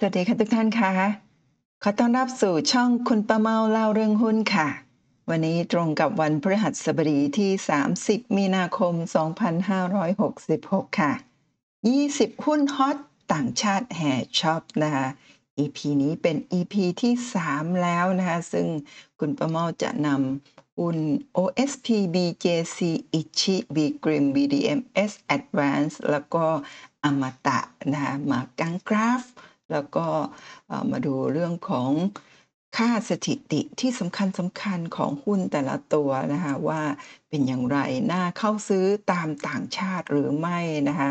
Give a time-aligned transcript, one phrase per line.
[0.00, 0.92] สวัสดีค่ะทุกท่านคะ
[1.82, 4.68] ขอต้อนรับสู่ช่องคุณป้าเมาเล่าเรื่องหุ้นค่ะ
[5.30, 7.50] วันนี้ตรงกับวันพฤหัสบดีที่
[7.92, 8.94] 30 มีนาคม
[10.16, 11.12] 2566 ค่ะ
[11.78, 12.96] 20 หุ้นฮอต
[13.32, 15.06] ต่างชาติแห่ช็อปนะคะ
[15.58, 17.14] EP นี้เป็น EP ที่
[17.46, 18.66] 3 แล้วนะคะ ซึ่ง
[19.18, 20.98] คุณป้าเมาจะนำหุ้น
[21.36, 22.78] OSP BJC
[23.18, 26.44] Ichi B Grim BDMs Advance แล้วก็
[27.04, 27.58] อมตะ
[27.92, 29.22] นะคะมากังกราฟ
[29.70, 30.06] แล้วก็
[30.90, 31.90] มาดูเรื่องของ
[32.76, 36.82] ค่าสถิติที่สำคัญสำคัญของหุ้นแต่ละตัวนะคะว่า
[37.28, 37.78] เป็นอย่างไร
[38.12, 41.10] น่าเข้าซื้อตามต่างชาติหรือไม่นะคะ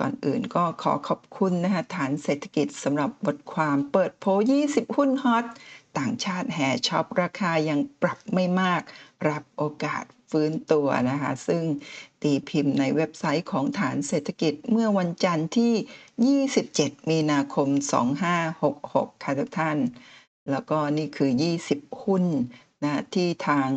[0.00, 4.30] ก่อนอื่นก็ขอขอบคุณนะคะฐานเศรษฐกิจสำหรับบทความเปิดโพล
[4.66, 5.44] 20 หุ้นฮอต
[5.98, 8.82] ต่างชาติแห่ช็อปราคายังปรับไม่มาก
[9.28, 11.62] รับโอกาสฟื้นตัวนะคะ ซึ่ง
[12.22, 17.68] ตีพิมพ์ในเว็บไซต์ของฐานเศรษฐกิจเมื่อวันจันทร์ที่ 27 มีนาคม
[18.46, 19.78] 2566 ค่ะทุกท่าน
[20.50, 21.30] แล้วก็นี่คือ
[21.66, 22.24] 20 หุ้น
[22.84, 23.68] นะที่ทาง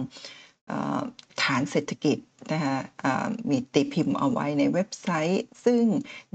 [1.43, 2.17] ฐานเศรษฐกิจ
[2.51, 2.77] นะคะ
[3.49, 5.83] มีตีพิมพ์เอาไว้ในเว็บไซต์ ซึ่ง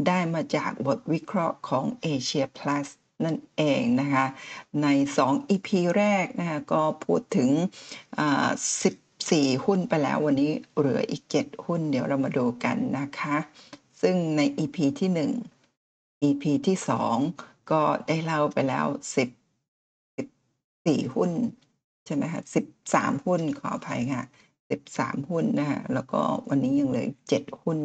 [0.07, 2.89] ได้มาจากบทวิเคราะห์ของ Asia Plus
[3.25, 4.27] นั่นเองนะคะ
[4.83, 4.87] ใน
[5.23, 7.51] 2 EP แรกนะคะก็พูดถึง
[8.19, 8.49] อ่า
[9.31, 13.37] 14 หุ้นไปแล้ววันนี้เหลืออีก 7 หุ้นเดี๋ยวเรามาดูกันนะคะ
[14.01, 15.11] ซึ่งใน EP ที่
[15.75, 16.77] 1 EP ที่
[17.23, 19.29] 2 ก็ได้เล่าไปแล้ว 10
[20.87, 21.31] 14 หุ้น
[22.07, 22.43] ใช่ไหมคะ
[22.85, 24.25] 13 หุ้นขออภัยค่ะ
[24.73, 27.79] 13 หุ้นนะคะแล้วก็วันนี้ยังเหลือ 7 หุ้น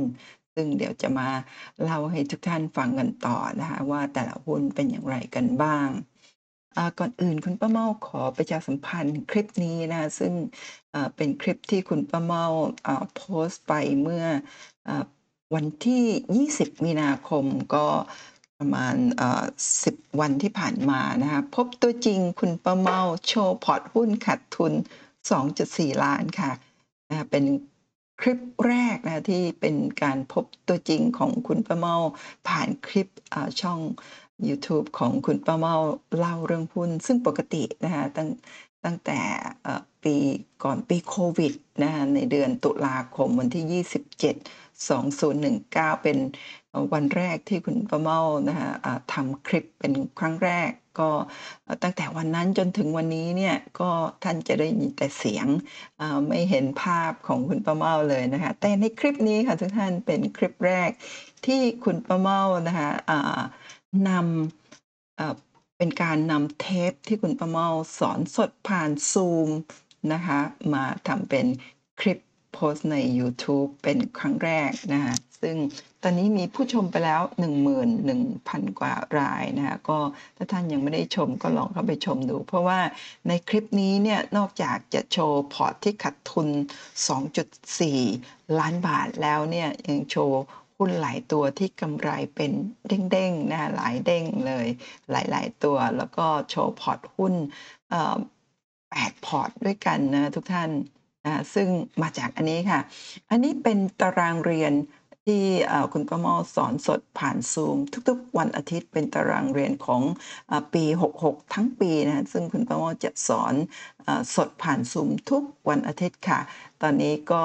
[0.55, 1.28] ซึ่งเดี๋ยวจะมา
[1.83, 5.89] เล่าให้ทุกท่านฟังกันต่อนะคะว่าแต่ละหุ้นเป็นอย่างไรกันบ้าง
[7.00, 10.33] ก่อนอื่นคุณป้าเมาขอประชาสัมพันธ์คลิปนี้นะซึ่ง
[11.16, 12.45] เป็นคลิปที่คุณป้าเมา
[13.16, 14.25] โพสต์ไปเมื่อ
[15.55, 17.86] วันที่ 20 มีนาคมก็
[18.59, 18.95] ประมาณ
[19.58, 24.73] 10 วันที่ผ่านมานะคะพบตัวจริงคุณป้าเมาโชว์พอร์ตหุ้นขาดทุน
[25.38, 26.52] 2.4 ล้านค่ะ
[27.10, 27.45] นะเป็น
[28.21, 31.95] คลิปแรกนะที่เป็นการพบตัวจริงของคุณป้าเมา
[32.48, 33.08] ผ่านคลิป
[33.61, 33.80] ช่อง
[34.50, 35.76] YouTube ของคุณป้าเมา
[36.18, 38.30] เล่าเรื่องหุ้น ซึ่งปกตินะคะตั้ง
[38.86, 39.20] ตั้งแต่
[40.04, 40.16] ปี
[40.64, 41.54] ก่อนปีโควิด
[41.84, 44.36] นะคะในเดือนตุลาคมวันที่ 27
[44.90, 46.18] 2019 เป็น
[46.70, 48.70] เอ่อวันแรกที่คุณป้าเมานะคะ
[49.14, 51.10] ทำคลิปเป็นครั้งแรกก็
[51.84, 53.90] ตั้งแต่วันนั้นจนถึงวันนี้เนี่ยก็
[54.23, 55.48] ท่านจะได้ยินแต่เสียง
[56.28, 60.90] ไม่เห็นภาพของคุณป้าเมาเลยนะคะแต่ในคลิปนี้ค่ะทุกท่านเป็นคลิปแรก
[61.46, 62.90] ที่คุณป้าเมานะคะ
[64.08, 65.36] นำเอ่อ
[65.78, 67.68] เป็นการนำเทปที่คุณป้าเมา
[68.00, 69.50] สอนสดผ่านซูม
[70.14, 70.40] นะคะ
[70.74, 71.46] มาทำเป็น
[72.00, 72.20] คลิป
[72.54, 75.58] โพสต์ใน YouTube เป็นครั้งแรกนะคะซึ่ง
[76.04, 77.22] ตอนนี้มีผู้ชมไปแล้ว
[78.00, 80.00] 11,000 กว่ารายนะคะก็
[80.38, 82.80] ถ้าท่านยังไม่ได้ชมก็ลองเข้าไปชมดู เพราะว่า
[83.28, 86.48] ในคลิปนี้เนี่ยนอกจากจะโชว์พอร์ตที่ขาดทุน
[87.34, 90.42] 2.4 ล้านบาทแล้วเนี่ยยังโชว์
[90.81, 92.52] หุ้นหลายตัวที่กำไรเป็น
[92.87, 94.67] เด้งๆนะหลายเด้งเลย
[95.11, 97.33] หลาย ๆ ตัวแล้วก็โชว์พอร์ตหุ้น
[97.89, 98.17] เอ่อ
[98.69, 100.69] 8พอร์ตด้วยกันนะทุกท่าน
[101.25, 101.67] นะซึ่ง
[102.02, 102.80] มาจากอันนี้ค่ะ
[103.30, 104.73] อันนี้เป็นตารางเรียน
[105.27, 105.45] ที่
[105.93, 107.77] คุณประมอสอนสดผ่านซูม
[108.09, 110.02] ทุกๆ วันอาทิตย์เป็นตารางเรียนของ
[110.73, 110.83] ปี
[111.20, 113.54] 66 ทั้งปีนะซึ่งคุณประมอจะสอน
[114.36, 116.39] สดผ่านซูมทุกวันอาทิตย์ค่ะ
[116.81, 117.43] ตอนนี้ก็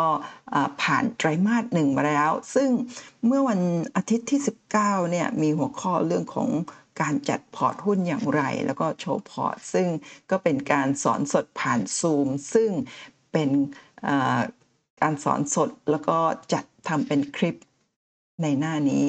[0.83, 2.71] ผ่านไตรมาสหนึ่งมาแล้ว ซึ่ง
[3.27, 3.61] เมื่อวัน
[3.97, 4.41] อาทิตย์ที่
[4.75, 6.49] 19 เนี่ยมีหัวข้อเรื่องของ
[7.01, 9.89] การจัดพอร์ตหุ้นอย่างไร แล้วก็โชว์พอร์ต ซึ่ง
[10.31, 12.71] ก็เป็นการสอนสดผ่านซูม ซึ่ง
[13.33, 13.51] เป็น
[15.01, 16.17] การสอนสดแล้วก็
[16.53, 17.57] จัดทำเป็นคลิป
[18.43, 19.05] ในหน้านี้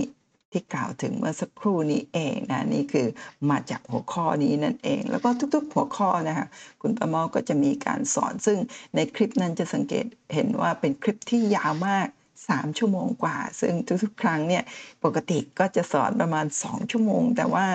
[0.52, 3.08] ที่กล่าวถึงเมื่อสักครู่นี้เองนะนี่คือ
[3.50, 6.48] มาจากหัวข้อนี้นั่นเอง แล้วก็ทุกๆ หัวข้อนะคะ
[6.82, 8.58] คุณประมอก็จะมีการสอนซึ่ง
[8.96, 12.08] ในคลิปนั้นจะสังเกตเห็นว่าเป็นคลิปที่ยาวมาก
[12.44, 13.74] 3 ชั่วโมงกว่า ซึ่ง
[14.04, 14.64] ทุกๆ ครั้งเนี่ย
[15.04, 17.66] ปกติก็จะสอนประมาณ 2 ชั่วโมง แต่ว่า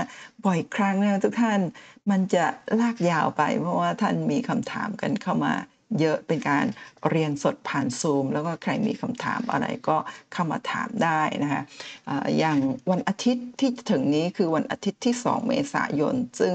[0.44, 1.61] บ่อยครั้งนะทุกท่าน
[2.11, 2.44] มันจะ
[2.81, 5.55] ลากยาวไป เพราะว่าท่านมีคำถามกันเข้ามา
[6.00, 6.67] เยอะเป็นการ
[7.11, 9.97] เรียนสดผ่านซูม แล้วก็ใครมีคำถามอะไรก็
[10.33, 11.62] เข้ามาถามได้นะคะ
[12.39, 12.59] อย่าง
[12.91, 16.55] วันอาทิตย์ที่ถึงนี้คือวันอาทิตย์ที่ 2 เมษายน ซึ่ง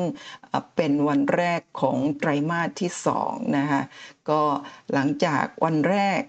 [0.75, 2.92] เป็นวันแรกของไตรมาสที่
[3.24, 3.81] 2นะคะ
[4.30, 4.42] ก็
[4.94, 6.22] หลังจากวันแรก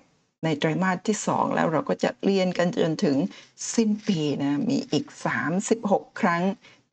[0.45, 3.17] ในไตรมาสที่ 2 แล้วเราก็จะเรียนกันจนถึง
[3.75, 5.07] สิ้นปีนะมีอีก
[5.65, 6.43] 36 ครั้ง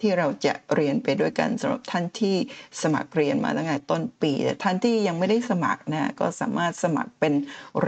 [0.05, 2.35] ที่เราจะเรียนไปด้วยกันสำหรับท่านที่
[2.81, 7.33] สมัครเรียนมาตั้งแต่ต้นปีแต่ท่านที่ยังไม่ได้สมัครนะก็สามารถสมัครเป็น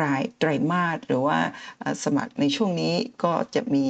[0.02, 1.40] รายไตรมาสหรือว่า
[2.04, 2.94] สมัครในช่วงนี้
[3.24, 3.86] ก็จะมี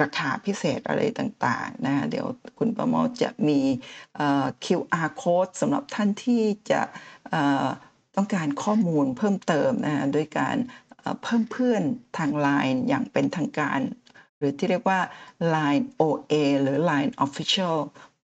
[0.00, 2.26] ราคาพิเศษอะไรต่างๆนะเดี๋ยว
[2.58, 3.60] คุณประโมทจะมี
[4.64, 6.82] QR code สำหรับท่านที่จะ
[8.16, 10.56] ต้องการข้อมูลเพิ่มเติมนะด้วยการ
[11.22, 11.82] เพิ่มเพื่อน
[12.18, 13.80] ทาง Line อย่างเป็นทางการ
[14.40, 15.00] หรือที่เรียกว่า
[15.54, 16.32] Line OA
[16.62, 17.76] หรือ Line Official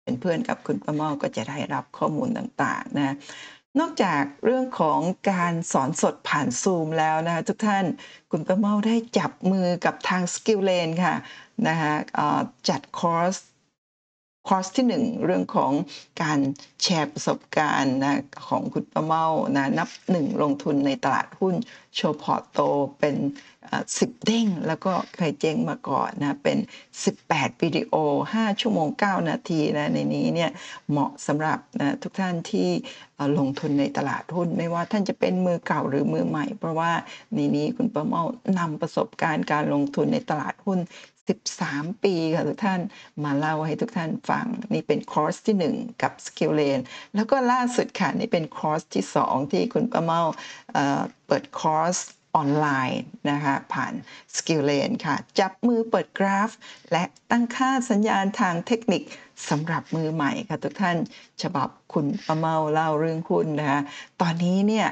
[0.02, 3.14] เป็นเพื่อนกับคุณประเมาก็จะได้รับข้อมูลต่างๆนะ
[3.80, 7.84] นอกจากเรื่องของการสอนสดผ่านซูมแล้วนะคะทุกท่าน
[8.30, 11.14] คุณประเมาได้จับมือกับทาง Skill Lane ค่ะ
[11.68, 11.92] นะคะ
[12.68, 13.34] จัดคอร์ส
[14.46, 15.72] คอร์สที่หนึ่งเรื่องของ
[16.22, 16.38] การ
[16.82, 19.24] แชร์ประสบการณ์นะของคุณประเมา
[19.56, 21.54] นะนับหนึ่งลงทุนในตลาดหุ้น
[21.94, 22.58] โชว์พอร์ตโต
[22.98, 23.16] เป็น
[23.98, 26.58] สิบเด้ง แล้วก็เคยเจ๊งมาก่อนนะเป็น
[27.10, 27.94] 18 วิดีโอ
[28.34, 30.50] 5 ชั่วโมง 9 นาทีนะในนี้เนี่ย
[30.90, 32.68] เหมาะสำหรับนะทุกท่านที่
[33.38, 36.92] ลงทุนในตลาดหุ้น ไม่ว่าท่านจะเป็นมือเก่าหรือมือใหม่ เพราะว่า
[37.34, 38.22] ในนี้คุณประเมา
[38.58, 40.78] นำประสบการณ์การลงทุนในตลาดหุ้น
[41.28, 42.80] 13 ปีค่ะทุกท่าน
[43.24, 46.78] มาเล่าให้ทุกท่านฟัง นี่เป็นคอร์สที่ 1 กับ Skill Lane
[47.14, 50.22] แล้วก็ล่าสุดค่ะ นี่เป็นคอร์สที่ 2 ที่คุณประเมา
[50.72, 50.84] เอ่
[51.26, 51.96] เปิดคอร์ส
[52.36, 53.92] ออนไลน์นะคะผ่าน
[54.36, 56.50] Skill l a n ค่ะ จับมือเปิดกราฟ
[56.92, 59.02] และตั้งค่าสัญญาณทางเทคนิค
[59.48, 60.96] สำหรับมือใหม่ค่ะทุกท่าน
[61.42, 63.80] ฉบับคุณประเมาเล่าเรื่องหุ้นนะคะ
[64.20, 64.86] ตอนนี้เนี่ย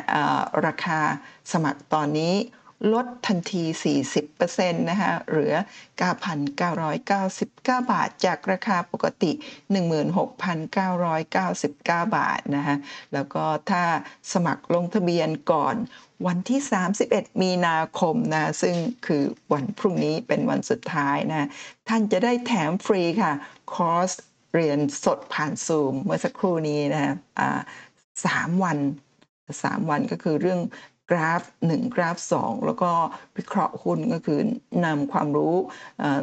[0.67, 1.01] ราคา
[1.53, 2.35] สมัครตอนนี้
[2.93, 3.65] ลดทันที
[4.23, 5.55] 40%นะคะเหลือ
[7.05, 9.33] 9,999 บาท จากราคาปกติ
[9.75, 12.77] 16,999 บาทนะคะ
[13.13, 13.83] แล้วก็ถ้า
[14.33, 15.77] สมัครลงทะเบียนก่อน
[16.27, 16.61] วันที่
[17.01, 18.77] 31 มีนาคมนะซึ่ง
[19.07, 19.23] คือ
[19.53, 21.49] วันพรุ่งนี้เป็นวันสุดท้ายนะ
[21.89, 23.33] ท่านจะได้แถมฟรีค่ะ
[23.75, 24.11] คอร์ส
[24.55, 27.61] เรียนสดผ่านซูม เมื่อสักครู่นี้นะอ่า
[28.27, 28.79] สามวัน
[29.65, 30.61] สามวันก็คือเรื่อง
[31.11, 32.91] กราฟ 1 กราฟ 2 แล้วก็
[33.37, 34.41] วิเคราะห์หุ้นก็คือ
[34.85, 35.55] นำความรู้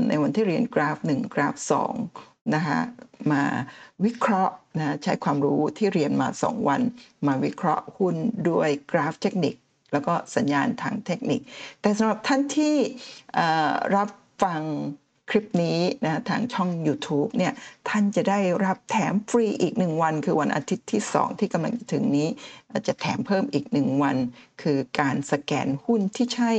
[0.08, 1.56] ในวันที่เรียนกราฟ 1 กราฟ
[2.04, 2.80] 2 นะคะ
[3.32, 3.44] มา
[4.06, 6.82] วิเคราะห์นะใช้ความรู้ที่เรียนมา 2 วัน
[7.28, 8.16] มาวิเคราะห์หุ้น
[8.50, 9.56] ด้วยกราฟเทคนิค
[9.92, 11.42] แล้วก็สัญญาณทางเทคนิค
[11.82, 12.76] แต่สำหรับท่านที่
[13.96, 14.10] รับ
[14.44, 14.62] ฟัง
[15.30, 17.54] คลิปนี้นะทางช่อง YouTube เนี่ย
[17.90, 22.28] ท่านจะได้รับแถมฟรีอีกหนึ่งวัน คือวันอาทิตย์ที่ 2 ที่กำลังจะถึงนี้
[22.88, 24.18] จะแถมเพิ่มอีกหนึ่งวัน
[24.62, 26.52] คือการสแกนหุ้นที่ใช่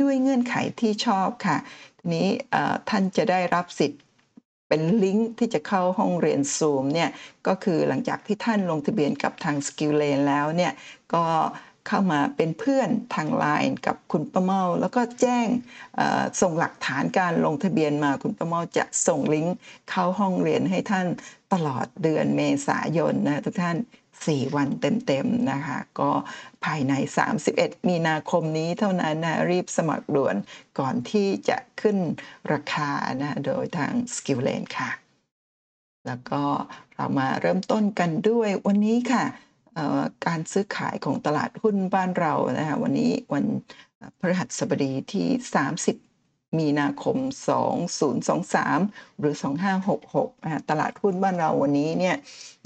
[0.00, 1.56] ด้วยเงื่อนไขที่ชอบค่ะ
[1.98, 2.28] ทีนี้
[2.88, 4.00] ท่านจะได้รับสิทธิ์
[4.68, 7.10] เป็นลิงก์ที่จะเข้าห้องเรียน Zoom เนี่ย
[7.46, 10.72] ก็คือหลังจากที่ท่านลงทะเบียนกับทาง Skill Lane แล้วเนี่ย
[11.14, 11.24] ก็
[11.88, 15.46] เข้ามาเป็นเพื่อนทาง Line กับคุณประเมา แล้วก็แจ้ง
[16.40, 19.56] ส่งหลักฐานการลงทะเบียนมาคุณประเมาจะส่งลิงก์
[19.90, 21.06] เข้าห้องเรียนให้ท่าน
[21.52, 23.78] ตลอดเดือนเมษายนนะทุกท่าน
[24.16, 26.10] 4 วันเต็มๆนะคะ ก็
[26.64, 26.92] ภายใน
[27.40, 30.36] 31 มีนาคมนี้เท่านั้นนะรีบสมัครด่วน
[30.78, 31.98] ก่อนที่จะขึ้น
[32.52, 32.90] ราคา
[33.20, 34.90] นะโดยทาง Skill Lane ค่ะ
[36.06, 36.42] แล้วก็
[36.94, 39.24] เรามาเริ่มต้นกันด้วยวันนี้ค่ะ
[40.26, 43.44] การซื้อขายของตลาดหุ้นบ้านเรานะคะวันนี้วัน
[44.18, 45.26] พฤหัสบดีที่
[45.92, 47.16] 30 มีนาคม
[48.38, 49.34] 2023 หรือ
[49.88, 52.16] 2566นะะตลาดหุ้นบ้านเราวันนี้เนี่ย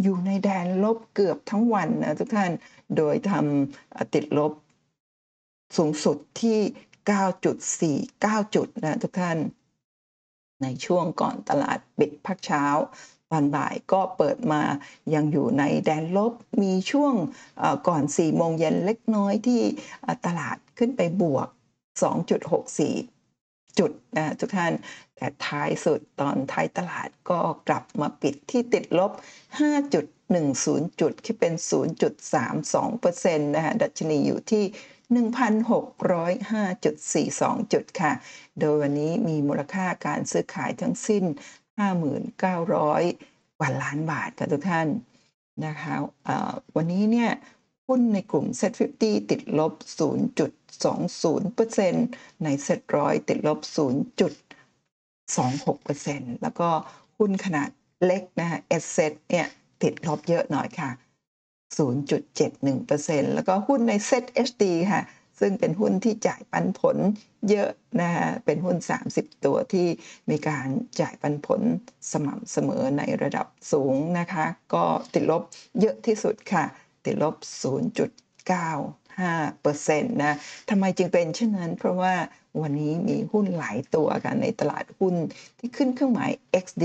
[0.03, 2.51] อยู่ในแดนลบเกือบทั้งวันนะทุกท่าน
[2.97, 4.53] โดยทำติดลบ
[5.77, 6.59] สูงสุดที่
[8.41, 9.39] 9.49 จุดนะทุกท่าน
[10.63, 12.65] ในช่วงก่อนตลาดปิดพักเช้า
[13.33, 14.63] ตอนบ่ายก็เปิดมา
[15.15, 17.15] ยังอยู่ในแดนลบมีช่วง
[17.89, 19.61] ก่อน4โมงเย็นเล็กน้อยที่
[20.27, 21.49] ตลาดขึ้นไปบวก
[23.03, 24.73] 2.64 จุดนะทุกท่าน
[25.17, 29.13] แต่ท้ายสุดตอนท้ายตลาดก็กลับมาปิดที่ติดลบ
[29.81, 31.53] 5.10 จุดที่เป็น
[32.31, 34.65] 0.32%นะฮะดัชนีอยู่ที่
[35.13, 38.13] 1,605.42 จุดค่ะ
[38.61, 41.25] โดยวันนี้มีมูลค่าการซื้อขายทั้งสิ้น
[41.79, 44.89] 5,900 กว่าล้านบาทค่ะทุกท่าน
[45.67, 45.95] นะคะ
[46.77, 47.31] วันนี้เนี่ย
[47.87, 48.83] หุ้นในกลุ่ม Set 50
[49.31, 49.73] ติดลบ
[50.49, 56.69] 0.20%ใน Set 100 ติดลบ 0.26%แล้วก็
[57.19, 57.71] หุ้นขนาด
[58.05, 59.47] เล็กนะฮะ S set เนี่ย
[59.83, 60.91] ติดลบเยอะหน่อยค่ะ
[61.79, 65.03] 0.71%แล้วก็หุ้นใน Set HD ค่ะ
[65.41, 66.97] ซึ่งเป็นหุ้นที่จ่ายปันผล
[67.51, 67.71] เยอะ
[68.01, 68.77] นะฮะเป็นหุ้น
[69.09, 69.87] 30 ตัวที่
[70.31, 70.69] มีการ
[71.01, 71.61] จ่ายปันผล
[72.13, 74.85] สม่ำเสมอในระดับสูงนะคะ ก็
[75.15, 75.43] ติดลบ
[75.81, 76.65] เยอะที่สุดค่ะ
[77.05, 77.35] ติดลบ
[78.55, 80.37] 0.95%นะ
[80.71, 82.15] ทำไมจึงเป็นเช่นนั้น เพราะว่า
[82.61, 85.15] วันนี้มีหุ้นหลายตัวกันในตลาดหุ้น
[85.59, 86.31] ที่ขึ้นเครื่องหมาย
[86.65, 86.85] XD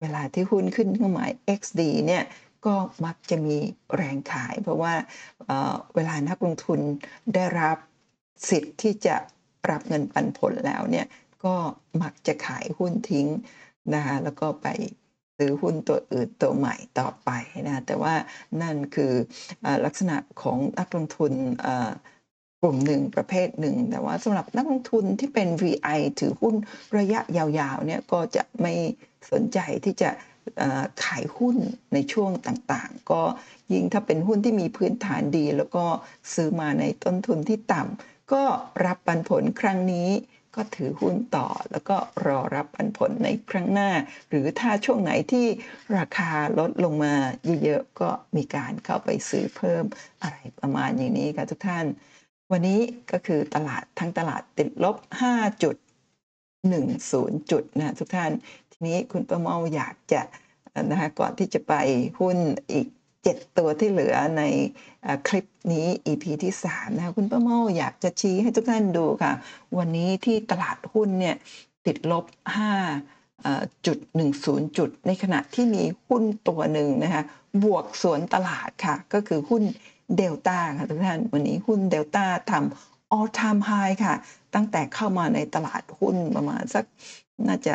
[0.00, 2.22] เวลาที่หุ้นขึ้นเครื่องหมาย XD เนี่ย
[2.66, 3.56] ก็มักจะมี
[3.96, 4.94] แรงขาย เพราะว่า
[5.94, 6.80] เวลานักลงทุน
[7.34, 7.76] ได้รับ
[8.50, 9.16] สิทธิ์ที่จะ
[9.70, 11.06] รับเงินปันผลแล้วเนี่ย
[11.44, 11.54] ก็
[12.02, 13.26] มักจะขายหุ้นทิ้ง
[13.94, 14.68] นะคะแล้วก็ไป
[15.36, 17.30] ซื้อหุ้นตัวอื่นตัวใหม่ต่อไป
[17.66, 18.14] นะแต่ว่า
[18.62, 19.12] นั่นคือ
[19.64, 21.32] อลักษณะของนักลงทุน
[22.60, 26.54] กลุ่มหนึ่งประเภทหนึ่ง แต่ว่าสำหรับนักลงทุนที่เป็น VI ถือหุ้น
[26.98, 28.74] ระยะยาวๆเนี่ยก็จะไม่
[29.30, 30.10] สนใจที่จะ
[31.04, 31.56] ขายหุ้น
[31.94, 33.22] ในช่วงต่างๆ ก็
[33.72, 35.84] ยิ่งถ้าเป็นหุ้นที่มีพื้นฐานดี แล้วก็
[36.34, 38.44] ซื้อมาในต้นทุนที่ต่ำก็
[38.84, 40.10] รับปันผลครั้งนี้
[40.56, 41.96] ก็ถือหุ้นต่อแล้วก็
[42.26, 43.90] รอรับปันผลในครั้งหน้า
[44.28, 45.46] หรือถ้าช่วงไหนที่
[45.96, 47.14] ราคาลดลงมา
[47.64, 49.84] เยอะๆก็มีการเข้าไปซื้อเพิ่ม
[50.22, 51.86] อะไรประมาณอย่างนี้ค่ะทุกท่าน
[52.52, 52.80] วันนี้
[53.12, 54.96] ก็คือตลาดทั้งตลาดติดลบ
[55.30, 55.76] 5 จุด
[56.62, 58.32] 10 จุดนะทุกท่าน
[58.86, 60.22] นี้คุณประเมาอยากจะ
[60.90, 61.74] นะคะก่อนที่จะไป
[62.20, 62.36] หุ้น
[62.72, 62.86] อีก
[63.22, 64.42] 7 ตัวที่เหลือใน
[65.28, 69.32] คลิปนี้ EP ที่3นะคะคุณประเมาอยากจะชี้ให้ทุกท่านดูค่ะ
[69.78, 71.36] วันนี้ที่ตลาดหุ้นเนี่ย
[71.86, 72.24] ติดลบ
[72.86, 73.98] 5เอ่อจุด
[74.38, 77.22] 10 จุด ในขณะที่มีหุ้นตัวหนึ่งนะคะ
[77.64, 79.62] บวกสวนตลาดค่ะ ก็คือหุ้น
[80.16, 84.14] เดลต้าค่ะทุกท่าน วันนี้หุ้นเดลต้าทำ all time high ค่ะ
[84.54, 86.84] ตั้งแต่เข้ามาในตลาดหุ้นประมาณสัก
[87.48, 87.74] น่าจะ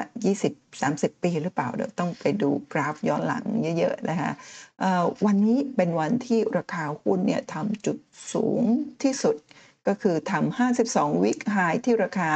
[0.61, 3.45] 20-30 ปีหรือเปล่า เดี๋ยวต้องไปดูกราฟย้อนหลัง
[3.79, 4.31] เยอะๆนะคะ
[5.25, 7.97] วันนี้เป็นวันที่ราคาหุ้นเนี่ยทำจุด
[8.33, 8.63] สูง
[9.03, 9.35] ที่สุด
[9.87, 12.31] ก็คือทำ 52 วิกไฮที่ราคา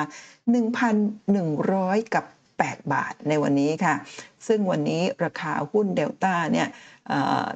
[0.84, 2.25] 1,100 กับ
[2.60, 3.96] 8 บาทในวันนี้ค่ะ
[4.48, 6.68] ซึ่งวันนี้ราคาหุ้นเดลต้าเนี่ย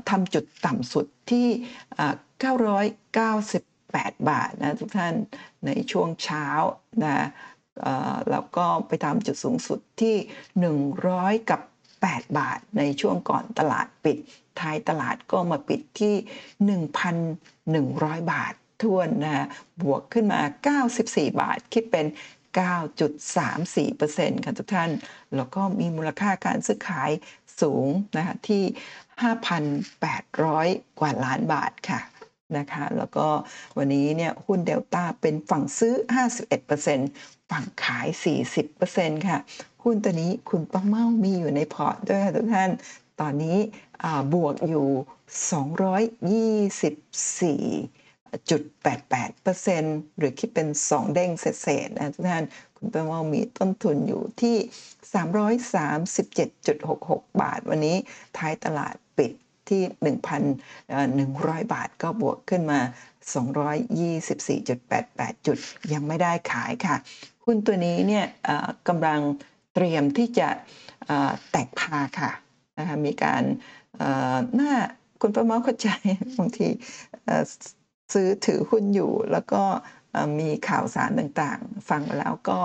[0.10, 1.48] ทำจุดต่ำสุดที่
[1.96, 2.16] เอ่อ
[3.36, 5.14] 998 บาทนะทุกท่าน
[5.66, 6.46] ในช่วงเช้า
[7.04, 7.28] นะ
[8.32, 10.16] แล้วก็ไปทำจุดสูงสุดที่
[10.84, 11.62] 100 กับ
[12.00, 14.18] 8 บาทในช่วงก่อนตลาดปิด
[14.60, 16.16] ท้ายตลาดก็มาปิดที่
[18.22, 19.48] 1,100 บาททวนนะ
[19.82, 20.42] บวกขึ้นมา
[20.90, 22.06] 94 บาท คิดเป็น
[22.58, 24.92] 9.34%ค่ะทุกท่าน
[25.36, 27.12] แล้วก็มีมูลค่าการซื้อขาย
[27.62, 28.64] สูงนะคะที่
[30.22, 32.02] 5,800 กว่าล้านบาทค่ะ
[32.58, 33.28] นะคะแล้วก็
[33.78, 35.96] วันนี้เนี่ยหุ้นเดลต้าเป็นฝั่งซื้อ
[36.72, 38.08] 51% ฝั่งขาย
[38.68, 39.38] 40%ค่ะ
[39.84, 42.70] หุ้นตัวนี้คุณป้าเมามีอยู่ในพอร์ตด้วยค่ะทุกท่าน
[43.22, 43.58] ตอนนี้
[44.34, 44.88] บวกอยู่
[46.52, 48.62] 224จุด
[49.40, 52.44] 88%หรือคิดเป็น 2 เด้งเศษๆนะทุกท่าน
[52.78, 54.58] คุณป้าเมามีต้นทุนอยู่ที่
[56.34, 57.98] 337.66 บาท วันนี้
[58.38, 59.32] ท้ายตลาดปิด
[59.70, 59.82] ที่
[60.82, 62.80] 1,100 บาทก็บวกขึ้นมา
[63.34, 65.58] 224.88 จุด
[65.94, 66.96] ยังไม่ได้ขายค่ะ
[67.46, 68.26] หุ้นตัวนี้เนี่ย
[68.88, 69.20] กำลัง
[69.74, 70.48] เตรียมที่จะ
[71.52, 72.32] แตกพาค่ะ
[72.78, 73.44] นะคะมีการ
[74.56, 74.72] หน้า
[75.22, 75.90] คุณประเมาเข้าใจ
[76.38, 76.68] บางที
[78.14, 79.62] ซื้อถือหุ้นอยู่แล้วก็
[80.40, 82.60] มีข่าวสารต่างๆ ฟังแล้วก็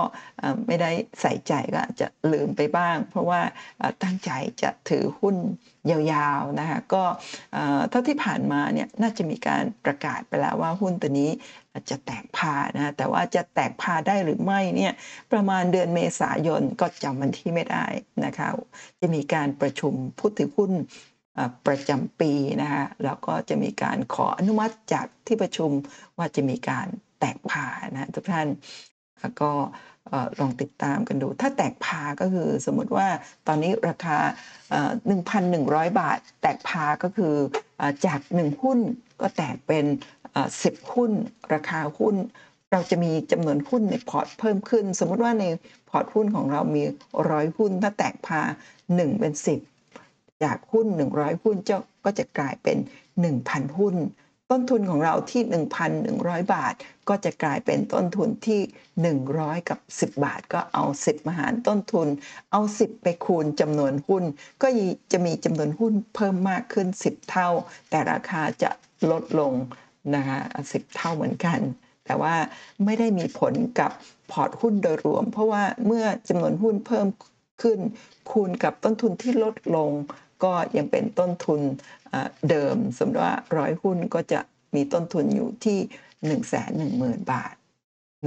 [0.67, 0.91] ไม่ได้
[1.21, 3.41] ใส่ใจก็จะลืมไปบ้าง เพราะว่า
[4.03, 4.31] ตั้งใจ
[4.61, 5.35] จะถือหุ้น
[5.89, 7.03] ยาวๆนะคะก็
[7.89, 11.29] เท่าที่ผ่านมาเนี่ยน่าจะมีการประกาศไปแล้วว่าหุ้นตัวนี้
[11.89, 14.93] จะแตกพานะแต่ว่าจะแตกพาได้หรือไม่เนี่ย
[15.31, 17.85] ประมาณเดือนเมษายนก็จำวันที่ไม่ได้
[18.25, 18.47] นะคะ
[19.01, 20.71] จะมีการประชุมผู้ถือหุ้น
[21.67, 22.31] ประจำปี
[22.61, 25.69] นะคะแล้วก็จะมีการขออนุมัติจากที่ประชุม
[26.17, 26.87] ว่าจะมีการ
[27.21, 28.47] แตกพานะทุกท่าน
[29.21, 29.51] แล้วก็
[30.39, 33.07] ลองติดตามกันดู ถ้าแตกพาก็คือสมมติว่า
[33.47, 34.17] ตอนนี้ราคา
[34.69, 34.91] เอ่อ
[35.45, 37.33] 1,100 บาท แตกพาก็คือ
[38.05, 38.79] จาก 1 หุ้น
[39.21, 39.85] ก็แตกเป็น
[40.39, 41.11] 10 หุ้น
[41.53, 42.15] ราคาหุ้น
[42.71, 45.45] เราจะมีจำนวนหุ้นในพอร์ตเพิ่มขึ้น สมมติว่าใน
[45.89, 46.83] พอร์ตหุ้นของเรามี
[47.29, 48.41] ร้อยหุ้น ถ้าแตกพาร์
[48.81, 49.33] 1 เป็น
[49.87, 51.75] 10 จากหุ้น 100 หุ้นจะ
[52.05, 52.77] ก็จะกลายเป็น
[53.27, 53.95] 1,000 หุ้น
[54.51, 55.41] ต้นทุนของเราที่
[55.97, 56.73] 1,100 บาท
[57.09, 58.61] ก็จะกลายเป็นต้นทุนที่
[59.17, 62.07] 100 กับ 10 บาท ก็เอา 10 มาหารต้นทุน
[62.51, 64.23] เอา 10 ไปคูณจำนวนหุ้น
[64.61, 64.67] ก็
[65.11, 67.49] จะมีจำนวนหุ้นเพิ่มมากขึ้น 10 เท่า
[67.89, 68.71] แต่ราคาจะ
[69.11, 69.53] ลดลง
[70.15, 70.39] นะคะ
[70.69, 71.59] 10 เท่าเหมือนกัน
[72.05, 72.35] แต่ว่า
[72.85, 73.91] ไม่ได้มีผลกับ
[74.31, 77.07] พอร์ตหุ้นโดยรวม เพราะว่าเมื่อจำนวนหุ้นเพิ่ม
[77.61, 77.79] ขึ้น
[78.31, 79.91] คูณกับต้นทุนที่ลดลง
[80.43, 81.61] ก็ยังเป็นต้นทุน
[82.49, 84.39] เดิมสมมติว่าร้อยหุ้นก็จะ
[84.75, 85.79] มีต้นทุนอยู่ที่
[86.21, 87.53] 1 1 0 0 0 0 บาท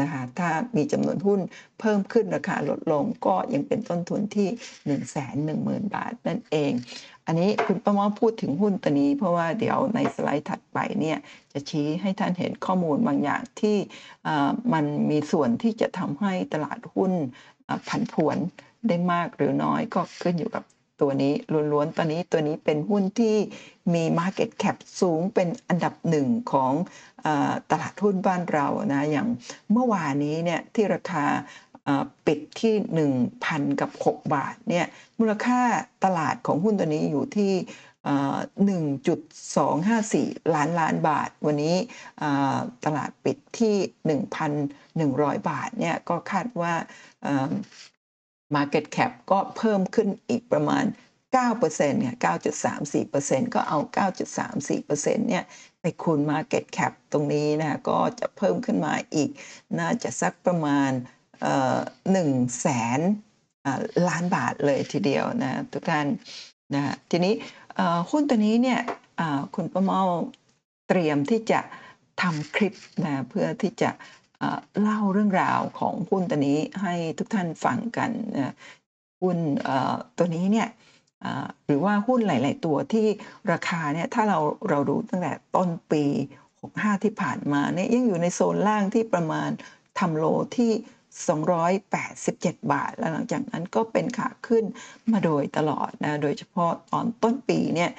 [0.01, 1.41] นะคะถ้ามีจำนวนหุ้น
[1.81, 6.73] เพิ่มขึ้นราคาลดลงก็ยังเป็นต้นทุนที่ 1 1 0 0 0 0 บาทนั่นเอง
[7.27, 11.19] อันนี้คุณประมอพูดถึงหุ้นตัวนี้ เพราะว่าเดี๋ยวในสไลด์ถัดไปเนี่ย
[11.53, 13.77] จะชี้ให้ท่านเห็นข้อมูลบางอย่างที่
[14.73, 17.13] มันมีส่วนที่จะทำให้ตลาดหุ้น
[17.89, 18.37] ผันผวน
[18.89, 20.65] ได้มากหรือน้อยก็ขึ้นอยู่กับ
[21.01, 21.33] ตัวนี้
[21.73, 23.37] ล้วนๆ ตอนนี้ตัวนี้เป็นหุ้นที่
[23.95, 26.73] มี Market Cap สูงเป็นอันดับหนึ่งของ
[27.27, 27.29] อ
[27.71, 29.29] ตลาดหุ้นบ้านเรานะอย่าง
[29.73, 31.25] เมื่อวานนี้เนี่ยที่ราคา
[32.27, 32.75] ปิดที่
[33.33, 34.87] 1,000 กับ 6 บาทเนี่ย
[35.19, 35.61] มูลค่า
[36.05, 37.53] ตลาดของหุ้นตัวนี้อยู่ที่
[38.05, 38.37] เอ่อ
[39.65, 41.77] 1.254 ล้านล้านบาท วันนี้
[42.85, 43.77] ตลาดปิดที่
[45.39, 46.75] 1,100 บาทเนี่ยก็คาดว่า
[48.57, 50.85] Market Cap ก็เพิ่มขึ้นอีกประมาณ
[51.35, 52.15] 9%เนี่ย
[52.85, 53.79] 9.34%ก็เอา
[54.49, 55.45] 9.34%เนี่ย
[55.81, 59.31] ไปคูณ Market Cap ตรงนี้นะก็จะเพิ่มขึ้นมาอีก
[59.79, 60.91] น่าจะสักประมาณ
[61.41, 61.79] เอ่อ
[62.19, 62.69] 1แส
[62.99, 63.01] น
[64.09, 66.07] ล้านบาทเลยทีเดียวนะทุกท่าน
[66.75, 67.35] นะทีนี้
[68.11, 68.81] หุ้นตัวนี้เนี่ย
[69.55, 70.03] คุณประเมา
[70.89, 71.61] เตรียมที่จะ
[72.23, 72.75] ทำคลิป
[73.07, 73.91] นะเพื่อที่จะ
[74.83, 78.11] เล่าเรื่องราวของหุ้นตัวนี้ให้ทุกท่านฟังกัน
[79.21, 79.39] หุ้น
[80.19, 80.69] ตัวนี้เนี่ย
[81.67, 83.07] หรือว่าหุ้นหลาย ๆ ตัวที่
[83.53, 84.39] ราคาเนี่ยถ้าเรา
[84.69, 86.05] เราดูตั้งแต่ต้นปี
[86.55, 89.51] 65 ที่ผ่านมาเนี่ยยังอยู่ในโซนล่างที่ประมาณ
[89.99, 90.25] ทำโล
[90.57, 90.73] ที่
[91.15, 94.65] 287 บาท แล้วหลังจากนั้นก็เป็นขาขึ้น
[95.13, 97.91] มาโดยตลอดนะ โดยเฉพาะตอนต้นปีเนี่ย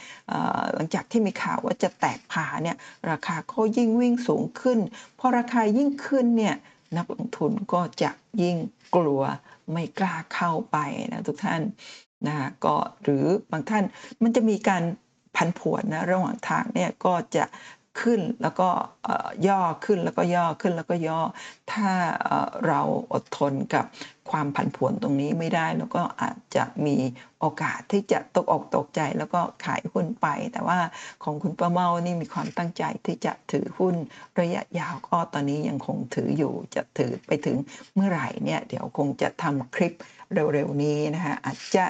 [0.74, 2.78] หลังจากที่มีข่าวว่าจะแตกพาเนี่ย
[3.12, 4.80] ราคาก็ยิ่งวิ่งสูงขึ้น
[5.20, 6.56] พอราคายิ่งขึ้นเนี่ย
[6.98, 8.58] นักลงทุนก็จะยิ่ง
[8.96, 9.22] กลัว
[9.72, 10.78] ไม่กล้าเข้าไป
[11.14, 11.62] นะทุกท่าน
[12.28, 13.84] นะก็หรือบางท่าน
[14.22, 14.84] มันจะมีการ
[15.36, 17.44] ผันผวนนะระหว่างทางเนี่ยก็จะ
[18.02, 18.70] ขึ้นแล้วก็
[19.48, 21.20] ย่อขึ้นแล้วก็ย่อขึ้นแล้วก็ย่อ
[21.72, 21.90] ถ้า
[22.68, 22.82] เรา
[23.14, 23.86] อดทนกับ
[24.32, 26.98] ความผันผวนตรงนี้ไม่ได้ แล้วก็อาจจะมี
[27.40, 30.80] โอกาสที่จะตกอกตกใจแล้วก็ขายหุ้นไป แต่ว่า
[31.24, 33.96] ของคุณประเมานี่มีความตั้งใจที่จะถือหุ้น
[34.40, 37.58] ระยะยาวก็ตอนนี้ยังคงถืออยู่จะถือไปถึง
[37.96, 39.94] เมื่อไหร่เนี่ยเดี๋ยวคงจะทำคลิป
[40.54, 41.86] เร็วๆนี้นะคะอาจจะ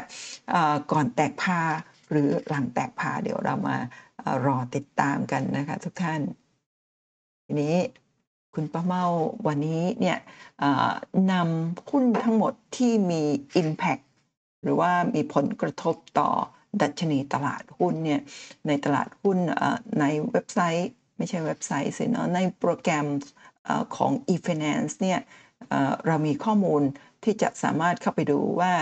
[0.91, 1.61] ก่อนแตกพา
[2.11, 3.77] หรือหลังแตกพาเดี๋ยวเรามา
[4.21, 6.21] อ่อรอติดตามกันนะคะทุกท่าน
[7.45, 7.75] ทีนี้
[8.53, 9.05] คุณป้าเมา
[9.47, 10.17] วันนี้เนี่ย
[11.31, 13.21] นำหุ้นทั้งหมดที่มี
[13.61, 14.03] Impact
[14.63, 16.29] หรือว่ามีผลกระทบต่อ
[16.81, 18.21] ดัชนีตลาดหุ้นเนี่ย
[18.67, 19.37] ในตลาดหุ้น
[19.99, 23.05] ในเว็บไซต์ไม่ใช่เว็บไซต์สิเนาะในโปรแกรม
[23.67, 25.19] อของ e-finance เนี่ย
[26.05, 26.81] เรามีข้อมูล
[27.23, 28.73] ที่จะสามารถเข้าไปดูว่า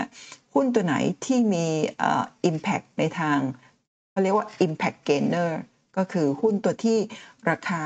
[0.54, 1.66] หุ้นตัวไหนที่มี
[2.02, 3.38] อ่อ Impact ในทาง
[4.10, 5.50] เขาเรียกว่า Impact Gainer
[5.96, 6.98] ก็คือหุ้นตัวที่
[7.50, 7.82] ราคา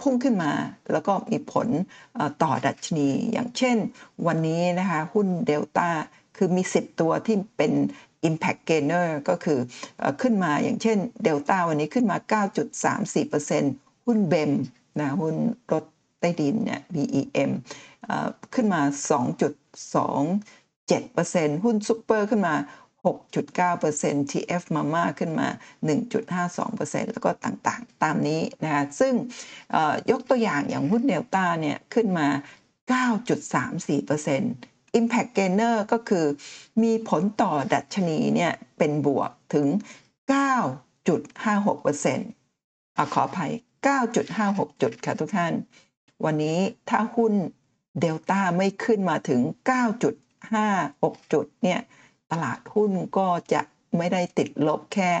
[0.00, 0.52] พุ่งขึ้นมา
[0.92, 1.68] แล้วก็มีผล
[2.42, 3.76] ต่อดัชนี อย่างเช่น
[4.26, 5.88] วันนี้นะคะหุ้นเดลต้า
[6.36, 7.72] คือมี 10 ตัวที่เป็น
[8.28, 9.58] Impact Gainer ก็คือ
[10.22, 12.18] ขึ้นมาอย่างเช่นเดลต้าวันนี้ขึ้นมา
[12.92, 14.52] 9.34%หุ้นเบม
[15.00, 15.36] นะหุ้น
[15.72, 15.84] รถ
[16.20, 17.50] ใต้ดินเนี่ย BEM
[18.04, 18.80] เอ่อขึ้นมา
[20.88, 22.54] 7%หุ้นซูเปอร์ขึ้นมา
[23.04, 25.48] 6.9% TF Mama ขึ้นมา
[26.30, 29.14] 1.52%แล้วก็ต่างๆ ตามนี้นะคะซึ่ง
[30.10, 32.28] ยกตัวอย่างอย่างหุ้นเดลต้าเนี่ยขึ้นมา
[32.90, 36.26] 9.34% Impact Gainer ก็คือ
[36.82, 39.66] มีผลต่อดัชนีเนี่ยเป็นบวกถึง
[40.32, 43.52] 9.56%อขออภัย
[44.12, 45.52] 9.56 จุดค่ะทุกท่าน
[46.24, 46.58] วันนี้
[46.90, 47.32] ถ้าหุ้น
[48.00, 49.40] เดลต้าไม่ขึ้นมาถึง
[50.52, 51.80] 5 6 จุดเนี่ย
[52.30, 53.62] ตลาดหุ้นก็จะ
[53.96, 55.12] ไม่ได้ติดลบแค่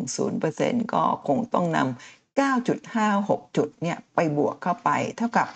[0.00, 5.46] 5.10%ก็คงต้องนำ9.56 จุดเนี่ยไปบวกเข้าไป เท่ากับ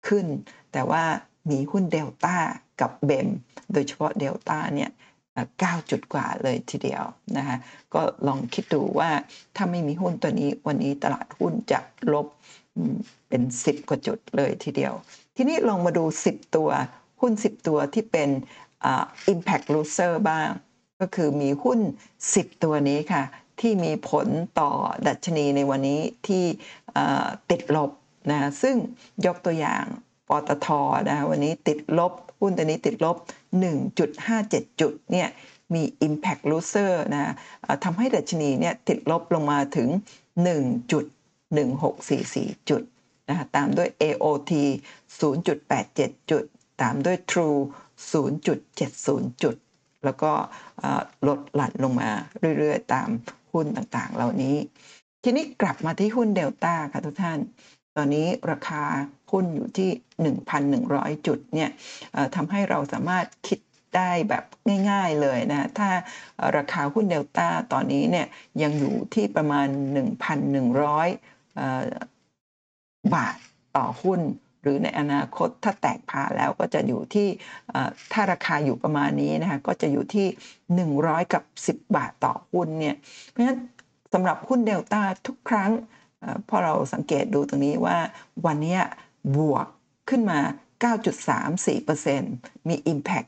[0.08, 0.26] ขึ้น
[0.74, 1.04] แต่ว่า
[1.52, 2.38] มีหุ้นเดลต้า
[2.82, 3.28] กับเบม
[3.74, 4.90] โดยเฉพาะเดลต้าเนี่ย
[5.46, 7.04] 9 จุดกว่าเลยทีเดียว
[7.38, 7.58] นะคะ
[7.94, 9.10] ก็ลองคิดดูว่า
[9.56, 11.80] ถ้าไม่มีหุ้นตัวนี้วันนี้ตลาดหุ้นจะ
[12.14, 12.28] ลบ
[13.30, 14.94] เป็น 10 กว่าจุดเลยทีเดียว
[15.36, 16.70] ทีนี้ลองมาดู 10 ตัว
[17.22, 18.30] หุ้น 10 ตัวที่เป็น
[18.86, 20.50] อ่า impact loser บ้าง
[21.00, 21.80] ก็คือมีหุ้น
[22.22, 23.24] 10 ตัวนี้ค่ะ
[23.60, 24.28] ที่มีผล
[24.60, 24.72] ต่อ
[25.08, 26.44] ดัชนีในวันนี้ที่
[26.96, 27.92] อ่อติดลบ
[28.32, 28.76] นะซึ่ง
[29.26, 29.84] ยกตัวอย่าง
[30.28, 30.68] ปตท
[31.10, 33.16] นะวันนี้ติดลบ หุ้นตัวนี้ติดลบ
[33.66, 35.28] 1.57 จุดเนี่ย
[35.74, 37.34] มี Impact Loser นะ
[37.84, 39.90] ทำให้ดัชนีเนี่ยติดลบลงมาถึง
[40.50, 42.84] 1.1644 จุด
[43.30, 44.52] นะคะตามด้วย AOT
[45.20, 46.44] 0.87 จุด
[46.82, 47.60] ตามด้วย True
[48.12, 49.56] 0.70 จุด
[50.06, 50.32] แล้วก็
[51.28, 52.10] ลดหลั่นลงมา
[52.58, 53.10] เรื่อยๆ ตาม
[53.52, 54.56] หุ้นต่างๆ เหล่านี้
[55.24, 57.40] ทีนี้กลับมาที่หุ้นเดลต้าค่ะทุกท่าน
[57.98, 58.84] ตอนนี้ราคา
[59.32, 59.90] หุ้นอยู่ที่
[60.60, 61.70] 1,100 จุดเนี่ย
[62.14, 63.60] เอ่อทำให้เราสามารถคิด
[63.96, 64.44] ได้แบบ
[64.92, 65.90] ง่ายๆเลยนะถ้า
[66.58, 68.28] ราคาหุ้นเดลต้าตอนนี้เนี่ย
[68.62, 69.68] ยังอยู่ที่ประมาณ
[70.42, 71.86] 1,100เอ่อ
[73.16, 73.38] บาท
[73.78, 74.22] ต่อหุ้น
[74.62, 77.28] หรือในอนาคตถ้าแตกพาแล้วก็จะอยู่ที่
[78.14, 80.28] ถ้าราคาอยู่ประมาณนี้นะคะก็จะอยู่ที่
[80.86, 82.96] 100 กับ 10 บาทต่อหุ้นเนี่ย
[83.30, 83.60] เพราะฉะนั้น
[84.14, 85.72] สำหรับหุ้นเดลต้าทุกครั้ง
[86.50, 87.98] พอเราสังเกตดูตรงนี้ว่า
[88.46, 88.80] วันนี้
[89.38, 89.68] บวก
[90.10, 90.40] ขึ้นมา
[91.40, 93.28] 9.34%มี Impact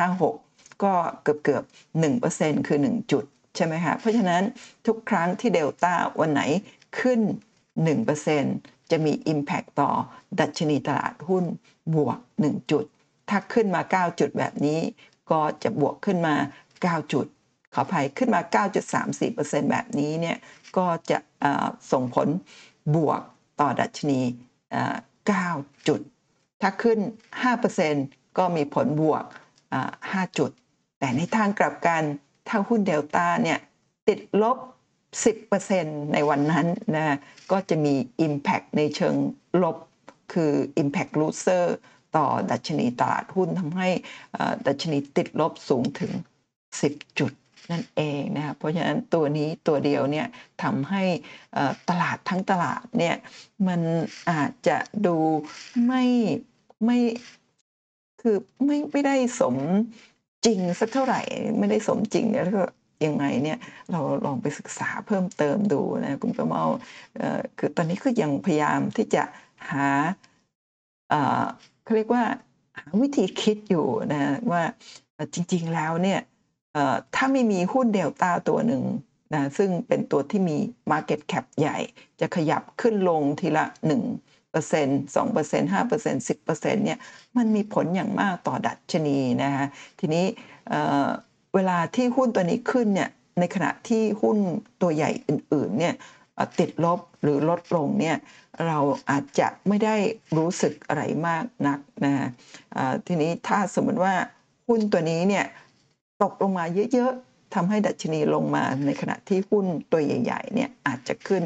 [0.00, 1.64] 9.56 ก็เกือบเกือบ
[2.14, 3.24] 1%คือ 1 จุด
[3.56, 4.42] ใช่ไหมคะเพราะฉะนั้น
[4.86, 6.42] ทุกครั้งที่เดลต้าวันไหน
[7.00, 7.20] ขึ้น
[8.06, 9.90] 1%จะมี Impact ต่อ
[10.40, 11.44] ดัชนีตลาดหุ้น
[11.94, 12.84] บวก 1 จุด
[13.30, 14.80] ถ้าขึ้นมา 9 จุดแบบนี้
[15.30, 16.34] ก็จะบวกขึ้นมา
[17.02, 17.26] 9 จุด
[17.78, 18.40] ขออภัยขึ้นมา
[19.06, 20.36] 9.34%แบบนี้เนี่ย
[20.76, 21.18] ก็จะ
[21.92, 22.28] ส่งผล
[22.94, 23.20] บวก
[23.60, 24.20] ต่อดัชนี
[25.24, 26.00] 9 จุด
[26.62, 26.98] ถ้าขึ้น
[27.68, 29.24] 5%ก็มีผลบวก
[29.80, 30.50] 5 จุด
[30.98, 32.02] แต่ในทางกลับกัน
[32.48, 33.58] ถ้าหุ้นเดลต้าเนี่ย
[34.08, 34.58] ติดลบ
[35.34, 37.16] 10%ในวันนั้นนะ
[37.52, 37.94] ก็จะมี
[38.26, 39.14] Impact ในเชิง
[39.62, 39.76] ลบ
[40.32, 41.64] คือ Impact Loser
[42.16, 43.88] ต่อดัชนีตลาดหุ้นทำให้
[44.66, 46.12] ดัชนีติดลบสูงถึง
[46.66, 47.32] 10 จุด
[47.70, 50.26] นั่นเองนะครับเพราะฉะนั้นตัวนี้ตัวเดียวเนี่ย
[50.62, 51.02] ทำให้
[51.88, 53.16] ตลาดทั้งตลาดเนี่ย
[53.68, 53.80] มัน
[54.30, 54.76] อาจจะ
[55.06, 55.16] ดู
[55.86, 56.04] ไม่
[56.84, 56.98] ไม่
[58.20, 59.56] คือไม่ไม่ได้สม
[60.46, 61.20] จริงสักเท่าไหร่
[61.58, 62.64] ไม่ได้สมจริงเนี่ยแล้วก็
[63.06, 63.58] ยังไงเนี่ย
[63.92, 66.62] เราลองไปศึกษาเพิ่มเติมดูนะคุณประเมา
[67.58, 69.22] คือตอนนี้ก็ยังพยายามที่จะ
[69.70, 69.88] หา
[71.84, 72.24] เขาเรียกว่า
[72.78, 74.62] หาวิธีคิดอยู่นะว่า
[75.34, 76.20] จริง ๆแล้วเนี่ย
[77.14, 78.84] ถ้าไม่มีหุ้นเดลต้าตัวหนึ่ง
[79.34, 80.56] นะซึ่งเป็นตัวที่มี
[80.90, 81.78] Market Cap ใหญ่
[82.20, 86.98] จะขยับขึ้นลงทีละ 1% 2% 5% 10%เนี่ย
[87.36, 89.66] มันมีผลอย่างมากต่อดัชนีนะคะ
[90.00, 90.24] ทีนี้
[91.54, 94.38] เวลาที่หุ้นตัวนี้ขึ้นเนี่ยในขณะที่หุ้น
[94.82, 95.94] ตัวใหญ่อื่นๆเนี่ย
[96.58, 98.16] ติดลบหรือลดลงเนี่ย
[98.66, 98.78] เรา
[99.10, 99.96] อาจจะไม่ได้
[100.36, 102.28] รู้สึกอะไรมากนักนะฮะ
[103.06, 104.14] ทีนี้ถ้าสมมติว่า
[104.68, 105.44] หุ้นตัวนี้เนี่ย
[106.22, 111.42] ตกลงมาเยอะๆทำให้ดัชนีลงมาในขณะที่หุ้นตัวใหญ่ๆเนี่ยอาจจะขึ้น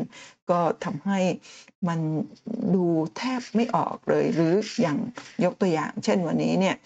[0.51, 1.21] ก็ทำให้
[1.89, 2.01] มัน
[2.75, 2.85] ดู
[3.17, 4.99] แทบไม่ออกเลย หรืออย่าง
[5.45, 6.77] ยกตัวอย่าง เช่นวันนี้เนี่ย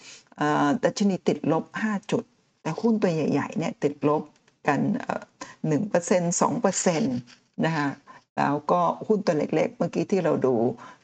[0.83, 2.23] ดัชนีติดลบ 5 จุด
[2.61, 4.23] แต่หุ้นตัวใหญ่ๆเนี่ยติดลบ
[4.67, 4.79] กัน
[5.67, 7.17] หนึ่งเปอร์เซ็นต์สองเปอร์เซ็นต์
[7.65, 7.89] นะคะ
[8.37, 10.55] แล้วก็หุ้นตัวเล็กๆ เมื่อกี้ที่เราดู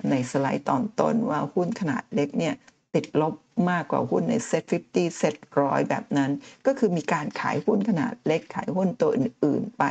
[0.10, 2.56] ในสไลด์ตอนต้นว่าหุ้นขนาดเล็กเนี่ย
[2.96, 3.36] ติดลบ
[3.70, 4.64] มากกว่าหุ้นในเซ็ต
[4.96, 6.32] 50เซ็ตร้อยแบบนั้น
[6.66, 9.84] ก็คือมีการขายหุ้นขนาดเล็กขายหุ้นตัวอื่น ๆไป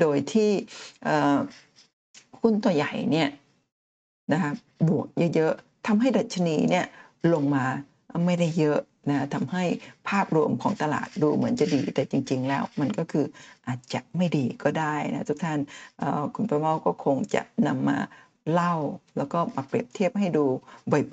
[0.00, 0.50] โดยที่
[2.40, 3.28] หุ้นตัวใหญ่เนี่ย
[4.32, 4.52] นะคะ
[4.88, 6.84] บวกเยอะๆทำให้ดัชนีเนี่ย
[7.32, 7.64] ลงมา
[8.26, 8.78] ไม่ได้เยอะ
[9.10, 9.64] นะทำให้
[10.08, 13.26] ภาพรวมของตลาดดูเหมือนจะดี แต่จริง ๆ แล้วมันก็คือ
[13.66, 15.58] อาจจะไม่ดีก็ได้นะทุกท่าน
[16.34, 17.98] คุณประเมาก็คงจะนำมา
[18.52, 18.74] เล่า
[19.16, 20.46] แล้วก็มาเปรียบเทียบให้ดู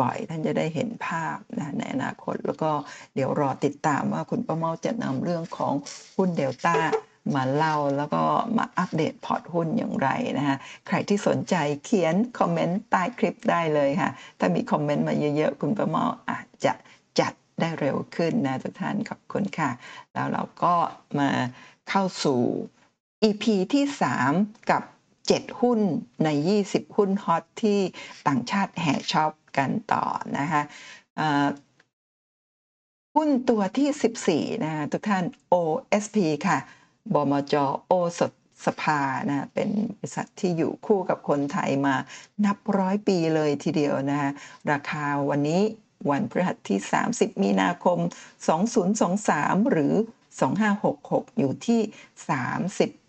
[0.01, 2.71] บ่อยๆ ท่านจะได้เห็นภาพนะในอนาคต แล้วก็
[3.15, 5.73] เดี๋ยวรอติดตามว่าคุณป้าเมาจะนำเรื่องของ
[6.17, 6.77] หุ้นเดลต้า
[7.35, 8.23] มาเล่าแล้วก็
[8.57, 16.73] มาอัปเดตพอร์ตหุ้นอย่างไรนะฮะใครที่สนใจเขียนคอมเมนต์ใต้คลิปได้เลยค่ะ ถ้ามีคอมเมนต์มาเยอะๆ คุณป้าเมาอาจจะ
[17.19, 19.69] จัดได้เร็วขึ้นนะทุกท่านขอบคุณค่ะ
[20.13, 20.73] แล้วเราก็
[21.19, 21.29] มา
[21.89, 22.41] เข้าสู่
[23.23, 23.43] EP
[23.73, 23.85] ที่
[24.27, 24.83] 3 กับ
[25.29, 25.79] 7 หุ้น
[26.23, 26.29] ใน
[26.63, 27.79] 20 หุ้นฮอตที่
[28.27, 30.05] ต่างชาติแห่ชอบกันต่อ
[30.37, 30.61] นะคะ
[33.15, 36.57] หุ้นตัวที่ 14 นะคะทุกท่าน OSP ค่ะ
[37.13, 37.55] บมจ
[37.85, 38.31] โอสถ
[38.65, 41.95] สภานะเป็นบริษัทที่อยู่คู่กับคนไทยมา
[42.45, 44.31] นับร้อยปีเลยทีเดียวนะคะ
[44.71, 45.61] ราคาวันนี้
[46.09, 46.79] วันพฤหัสที่
[47.11, 47.99] 30 มีนาคม
[48.85, 49.93] 2023 หรือ
[50.65, 51.81] 2566 อยู่ที่
[52.47, 53.02] 30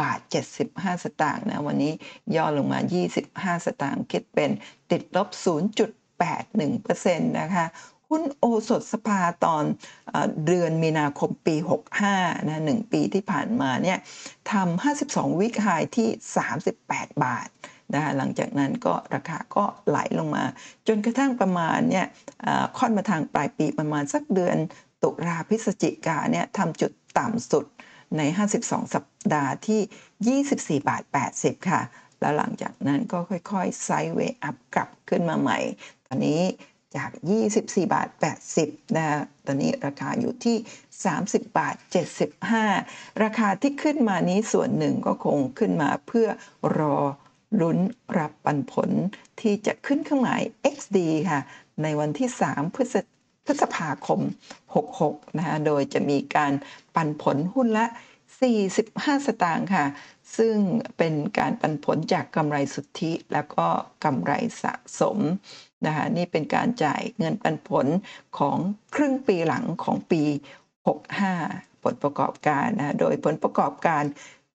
[0.00, 0.18] บาท
[0.62, 1.92] 75 สตางค์นะ วันนี้
[2.36, 2.78] ย่อลงมา
[3.18, 4.50] 25 สตางค์คิดเป็น
[4.90, 5.28] ติดลบ
[6.08, 7.66] 0.81%นะคะ
[8.08, 9.64] หุ้นโอสถสภาตอน
[10.46, 11.56] เดือนมีนาคมปี
[12.02, 13.98] 65 นะหนึ่งปีที่ผ่านมาเนี่ย
[14.52, 16.08] ทำ 52 วิกไฮที่
[16.68, 17.48] 38 บาท
[17.94, 20.44] นะคะหลังจากนั้นก็ราคาก็ไหลลงมา
[20.88, 22.06] จนกระทั่งประมาณเนี่ย
[22.78, 24.56] ค่อนมาทางปลายปีประมาณสักเดือน
[25.02, 27.64] ตุลาพฤศจิกาเนี่ยทำจุดต่ำสุด
[28.18, 28.22] ใน
[28.54, 30.40] 52 สัปดาห์ที่
[30.80, 31.02] 24 บาท
[31.36, 31.80] 80 ค่ะ
[32.20, 35.58] แล้วหลังจากนั้นก็ค่อยๆไซด์เวย์อัพกลับขึ้นมาใหม่
[36.06, 36.42] ตอนนี้
[36.96, 37.10] จาก
[37.48, 38.08] 24 บาท
[38.52, 39.06] 80 นะ
[39.46, 40.56] ตอนนี้ราคาอยู่ที่
[41.06, 41.76] 30 บาท
[42.48, 46.28] 75 ราคาที่ขึ้นมานี้ส่วนหนึ่งก็คงขึ้นมาเพื่อ
[46.78, 46.96] รอ
[47.60, 47.78] ลุ้น
[48.18, 48.90] รับปันผล
[49.40, 50.42] ที่จะขึ้นเครื่องหมาย
[50.76, 50.98] XD
[51.30, 51.40] ค่ะ
[51.82, 52.94] ในวันที่ 3 พฤษ
[53.44, 54.20] พฤษภาคม
[54.78, 56.52] 66 นะคะโดยจะมีการ
[56.94, 57.86] ปันผลหุ้นละ
[58.56, 59.86] 45 สตางค์ค่ะ
[60.36, 60.56] ซึ่ง
[60.98, 63.66] เป็นการปันผลจากกำไรสุทธิแล้วก็
[64.04, 65.18] กำไรสะสม
[65.86, 67.86] นะคะนี่เป็นการจ่ายเงินปันผล
[68.38, 68.58] ของ
[68.94, 70.22] ครึ่งปีหลังของปี
[71.02, 74.04] 65 ผลประกอบการนะโดยผลประกอบการ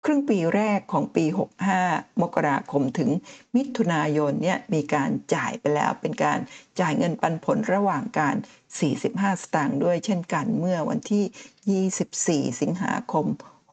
[0.05, 1.25] ครึ่งปีแรกของปี
[1.73, 3.09] 65 มกราคมถึง
[3.55, 6.39] มิถุนายนเนี่ยมีการจ่ายไปแล้วเป็นการ
[6.79, 8.35] จ่ายเงินปันผลระหว่างการ
[8.81, 13.67] 45 สตางค์ด้วยเช่นกันเมื่อวันที่ 24 สิงหาคม 65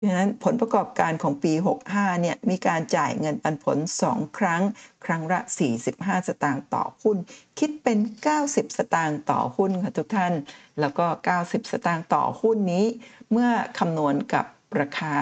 [0.00, 1.52] พราะฉะนั้นผลประกอบการของปี
[1.88, 4.62] 65 เนี่ยมีการจ่ายเงินปันผล 2 ครั้ง
[5.04, 5.40] ครั้งละ
[5.82, 7.16] 45 สตางค์ต่อหุ้น
[7.58, 7.98] คิดเป็น
[8.38, 10.32] 90 สตางค์ต่อหุ้นค่ะทุกท่าน
[10.80, 11.06] แล้วก็
[11.38, 12.86] 90 สตางค์ต่อหุ้นนี้
[13.32, 14.46] เมื่อคำนวณกับ
[14.80, 15.14] ราคา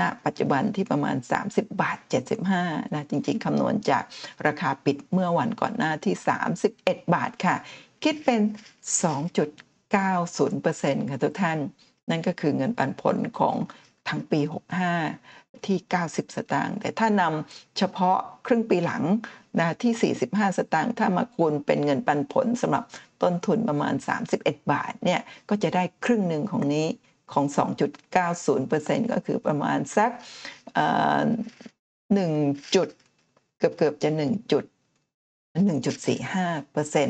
[0.00, 1.16] ณปัจจุบันที่ประมาณ
[1.48, 1.98] 30 บาท
[2.46, 4.04] 75นะจริงๆคำนวณจาก
[4.46, 6.14] ราคาปิดเมื่อวันก่อนหน้าที่
[6.66, 7.56] 31 บาทค่ะ
[8.04, 8.40] คิดเป็น
[9.10, 11.58] 2.90%ค่ะทุกท่าน
[12.10, 13.56] นั่นก็คือเงินปันผลของ
[14.08, 14.40] ทั้งปี
[15.04, 19.02] 65 ที่ 90 สตางค์ แต่ถ้านำเฉพาะครึ่งปีหลัง
[19.58, 22.84] นะที่ 45 สตางค์ ถ้ามาคูณเป็นเงินปันผลสำหรับ
[23.22, 23.94] ต้นทุนประมาณ
[24.32, 26.86] 31 บาทเนี่ยก็จะได้ครึ่งหนึ่งของนี้
[27.32, 27.44] ของ
[28.08, 30.10] 2.90%ก็คือประมาณสัก
[32.02, 32.88] 1จุด
[33.58, 34.64] เกือบเกือบจะ 1 จุด
[35.58, 37.06] 1.45%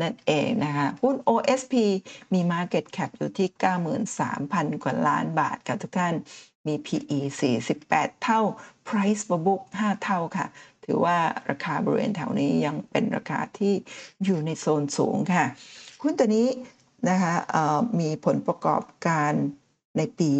[0.00, 1.74] นั่นเองนะคะหุ้น OSP
[2.32, 3.48] มี Market Cap อยู่ที่
[4.14, 6.14] 93,000 กว่าล้านบาทค่ะทุกท่าน
[6.66, 7.18] มี PE
[7.72, 8.40] 48 เท่า
[8.88, 10.46] Price per book 5 เท่าค่ะ
[10.84, 11.18] ถือว่า
[11.50, 13.74] ราคาบริเวณแถวนี้ยังเป็นราคาที่
[14.24, 15.44] อยู่ในโซนสูงค่ะ
[16.02, 16.48] หุ้นตัวนี้
[17.08, 17.34] นะคะ
[18.00, 19.32] มีผลประกอบการ
[19.96, 20.32] ในปี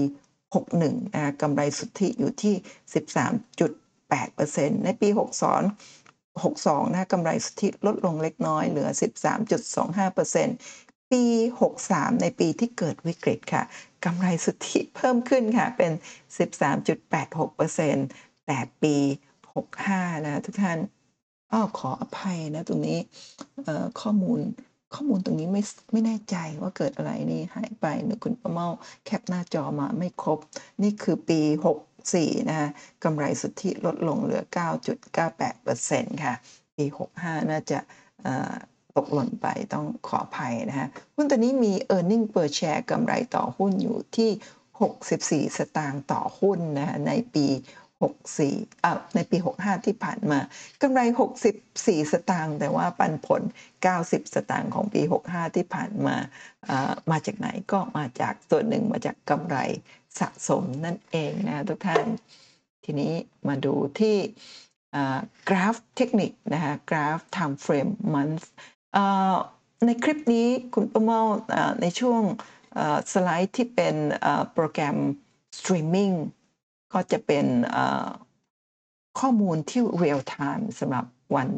[0.54, 2.54] 61นะกำไรสุทธิอยู่ที่
[2.94, 5.08] 13.8%ในปี
[5.56, 5.97] 62
[6.46, 8.88] 62นะกำไรสุทธิลดลงเล็กน้อยเหลือ
[9.60, 11.22] 13.25%ปี
[11.70, 13.62] 63 ในปีที่เกิดวิกฤตค่ะ
[14.04, 15.92] กำไรสุทธิเพิ่มขึ้นค่ะเป็น
[16.38, 18.96] 13.86%แต่ปี
[19.62, 20.78] 65 นะทุกท่าน
[21.52, 22.98] อ้อขออภัยนะตรงนี้
[24.00, 24.40] ข้อมูล
[24.94, 28.68] ข้อมูลตรงนี้ไม่ไม่แน่ใจว่าเกิดอะไรนี่หายไปหรือคุณประเมา
[29.04, 30.38] แคปหน้าจอมาไม่ครบ
[30.82, 31.40] นี่คือปี
[32.06, 32.68] 64นะฮะ
[33.04, 34.42] กำไรสุทธิลดลงเหลือ
[35.32, 36.34] 9.98%ค่ะ
[36.76, 36.84] ปี
[37.18, 37.78] 65 น่าจะ
[38.96, 44.30] ตกหล่นไปต้องขออภัยนะฮะหุ้นตัวนี้มี e a r n i n g per share กำไรต่อหุ้นอยู่ที่
[45.46, 47.46] 64 สตางค์ต่อหุ้นนะในปี
[48.16, 50.38] 64อ่าในปี 65 ที่ผ่านมา
[50.82, 51.00] กำไร
[51.56, 53.42] 64 สตางค์แต่ว่าปันผล
[53.86, 56.16] 90 สตางค์ของปี 65 ที่ผ่านมา
[57.10, 59.56] มาจากไหนก็มาจากส่วนหนึ่งมาจากกำไร
[60.18, 62.06] สะสมนั่นเองนะทุกท่าน
[62.84, 63.12] ทีนี้
[63.48, 64.16] มาดูที่
[65.48, 68.44] กราฟเทคนิคนะคะกราฟ time frame month
[69.86, 71.20] ในคลิปนี้คุณป้าเมา
[71.80, 72.22] ในช่วง
[73.12, 73.94] สไลด์ที่เป็น
[74.52, 74.96] โปรแกรม
[75.58, 76.10] สตรีมมิ่ง
[76.92, 77.46] ก็จะเป็น
[79.20, 81.50] ข้อมูลที่ real time สำหรับวัน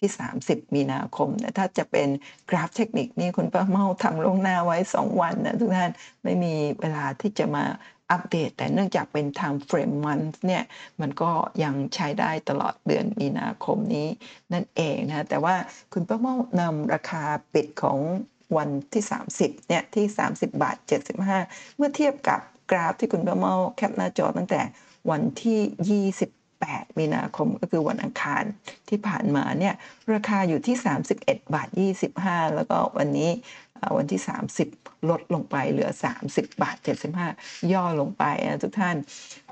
[0.00, 0.10] ที่
[0.42, 2.08] 30 มีนาคมแต่ถ้าจะเป็น
[2.50, 5.90] กราฟเทคนิคนี่คุณป้าเมาทำล่วงหน้าไว้ 2 วันนะทุกท่าน
[6.24, 7.64] ไม่มีเวลาที่จะมา
[8.10, 10.62] อัปเดต แต่เนื่องจากเป็น time frame month เนี่ย
[11.00, 11.30] มันก็
[11.62, 14.08] ยังใช้ได้ตลอดเดือนมีนาคมนี้
[14.52, 15.54] นั่นเองนะแต่ว่า
[15.92, 17.98] คุณป้าเมานำราคาปิดของ
[18.56, 19.04] วันที่
[19.36, 20.76] 30เนี่ยที่ 30 บาท
[21.26, 24.60] 75 เมื่อเทียบกับกราฟที่คุณเบลเมาแคปหน้าจอตั้งแต่
[25.10, 25.60] วันที่
[26.68, 28.44] 8 มีนาคมก็คือวันอังคาร
[28.88, 29.74] ที่ผ่านมาเนี่ย
[30.14, 30.76] ราคาอยู่ที่
[31.16, 31.68] 31 บาท
[32.12, 33.30] 25 แล้วก็วันนี้
[33.96, 34.20] วันที่
[34.64, 35.90] 30 ลดลงไปเหลือ
[36.26, 36.76] 30 บาท
[37.24, 38.96] 75 ย่อลงไปนะทุกท่าน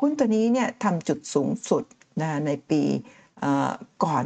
[0.01, 1.85] หุ้นตัวนี้เนี่ยทำจุดสูงสุด
[2.21, 2.83] นะในปี
[4.05, 4.25] ก่อน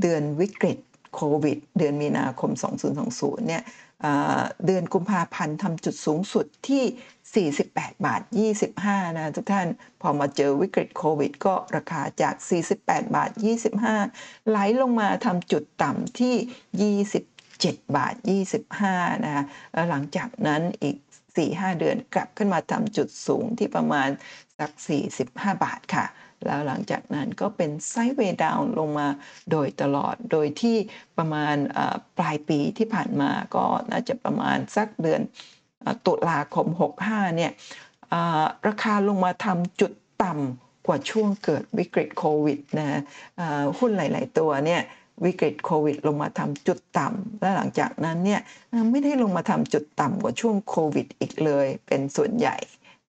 [0.00, 0.78] เดือนวิกฤต
[1.14, 2.50] โควิด เดือนมีนาคม
[3.00, 3.62] 2020 เนี่ย
[4.66, 6.84] เดือนกุมภาพันธ์ทำจุดสูงสุดที่
[7.42, 8.22] 48 บาท
[8.68, 9.68] 25 นะทุกท่าน
[10.02, 12.34] พอมาเจอวิกฤตโควิด ก็ราคาจาก
[12.74, 13.30] 48 บาท
[13.90, 18.14] 25 ไหลลงมาทำจุดต่ำที่ 27 บาท
[18.70, 20.96] 25 นะแล้วหลังจากนั้นอีก
[21.38, 24.08] 4-5 เดือนกลับขึ้นมาทำจุดสูงที่ประมาณ
[24.58, 24.70] สัก
[25.20, 26.06] 45 บาทค่ะ
[26.46, 29.08] แล้วหลังจากนั้นก็เป็นไซด์เวย์ดาวน์ลงมา
[29.50, 30.76] โดยตลอด โดยที่
[31.18, 31.56] ประมาณ
[32.18, 35.20] ปลายปีที่ผ่านมาก็น่าจะประมาณสักเดือน
[36.06, 36.66] ตุลาคม
[37.02, 37.52] 65 เนี่ย
[38.68, 39.92] ราคาลงมาทำจุด
[40.22, 43.00] ต่ำกว่าช่วงเกิดวิกฤตโควิดนะ
[43.78, 44.82] หุ้นหลาย ๆ ตัวเนี่ย
[45.24, 48.40] วิกฤตโควิดลงมาทำจุดต่ำและหลังจากนั้นเนี่ย
[48.90, 52.56] ไม่ได้ลงมาทำจุดต่ำกว่าช่วงโควิดอีกเลย เป็นส่วนใหญ่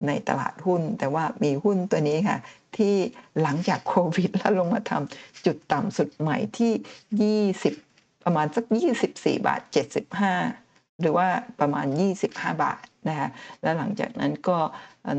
[0.07, 2.39] ในตลาดหุ้น แต่ว่ามีหุ้นตัวนี้ค่ะ
[2.77, 2.95] ที่
[3.41, 7.43] หลังจากโควิด แล้วลงมาทำจุดต่ำสุดใหม่ที่
[7.83, 8.65] 20 ประมาณสัก
[9.09, 9.61] 24 บาท
[10.15, 10.64] 75
[11.01, 11.27] หรือว่า
[11.59, 11.85] ประมาณ
[12.23, 13.29] 25 บาทนะคะ
[13.61, 14.57] และหลังจากนั้นก็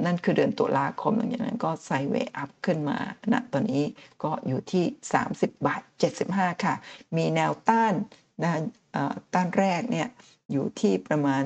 [0.07, 2.99] นั่นคือเดือนตุลาคมหลังจากนั้นก็ไซเวอัพขึ้นมา
[3.33, 3.85] ณตอนนี้
[4.23, 4.85] ก็อยู่ที่
[5.23, 5.83] 30 บาท
[6.23, 6.75] 75 ค่ะ
[7.17, 7.95] มีแนวต้าน
[8.43, 8.53] นะ
[9.35, 10.09] ต้านแรกเนี่ย
[10.53, 11.43] อยู่ที่ประมาณ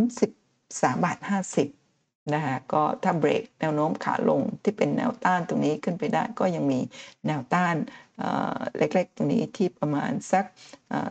[0.00, 6.80] 33 บาท 50นะคะก็ถ้าเบรกแนวโน้มขาลงที่เป็นแนวต้านตรงนี้ขึ้นไปได้ก็ยังมี
[7.26, 7.74] แนวต้าน
[8.78, 10.44] เล็กๆ ตรงนี้ที่ประมาณสัก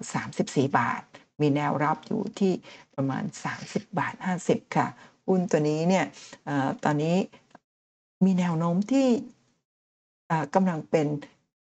[0.06, 1.02] 34 บาท
[1.42, 2.54] มีแนวรับอยู่ที่
[2.96, 3.24] ประมาณ
[3.60, 4.14] 30 บาท
[4.46, 4.88] 50 ค่ะ
[5.28, 6.06] หุ้นตัวนี้เนี่ย
[6.50, 6.52] อ
[6.84, 7.18] ตอนนี้
[8.26, 9.08] มีแนวโน้มที่
[10.56, 11.08] กำลังเป็น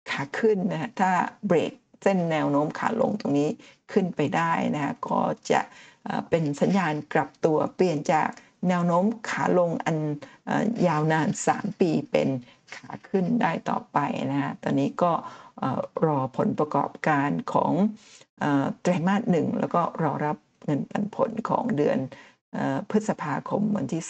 [0.09, 1.11] ขาขึ้นนะฮะถ้า
[1.47, 1.71] เบรก
[2.03, 3.49] เส้นแนวโน้มขาลงตรงนี้
[3.91, 5.19] ขึ้นไปได้นะฮะก็
[5.51, 5.61] จะ
[6.29, 8.29] เป็นสัญญาณกลับตัวเปลี่ยนจาก
[8.67, 9.97] แนวโน้มขาลงอัน
[10.83, 12.27] อยาวนาน 3 ปีเป็น
[12.75, 13.97] ขาขึ้นได้ต่อไป
[14.31, 15.11] นะฮะตอนนี้ก็
[16.05, 17.71] รอผลประกอบการของ
[18.81, 21.97] ไตรมาสหนึ่งแล้วก็รอรับเงินปันผลของเดือน
[22.55, 22.57] อ
[22.89, 24.03] พฤษภาคมวันที่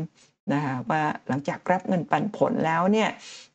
[0.00, 3.10] 3นะคะว่าหลังจากรับเงินปันผลแล้วเนี่ย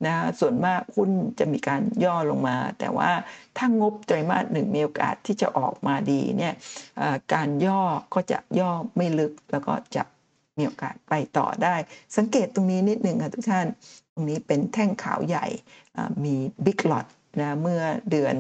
[0.06, 3.12] นะส่วนมากหุ้นจะมีการย่อลงมา แต่ว่า
[3.58, 6.54] ถ้างบไตรมาสหนึ่งมีโอกาสที่จะออกมาดีเนี่ย
[7.34, 7.82] การย่อ
[8.14, 10.04] ก็จะย่อไม่ลึกแล้วก็จะ
[10.58, 11.76] มีโอกาสไปต่อได้
[12.18, 13.68] สังเกตตรงนี้นิดหนึ่งค่ะทุกท่าน
[14.20, 15.48] งนี้เป็นแท่งขาวใหญ่
[16.24, 17.06] มีบิ๊ก o t
[17.40, 18.36] นะเมื่อเดือน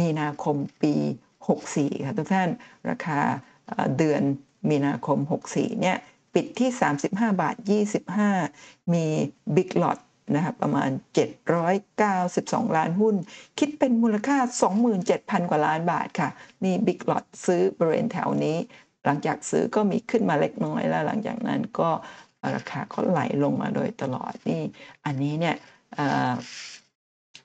[0.00, 0.94] มีนาคมปี
[1.50, 2.48] 64 ค่ะทุกท่าน
[2.90, 3.20] ราคา
[3.98, 4.22] เดือน
[4.70, 5.18] มีนาคม
[5.50, 5.96] 64 เนี่ย
[6.34, 6.70] ปิดที่
[7.04, 7.06] 35
[7.40, 7.56] บาท
[8.26, 9.04] 25 มี
[9.56, 9.98] บิ๊ก o t
[10.34, 10.90] นะครับประมาณ
[11.62, 13.14] 792 ล้านหุ้น
[13.58, 14.38] คิดเป็นมูลค่า
[14.94, 16.30] 27,000 กว่าล้านบาทค่ะ
[16.64, 18.56] นี่บิ๊ก o t ซื้อบริเวณแถวนี้
[19.04, 21.90] หลังจากซื้อก็มีขึ้นมาเล็กน้อยแล้วหลังจากนั้นก็
[22.56, 24.62] ราคาก็ไหลลงมาโดยตลอดนี่
[25.06, 25.56] อันนี้เนี่ย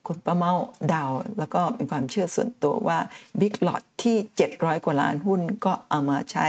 [0.06, 0.52] คุณป้าเมา
[0.88, 2.98] เดาวแล้วก็เป็นความเชื่อส่วนตัวว่า
[3.40, 4.16] บิ๊ก o t ที่
[4.50, 6.46] 700 กว่าล้านหุ้นก็เอามาใช้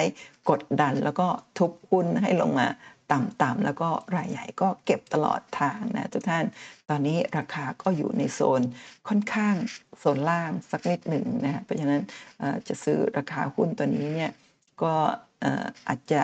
[0.49, 2.67] กดดันแล้วก็ทุบหุ้นให้ลงมา
[3.11, 6.45] ต่ำๆแล้วก็รายใหญ่ก็เก็บตลอดทางนะทุกท่าน
[6.89, 8.61] ตอนนี้ราคาก็อยู่ในโซน
[9.07, 9.55] ค่อนข้าง
[9.99, 12.01] โซนล่างสักนิดหนึ่งนะเพราะฉะนั้น
[12.67, 14.31] จะซื้อราคาหุ้นตัวนี้เนี่ย
[14.83, 14.93] ก็
[15.87, 16.21] อาจจะ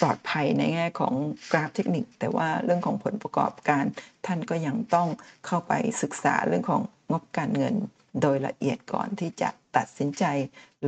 [0.00, 1.14] ปลอดภัยในแง่ของ
[1.52, 3.84] กราฟเทคนิค แต่ว่าเรื่องของผลประกอบการ
[4.26, 5.08] ท่านก็ยังต้อง
[5.46, 7.74] เข้าไปศึกษาเรื่องของงบการเงิน
[8.20, 10.24] โดยละเอียดก่อนที่จะตัดสินใจ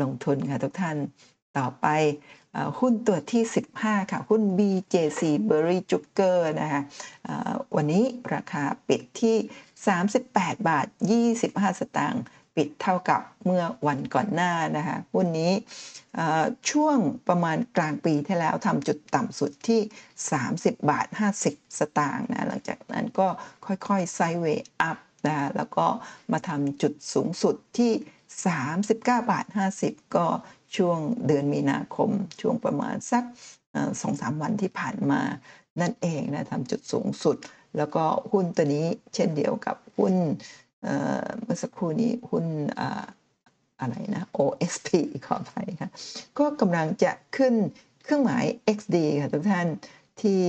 [0.00, 0.96] ลงทุนค่ะทุกท่าน
[1.58, 1.86] ต่อไป
[2.80, 3.42] หุ้นตัวที่
[3.76, 6.82] 15 ค่ะ หุ้น BJC Berry Juker นะคะ
[7.76, 8.04] วันนี้
[8.34, 9.36] ราคาปิดที่
[10.02, 10.86] 38 บาท
[11.32, 12.24] 25 สตางค์
[12.56, 15.52] ปิดเท่ากับเมื่อวันก่อนหน้านะคะหุ้นนี้
[16.70, 16.96] ช่วง
[17.28, 19.80] ประมาณกลางปีที่แล้วทำจุดต่ำสุดที่
[20.34, 21.06] 30 บาท
[21.42, 23.28] 50 สตางค์นะหลังจากนั้นก็
[23.66, 25.86] ค่อยๆไซด์เวย์อัพนะแล้วก็
[26.32, 27.92] มาทำจุดสูงสุดที่
[28.54, 29.46] 39 บาท
[29.80, 30.26] 50 ก็
[30.76, 33.24] ช่วงเดือนมีนาคม ช่วงประมาณสัก
[34.00, 35.20] สองสามวันที่ผ่านมา
[35.80, 37.36] นั่นเองนะทำจุดสูงสุด
[37.76, 40.14] แล้วก็หุ้นตัวนี้เช่นเดียวกับหุ้น
[40.82, 42.46] เอ่อเมื่อสักครู่นี้หุ้น
[43.84, 44.88] อ่าอะไรนะ OSP
[45.26, 45.90] ขออภัยค่ะ
[46.38, 47.54] ก็กำลังจะขึ้น
[48.04, 48.44] เครื่องหมาย
[48.76, 49.66] XD ค่ะทุกท่าน
[50.20, 50.40] ที่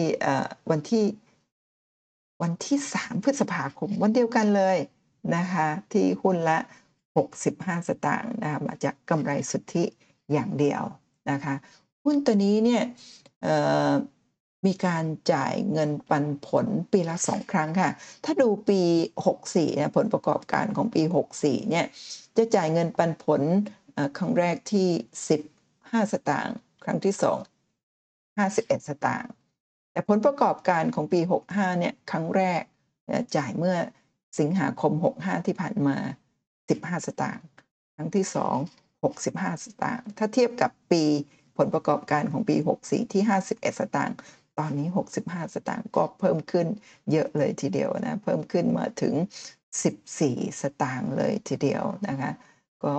[0.71, 1.06] วันที่
[2.41, 4.78] วันที่ 3 พฤษภาคมวันเดียวกันเลย
[5.36, 6.58] นะคะที่หุ้นละ
[7.24, 9.84] 65 สตางค์นะคะมาจากกำไรสุทธิ
[10.32, 10.84] อย่างเดียว
[11.32, 11.56] นะคะ
[12.04, 12.84] หุ้นตัวนี้เนี่ย
[14.65, 17.91] มีการจ่ายเงินปันผลปีละสองครั้งค่ะ
[18.24, 18.82] ถ้าดูปี
[19.30, 21.02] 64นะผลประกอบการของปี
[21.36, 21.86] 64เนี่ย
[22.38, 23.41] จะจ่ายเงินปันผล
[24.17, 24.89] ครั้งแรกที่
[25.52, 27.13] 15 สตางค์ครั้งที่
[27.82, 29.32] 2 51 สตางค์
[29.91, 31.19] แต่ผลประกอบการของปี
[31.52, 32.62] 65 เนี่ยครั้งแรก
[33.38, 33.78] จ่ายเมื่อ
[34.39, 35.98] สิงหาคม 65 ที่ผ่านมา
[36.52, 37.45] 15 สตางค์
[37.95, 38.26] ครั้งที่
[38.71, 41.04] 2 65 สตางค์ถ้าเทียบกับปี
[41.58, 44.17] ผลประกอบการของปี 64 ที่ 51 สตางค์
[44.60, 44.88] ตอนนี้
[45.21, 46.67] 65 สตางค์ก็เพิ่มขึ้น
[47.12, 49.14] เยอะเลยทีเดียวนะ เพิ่มขึ้นมาถึง
[49.84, 52.32] 14 สตางค์เลยทีเดียวนะคะ
[52.84, 52.93] ก็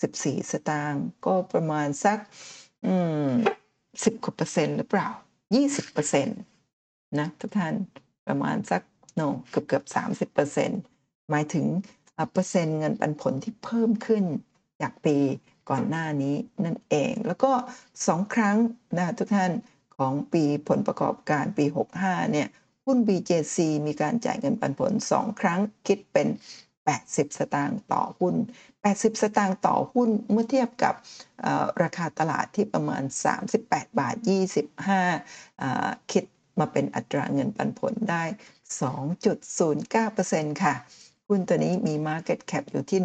[0.00, 2.18] 14 สตางค์ก็ประมาณสัก
[2.86, 2.94] อื
[3.26, 3.30] ม
[3.78, 5.08] 10กว่าเปอร์เซ็นต์หรือเปล่า
[5.50, 6.38] 20เปอร์เซ็นต์
[7.18, 7.74] นะทุกท่าน
[8.26, 8.82] ประมาณสัก
[9.14, 9.20] โน
[9.50, 10.80] เกือบเกือบ30เปอร์เซ็นต์
[11.30, 11.66] หมายถึง
[12.32, 14.24] เปอร์เซ็นต์เงินปันผลที่เพิ่มขึ้น
[14.82, 15.16] จากปี
[15.70, 17.52] ก่อนหน้านี้นั่นเอง แล้วก็
[18.06, 18.56] สองครั้ง
[18.98, 19.52] นะทุกท่าน
[19.96, 21.64] ของปีผลประกอบการปี
[22.00, 22.48] 65เนี่ย
[22.92, 26.28] หุ้น BJC มีการจ่ายเงินปันผล 2 ครั้งคิดเป็น
[26.82, 28.34] 80 สตางค์ต่อหุ้น
[28.78, 30.94] 80 สตางค์ต่อหุ้นเมื่อเทียบกับ
[31.82, 33.02] ราคาตลาดที่ประมาณ
[33.50, 34.16] 38 บาท
[34.88, 36.24] 25อ่าคิด
[36.58, 38.24] มาเป็นอัตราเงินปันผลได้
[39.02, 40.74] 2.09%ค่ะ
[41.28, 43.00] หุ้นตัวนี้มี Market Cap อยู่ที่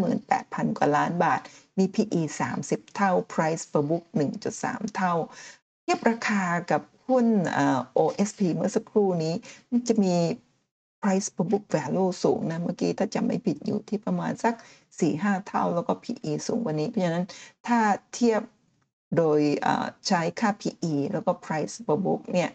[0.00, 1.40] 158,000 กว่าล้านบาท
[1.78, 2.22] มี PE
[2.58, 4.04] 30 เท่า Price per book
[4.50, 5.14] 1.3 เท่า
[5.82, 6.82] เทียบราคากับ
[7.12, 7.26] หุ้น
[7.98, 9.34] OSP เมื่อสักครู่นี้
[9.70, 10.14] มันจะมี
[11.02, 14.54] Price per book value สูงนะ เมื่อกี้ถ้าจำไม่ผิดอยู่ที่ประมาณสัก
[15.00, 17.26] 4-5 เท่าแล้วก็ PE สูงกว่านี้ เพราะฉะนั้น
[17.66, 17.78] ถ้า
[18.14, 18.42] เทียบ
[19.16, 19.40] โดย
[20.06, 22.50] ใช้ค่า PE แล้วก็ Price per book เนี่ย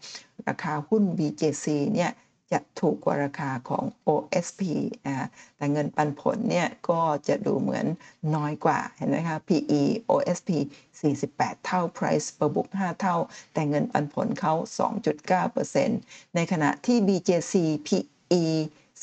[0.48, 2.12] ราคาหุ้น BJC เนี่ย
[2.52, 4.62] จะถูกกว่าราคาของ OSP
[5.08, 5.28] นะ
[5.58, 7.86] แต่เงินปันผลเนี่ยก็จะดูเหมือน
[8.36, 10.50] น้อยกว่าเห็นไหมคะ PE OSP
[11.08, 13.18] 48 เท่า Price per book 5 เท่า
[13.54, 14.54] แต่เงินปันผลเขา
[15.26, 17.54] 2.9%ในขณะที่ BJC
[17.88, 18.44] PE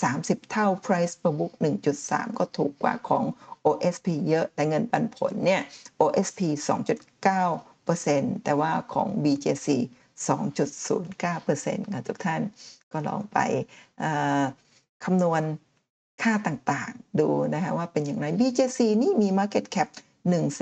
[0.02, 1.52] 30 เท่า Price per book
[1.96, 3.24] 1.3 ก็ถูกกว่าของ
[3.66, 5.62] OSP เยอะ แต่เงินปันผลเนี่ย
[6.00, 6.40] OSP
[7.38, 9.68] 2.9%แต่ว่าของ BJC
[10.28, 12.42] 2.09%ค่ะทุกท่าน
[12.94, 13.38] ก็ลองไป
[15.04, 15.42] คำนวณ
[16.22, 19.88] ค่าต่างๆ ดูนะคะว่าเป็นอย่างไร BJC นี่มี Market Cap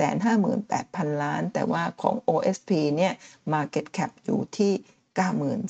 [0.09, 3.13] 158,000 ล้าน แต่ว่าของ OSP เนี่ย
[3.53, 4.73] Market Cap อยู่ที่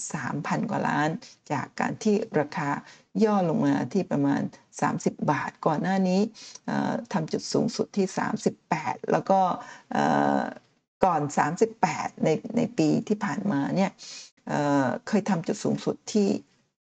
[0.07, 1.09] 93,000 กว่าล้าน
[1.51, 2.69] จากการที่ราคา
[3.23, 4.41] ย่อลงมาที่ประมาณ
[4.83, 6.21] 30 บาท ก่อนหน้านี้
[7.13, 8.07] ทำจุดสูงสุดที่
[8.59, 9.39] 38 แล้วก็
[9.91, 10.05] เอ่
[10.37, 10.41] อ
[11.05, 11.21] ก่อน
[11.73, 13.91] 38 ในในปีที่ผ่านมาเนี่ย
[14.47, 16.29] เเคยทำจุดสูงสุดที่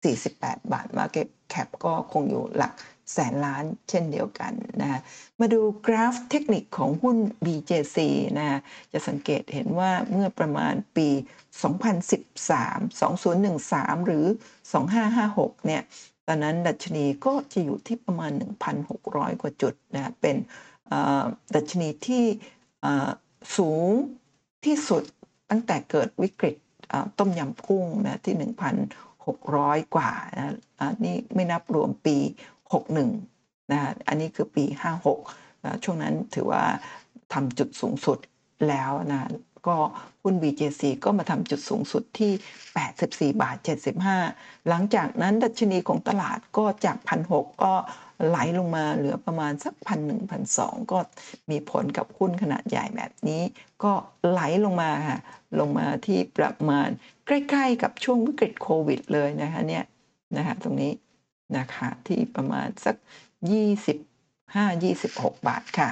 [0.08, 2.74] 48 บาท Market Cap ก็คงอยู่หลัก
[3.14, 5.02] แสนล้านเช่นเดียวกันนะ
[5.40, 7.98] มาดูกราฟเทคนิคของหุ้น BJC
[8.38, 8.60] นะคะ
[8.94, 11.10] จะสังเกตเห็นว่าเมื่อประมาณปี
[12.30, 14.26] 2013 2013 หรือ
[14.96, 15.82] 2556 เนี่ย
[16.28, 18.32] ตอนนั้นดัชนีก็จะอยู่ที่ประมาณ
[18.88, 20.36] 1,600 กว่าจุดนะเป็น
[21.56, 22.24] ดัชนีที่
[23.58, 23.90] สูง
[24.66, 25.04] ที่สุด
[25.50, 26.56] ตั้งแต่เกิดวิกฤต
[27.20, 28.36] ต้มยำกุ้งนะที่
[29.38, 32.18] 600 กว่านะอ่านี่ไม่นับรวมปี
[32.94, 34.66] 61นะอันนี้คือปี
[35.16, 36.64] 56นะช่วงนั้นถือว่า
[37.34, 38.18] ทำจุดสูงสุด
[38.70, 39.30] แล้วนะ
[39.68, 39.78] ก็
[40.24, 42.32] หุ้น BJC ก็มาทำจุดสูงสุดที่
[43.32, 43.58] 84 บาท
[44.12, 46.98] 75 หลังจากนั้นดัชนีของตลาดก็จาก
[47.30, 47.74] 1,600 ก็
[48.28, 49.90] ไหลลงมาเหลือประมาณสัก1,100
[50.50, 51.00] 1,200ก็
[51.50, 53.42] มีผลกับหุ้นขนาดใหญ่แบบนี้
[53.84, 53.94] ก็
[54.30, 55.20] ไหลลงมาค่ะ
[55.60, 56.90] ลงมาที่ประมาณ
[57.30, 59.84] ใกล้ ๆ กับช่วงวิกฤตโควิดเลยนะคะเนี่ย
[60.38, 60.94] นะคะตรงนี้
[61.58, 62.96] นะคะที่ประมาณสัก
[63.96, 65.90] 25-26 บาทค่ะ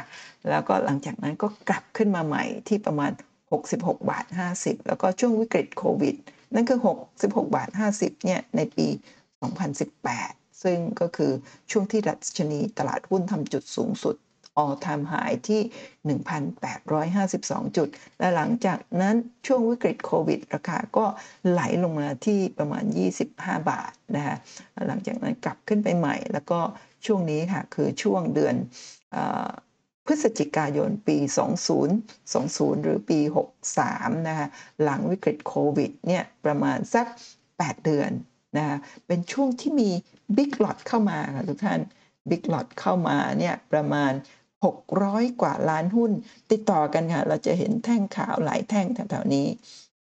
[0.50, 3.12] แล้วก็หลังจากนั้นก็กลับขึ้นมาใหม่ที่ประมาณ
[3.56, 4.26] 66 บาท
[4.58, 6.16] 50 แล้วก็ช่วงวิกฤตโควิด
[6.54, 6.80] นั่นคือ
[7.14, 8.88] 66 บาท 50 เนี่ยในปี
[9.76, 11.32] 2018 ซึ่งก็คือ
[11.72, 14.16] ช่วงที่ดัชนีตลาดหุ้นทำจุดสูงสุด
[14.62, 15.62] all time high ที่
[16.70, 17.88] 1,852 จุด
[18.20, 19.16] และหลังจากนั้น
[19.48, 21.06] ช่วงวิกฤตโควิด ราคาก็
[21.50, 22.84] ไหลลงมาที่ประมาณ
[23.28, 24.36] 25 บาทนะคะ
[24.88, 26.60] หลังจากนั้นกลับขึ้นไปใหม่ แล้วก็
[27.06, 28.56] ช่วงนี้ค่ะ คือช่วงเดือน
[29.16, 29.18] อ
[30.06, 31.18] พฤศจิกายนปี
[32.02, 33.20] 2020 หรือปี
[33.74, 34.48] 63 นะคะ
[34.84, 37.06] หลังวิกฤตโควิดเนี่ยประมาณสัก
[37.48, 38.12] 8 เดือน
[38.58, 38.78] นะคะ
[39.08, 39.90] เป็นช่วงที่มี
[40.38, 41.80] บิ๊กหลอตเข้ามาค่ะทุกท่าน
[42.30, 44.12] บิ๊กหลอตเข้ามาเนี่ยประมาณ
[44.66, 46.12] 600 กว่าล้านหุ้น
[46.52, 49.48] ติดต่อกันค่ะ เราจะเห็นแท่งขาวหลายแท่งแถวๆนี้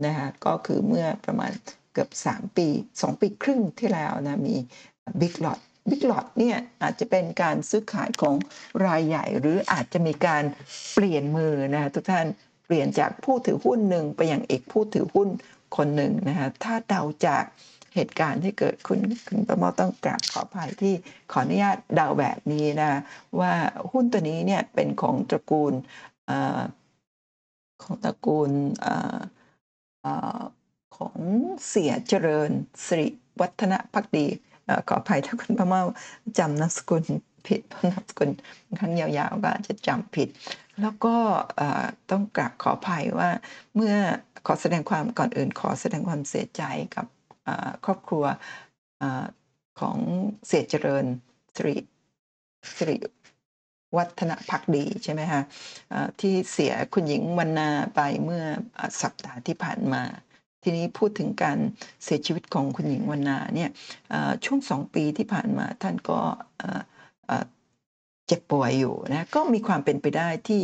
[0.05, 1.51] นะคะก็คือเมื่อประมาณ
[1.93, 4.55] เกือบ 3 ปี 2 ปีครึ่งที่แล้วนะมี
[5.19, 8.35] บิ๊กหลอตบิ๊กหลอตเนี่ยอาจจะเป็นการซื้อขายของ
[8.85, 10.43] รายใหญ่ หรืออาจจะมีการ
[10.93, 12.27] เปลี่ยนมือนะคะทุกท่าน
[12.65, 15.29] เปลี่ยนจากผู้ถือหุ้นหนึ่งไปยังอีกผู้ถือหุ้น
[15.77, 17.43] คนหนึ่งนะคะถ้าเดาจาก
[17.95, 20.93] เหตุการณ์ที่เกิดขึ้นคุณประมอต้องกราบขออภัยที่
[21.31, 22.91] ขออนุญาตเดาแบบนี้นะ
[23.39, 23.53] ว่า
[23.91, 25.73] หุ้นตัวนี้เนี่ยเป็นของตระกูล
[26.29, 26.31] อ
[27.83, 28.51] ของตระกูล
[28.85, 28.87] อ
[30.39, 30.41] อ
[30.97, 31.17] ของ
[31.69, 32.51] เสียเจริญ
[32.85, 33.07] สิริ
[33.39, 34.27] วัฒนพักดี
[34.67, 35.81] อขออภัยถ้าคุณประมา
[36.37, 37.03] จำนามสกุล
[37.47, 38.29] ผิดเพราะนามสกุล
[38.67, 40.27] ค่อนข้งยาวๆก็จะจำผิด
[40.81, 41.15] แล้วก็
[42.11, 43.29] ต้องกราบขออภัยว่า
[43.75, 43.95] เมื่อ
[44.45, 46.63] ขอแสดงความก่อนอื่นขอแสดงความเสียใจ
[46.95, 47.05] กับ
[47.85, 48.23] ครอบครัว
[49.01, 49.03] อ
[49.79, 49.97] ของ
[50.47, 51.05] เสียเจริญ
[51.55, 51.75] สิริ
[52.77, 52.97] สิริ
[53.97, 55.41] วัฒนพักดีใช่ไหมคะ
[56.19, 58.43] ที่เสียคุณหญิงวรรณาไปเมื่อ
[59.01, 60.03] สัปดาห์ที่ผ่านมา
[60.63, 61.57] ทีนี้พูดถึงการ
[62.03, 63.69] เสียชีวิตของคุณหญิงวรรณาเนี่ย
[64.45, 66.19] ช่วงสองปีที่ผ่านมาท่านก็
[68.27, 70.61] เจ็บป่วยอยู่นะก็มีความเป็นไปได้ที่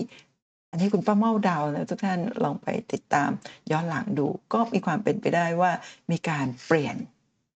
[0.69, 3.29] อันนี้คุณป้าเมาดาวนะทุกท่านลองไปติดตาม
[3.71, 5.71] ย้อนหลังดู ก็มีความเป็นไปได้ว่า
[6.11, 6.95] มีการเปลี่ยน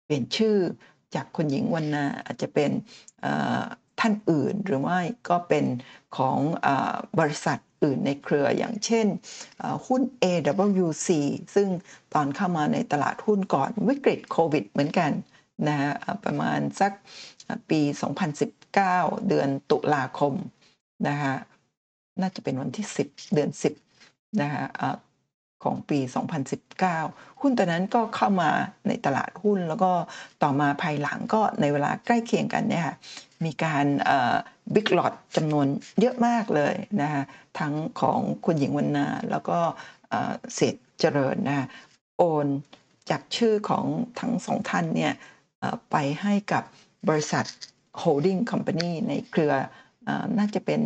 [0.05, 0.57] เปลี่ยนชื่อ
[1.15, 2.71] จากคุณหญิงวรรณาอาจจะเป็น
[3.99, 5.65] ท่านอื่นหรือไม่ก็เป็น
[6.17, 6.67] ของอ
[7.19, 9.07] บริษัทอื่นในเครืออย่างเช่น
[9.87, 11.07] หุ้น AWC
[11.55, 11.67] ซึ่ง
[12.13, 15.11] ตอนเข้ามาในตลาดหุ้นก่อนวิกฤตโควิดเหมือนกัน
[15.67, 15.91] นะฮะ
[16.23, 16.91] ประมาณสัก
[17.69, 17.81] ปี
[18.53, 20.33] 2019 เดือนตุลาคม
[21.07, 21.33] นะคะ
[22.21, 23.49] น่าจะเป็นวันที่ 10 เดือน
[23.93, 24.97] 10นะคะเอ่อ
[25.63, 25.99] ของปี
[26.69, 28.49] 2019 หุ้นตัวนั้นก็เข้ามา
[28.87, 29.91] ในตลาดหุ้น แล้วก็
[30.43, 32.95] ต่อมาภายหลังก็ในเวลาใกล้เคียงกันเนี่ยค่ะ
[33.45, 33.85] มีการ
[34.73, 35.67] บิ๊กหลอตจำนวน
[35.99, 37.23] เยอะมากเลยนะคะ
[37.59, 39.59] ทั้งของคุณหญิงวรรณาแล้วก็
[40.09, 41.67] เอ่อเศรษฐเจริญนะ
[42.17, 42.47] โอน
[43.09, 43.85] จากชื่อของ
[44.19, 45.13] ทั้งสองท่านเนี่ย
[45.91, 46.63] ไปให้กับ
[47.09, 47.45] บริษัท
[48.01, 49.53] holding company ในเครือ
[50.07, 50.81] อน่าจะเป็น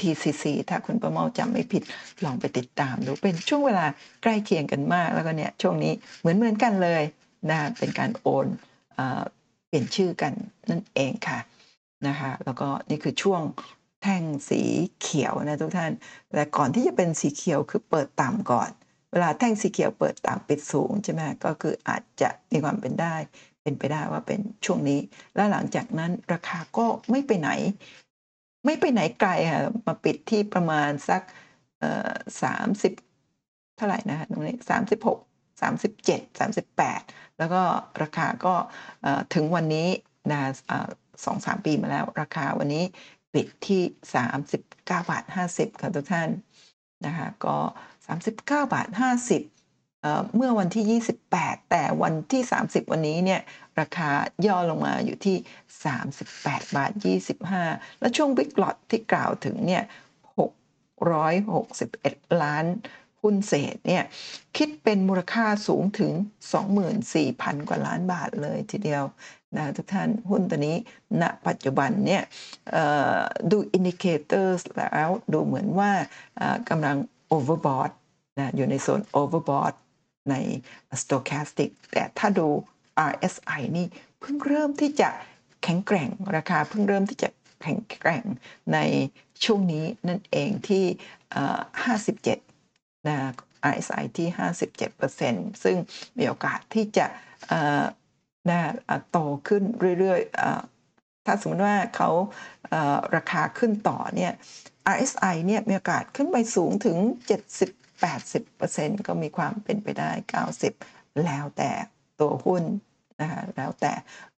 [0.00, 1.82] TCC ถ้าคุณประเมาจำไม่ผิด
[2.24, 3.86] ลองไปติดตามดูเป็นช่วงเวลา
[4.22, 7.02] ใกล้เคียงกันมาก แล้วก็เนี่ยช่วงนี้เหมือนเหมือนกันเลย
[7.50, 8.46] นะเป็นการโอน
[8.94, 9.00] เอ
[9.68, 10.32] เปลี่ยนชื่อกัน
[10.70, 11.38] นั่นเองค่ะ
[12.06, 13.42] นะคะแล้วก็นี่คือช่วง
[14.02, 14.62] แท่งสี
[15.00, 15.92] เขียวนะทุกท่าน
[16.34, 18.70] แต่ก่อนที่จะเป็นสีเขียวคือเปิดต่ำก่อน
[19.12, 23.14] เวลาแท่งสีเขียวเปิดต่ำปิดสูงใช่ไหมก็คืออาจจะมีความเป็นได้
[23.62, 25.00] เป็นไปได้ว่าเป็นช่วงนี้
[25.34, 27.50] แล้วหลังจากนั้นราคาก็ไม่ไปไหน
[28.68, 31.22] ไม่ไปไหนไกลค่ะมาปิดที่ประมาณสัก
[32.42, 32.92] สามสิบ
[33.76, 35.18] เท่าไหร่นะคะตรงนี้สามสิบหก
[35.60, 37.00] สามสิบเจ็ดสามสิบแปด
[37.38, 37.62] แล้วก็
[38.02, 38.54] ราคาก็
[39.34, 39.88] ถึงวันนี้
[40.30, 40.40] นะ
[41.24, 42.84] สองสามปีมาแล้ว ราคาวันนี้
[43.34, 43.82] ปิดที่
[44.14, 46.28] สามสิบเก้าบาทห้าสิบค่ะทุกท่าน
[47.06, 47.56] นะคะก็
[48.06, 49.42] สามสิบเก้าบาทห้าสิบ
[50.36, 51.00] เมื่อวันที่
[51.30, 53.40] 28 แต่วันที่ 30 วันนี้เนี่ย
[53.80, 54.10] ราคา
[54.46, 55.36] ย่อลงมาอยู่ที่
[56.06, 56.92] 38 บาท
[57.46, 59.84] 25 และช่วงบิ๊กลอตที่กล่าวถึงเนี่ย
[61.08, 62.66] 661 ล้าน
[63.22, 64.04] หุ้นเศษเนี่ย
[64.56, 66.12] คิดเป็นมูลค่าสูงถึง
[66.90, 69.04] 24,000 กว่าล้านบาทเลยทีเดียว
[69.56, 70.76] นะทุกท่านหุ้นตัวนี้
[71.22, 72.22] ณปัจจุบันเนี่ย
[73.50, 75.90] ดู indicator แล้วดูเหมือนว่า
[76.70, 76.96] กำลัง
[77.36, 77.92] overbought
[78.38, 79.74] นะอยู่ในโซน overbought
[80.30, 80.34] ใน
[81.02, 82.48] stochastic แต่ถ้าดู
[83.10, 83.86] RSI นี่
[84.20, 85.08] เพิ่งเริ่มที่จะ
[85.62, 87.28] แข็งแกร่งราคาเพิ่งเริ่มที่จะ
[87.62, 88.24] แข็งแกร่ง
[88.72, 88.78] ใน
[89.44, 90.84] ช่วงนี้นั่นเองที่
[92.14, 93.16] 57นะ
[93.72, 94.28] RSI ที่
[94.96, 95.76] 57%ซึ่ง
[96.18, 97.06] มีโอกาสที่จะ
[98.48, 98.60] นะ
[99.10, 99.18] โต
[99.48, 99.62] ขึ้น
[99.98, 102.10] เรื่อยๆ ถ้าสมมติว่าเขา
[103.16, 104.32] ราคาขึ้นต่อเนี่ย
[104.94, 106.96] RSI เนี่ยมีโอกาสขึ้นไปสูงถึง
[107.54, 110.10] 70 80%ก็มีความเป็นไปได้
[110.68, 111.70] 90 แล้วแต่
[112.20, 112.62] ตัวหุ้น
[113.20, 113.92] นะคะแล้วแต่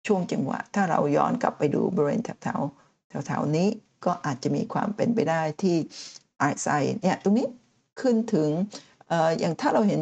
[0.06, 3.68] ช่วงจังหวะ ถ้าเราย้อนกลับไปดูบริเวณแถวๆแถวๆนี้
[4.04, 5.76] ก็อาจจะมีความเป็นไปได้ที่
[6.50, 7.48] RSI เนี่ยตรงนี้
[8.00, 8.50] ขึ้นถึง
[9.40, 10.00] อย่างถ้าเราเห็น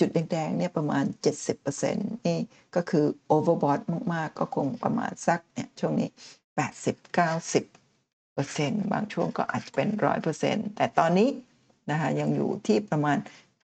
[0.00, 1.04] จุดแดงๆเนี่ยประมาณ
[1.64, 2.38] 70%นี่
[2.74, 3.04] ก็คือ
[3.34, 3.82] overbought
[4.14, 6.08] มากๆ ก็คงประมาณสักเนี่ยช่วงนี้
[7.20, 9.88] 80-90%บางช่วงก็อาจจะเป็น
[10.32, 11.28] 100%แต่ตอนนี้
[11.90, 13.16] นะคะยังอยู่ที่ประมาณ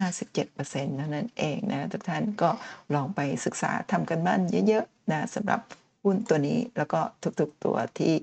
[0.10, 2.50] 57%เท่านั้นเองนะทุกท่านก็
[2.96, 5.62] ลองไปศึกษาทำกันบ้านเยอะๆนะสำหรับ
[6.04, 7.00] หุ้นตัวนี้แล้วก็
[7.40, 8.14] ทุกๆตัวที่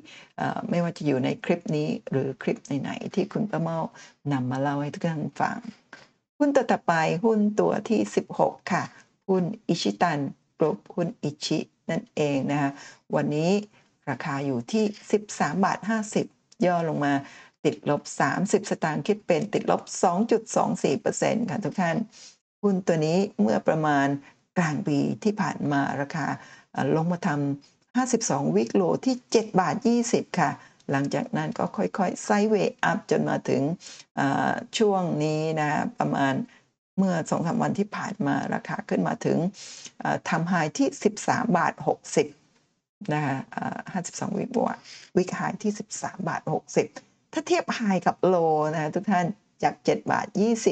[0.71, 3.79] ไม่ว่าจะอยู่ในคลิปนี้หรือคลิปไหนๆที่คุณประเมา
[4.33, 5.59] นำมาเล่าให้ทุกท่านฟัง
[6.39, 8.01] หุ้นตัวต่อไปหุ้นตัวที่
[8.37, 8.83] 16 ค่ะ
[9.29, 10.19] หุ้นอิชิตัน
[10.59, 11.59] กรุ๊ปหุ้นอิชิ
[11.91, 12.71] นั่นเองนะคะ
[13.15, 13.51] วันนี้
[14.11, 14.85] ราคาอยู่ที่
[15.23, 15.79] 13 บาท
[16.23, 17.13] 50 ย่อลงมา
[17.65, 18.03] ติดลบ
[18.37, 19.83] 30 สตางค์คิดเป็นติดลบ
[20.67, 21.97] 2.24%ค่ะทุกท่าน
[22.63, 24.07] หุ้นตัวนี้เมื่อประมาณ
[24.59, 26.27] กลางปีที่ผ่านมาราคา
[26.97, 29.77] ลงมาทำ 52 วิกโลที่ 7 บาท
[30.09, 30.51] 20 ค่ะ
[30.91, 33.63] หลังจากนั้นก็ค่อยๆไซด์เวย์อัพจนมาถึง
[34.79, 36.35] ช่วงนี้นะประมาณ
[36.99, 39.39] เมื่อสองสามวันที่ผ่านมาราคาขึ้นมาถึง
[40.29, 40.89] ทำไฮที่
[41.21, 41.75] 13 บาท
[42.43, 43.37] 60นะคะ
[43.87, 44.77] 52 วิกว่า
[45.17, 48.35] วิกไฮที่ 13 บาท 60 ถ้าเทียบไฮกับโล
[48.75, 49.27] นะทุกท่าน
[49.63, 50.27] จาก 7 บาท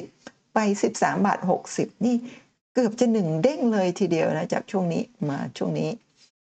[0.05, 0.59] 20 ไป
[0.93, 1.39] 13 บาท
[1.73, 2.17] 60 นี่
[2.75, 5.91] เกือบจะหนึ่งเด้งเลยทีเดียวนะจากช่วงนี้มาช่วงนี้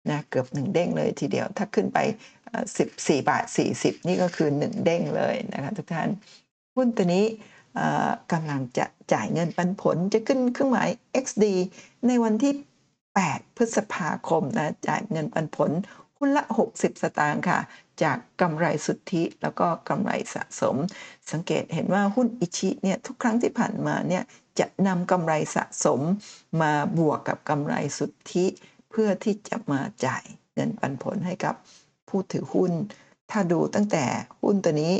[0.09, 1.99] นะเกือบหนึ่งเด้งเลยทีเดียว ถ้าขึ้นไป
[2.63, 3.43] 14 บาท
[3.75, 6.09] 40 นี่ก็คือหนึ่งเด้งเลยนะคะทุกท่าน
[6.75, 7.25] หุ้นตัวนี้
[8.31, 10.89] กำลังจะจ่ายเงินปันผลจะขึ้นเครื่องหมาย
[11.23, 11.45] XD
[12.07, 12.53] ในวันที่
[13.05, 15.71] 8 พฤษภาคมนะจ่ายเงินปันผล
[16.17, 16.43] หุ้นละ
[16.73, 17.59] 60 สตางค์ค่ะ
[18.03, 20.75] จากกำไรสุทธิแล้วก็กำไรสะสม
[21.31, 24.23] สังเกตเห็นว่าหุ้นอิชิเนี่ยทุกครั้งที่ผ่านมาเนี่ย
[24.59, 26.01] จะนำกำไรสะสม
[26.61, 28.45] มาบวกกับกำไรสุทธิ
[28.89, 30.23] เพื่อที่จะมาจ่าย
[30.53, 31.55] เงินปันผลให้กับ
[32.09, 32.71] ผู้ถือหุ้น
[33.31, 34.05] ถ้าดูตั้งแต่
[34.41, 34.93] หุ้นตัวนี้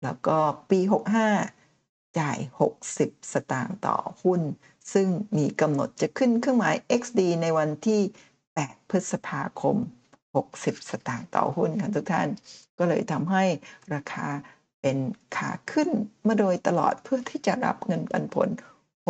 [0.02, 0.38] แล้วก็
[0.70, 0.80] ปี
[1.48, 2.38] 65 จ่าย
[2.84, 4.42] 60 สตางค์ต่อหุ้น
[4.92, 8.00] ซึ่งมีกำหนดจะขึ้นเครื่องหมาย XD ในวันที่
[8.46, 9.76] 8 พฤษภาคม
[10.36, 12.28] 60 สตางค์ต่อหุ้นค่ะทุกท่าน
[12.78, 13.44] ก็เลยทำให้
[13.94, 14.28] ราคา
[14.80, 14.98] เป็น
[15.36, 15.88] ขาขึ้น
[16.26, 18.48] มาโดยตลอดเพื่อที่จะรับเงินปันผล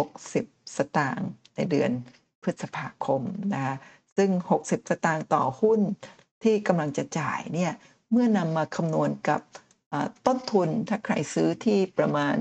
[0.08, 1.90] 60 สตางค์ในเดือน
[2.42, 3.22] พฤษภาคม
[3.54, 3.76] นะคะ
[4.16, 4.30] ซึ่ง
[4.62, 5.80] 60 สตางค์ต่อหุ้น
[6.42, 7.72] ที่กำลังจะจ่ายเนี่ย
[8.10, 9.40] เมื่อนำมาคำนวณกับ
[10.26, 12.34] ต้นทุนถ้าใครซื้อที่ประมาณ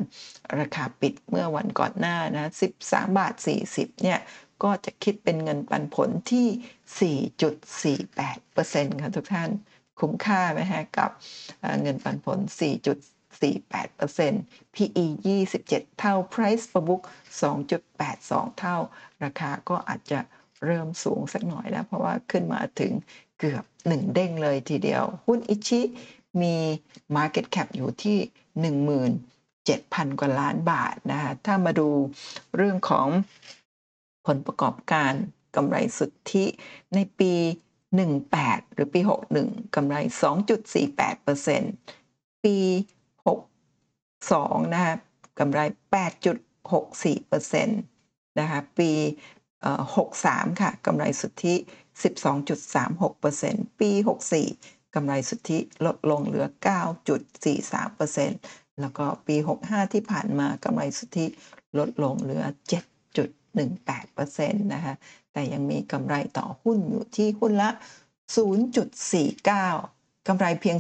[0.60, 2.52] ราคาปิดเมื่อวันก่อนหน้านะ
[2.82, 3.34] 13 บาท
[3.70, 4.20] 40 เนี่ย
[4.64, 9.50] ก็จะคิดเป็นเงินปันผลที่ 4.48%ค่ะทุกท่าน
[10.00, 11.12] คุ้มค่าไหมฮะกับ
[11.82, 12.40] เงินปันผล
[13.38, 15.06] 4.48% PE
[15.56, 17.04] 27 เท่า Price per book
[17.82, 18.78] 2.82 เท่า
[19.24, 20.20] ราคาก็อาจจะ
[20.66, 22.92] เริ่มสูงสักหน่อยแล้ว เพราะว่าขึ้นมาถึง
[23.40, 25.82] เกือบ1เด้งเลยทีเดียว หุ้นอิชิ
[26.42, 26.56] มี
[27.16, 28.18] Market Cap อยู่ที่
[29.40, 31.90] 17,000 กว่าล้านบาทนะคะถ้ามาดู
[32.56, 33.08] เรื่องของ
[34.28, 35.14] ผลประกอบการ
[35.56, 36.46] กำไรสุทธิ
[36.94, 37.34] ในปี
[38.04, 39.00] 18 หรือปี
[39.38, 39.96] 61กำไร
[41.58, 42.58] 2.48%ปี
[43.78, 44.96] 62นะคะ
[45.40, 45.60] กำไร
[46.76, 47.68] 8.64%
[48.40, 48.92] นะคะปี
[49.76, 51.56] 63 ค่ะกำไรสุทธิ
[52.88, 53.92] 12.36%ปี
[54.44, 56.46] 64กำไรสุทธิลดลงเหลือ
[57.58, 61.26] 9.43%แล้วก็ปี 65 ที่ผ่านมากำไรสุทธิ
[61.78, 62.97] ลดลงเหลือ 7
[63.56, 64.96] 0.18%นะคะ
[65.34, 67.70] แต่ยังมีกำไรต่อหุ้นอยู่ที่หุ้นละ
[68.36, 70.78] 0.49 กำไรเพียง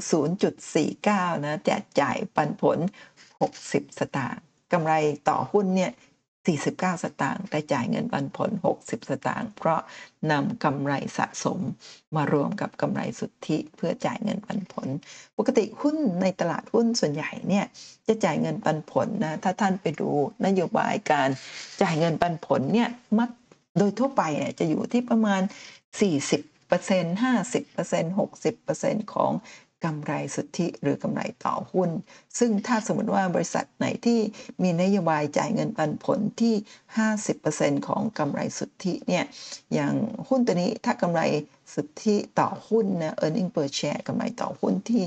[0.71, 2.77] 0.49 นะแต่จ่ายปันผล
[3.39, 4.41] 60 สตางค์
[4.73, 4.93] กำไร
[5.29, 5.91] ต่อหุ้นเนี่ย
[6.47, 9.79] 49 สตางค์แต่จ่ายเงินปันผล 60 สตางค์เพราะ
[10.31, 11.59] นำกำไรสะสม
[12.15, 14.87] มารวมกับกำไรสุทธิเพื่อจ่ายเงินปันผล
[15.37, 17.65] ปกติหุ้นในตลาดหุ้นส่วนใหญ่เนี่ย
[18.07, 20.09] จะจ่ายเงินปันผลนะถ้าท่านไปดู
[20.45, 21.29] นโยบายการ
[21.81, 22.89] จ่ายเงินปันผลเนี่ย
[23.19, 23.29] มัก
[23.77, 25.51] โดยทั่วไปเนี่ยจะอยู่ที่ประมาณ 40%
[26.71, 29.31] 50% 60%ของ
[29.85, 31.89] กำไรสุทธิหรือกำไรต่อหุ้น
[32.39, 34.19] ซึ่งถ้าสมมติว่าบริษัทไหนที่
[34.63, 36.55] มีนโยบายจ่ายเงินปันผลที่
[37.19, 39.25] 50%ของกำไรสุทธิเนี่ย
[39.73, 39.93] อย่าง
[40.27, 41.21] หุ้นตัวนี้ถ้ากำไร
[41.73, 45.03] สุทธิต่อหุ้นนะ earning per share กำไรต่อหุ้นที่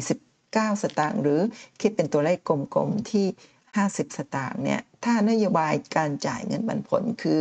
[0.00, 1.40] 49 สตางค์หรือ
[1.80, 3.26] คิดเป็นตัวเลขกลมๆที่
[3.76, 7.38] 50 สตางค์เนี่ยถ้านโยบายการจ่ายเงินปันผลคือ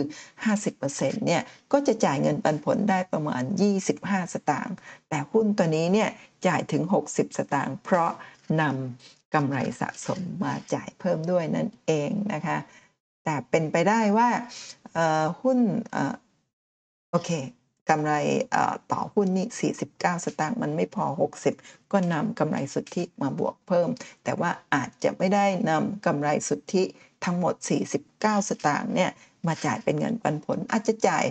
[0.62, 3.44] 50%เนี่ยก็จะจ่ายเงินปันผลได้ประมาณ
[3.88, 4.76] 25 สตางค์
[5.10, 6.10] แต่หุ้นตัวนี้เนี่ย
[6.48, 8.12] จ่ายถึง 60 สตางค์เพราะ
[8.62, 12.58] นำกำไรสะสมมาจ่ายเพิ่มด้วยนั่นเองนะคะ
[13.24, 14.30] แต่เป็นไปได้ว่า
[15.42, 15.60] หุ้น
[17.12, 17.30] โอเค
[17.90, 18.14] กำไร
[18.92, 21.06] ต่อหุ้นนี่ 49 สตางค์มันไม่พอ
[21.50, 23.90] 60 ก็นำกำไรสุทธิมาบวกเพิ่ม
[24.24, 26.84] แต่ว่าอาจจะไม่ได้นำกำไรสุทธิ
[27.26, 27.54] ทั้งหมด
[28.02, 29.12] 49 สตางค์เนี่ย
[29.48, 31.26] มาจ่ายเป็นเงินปันผล อาจจะจ่าย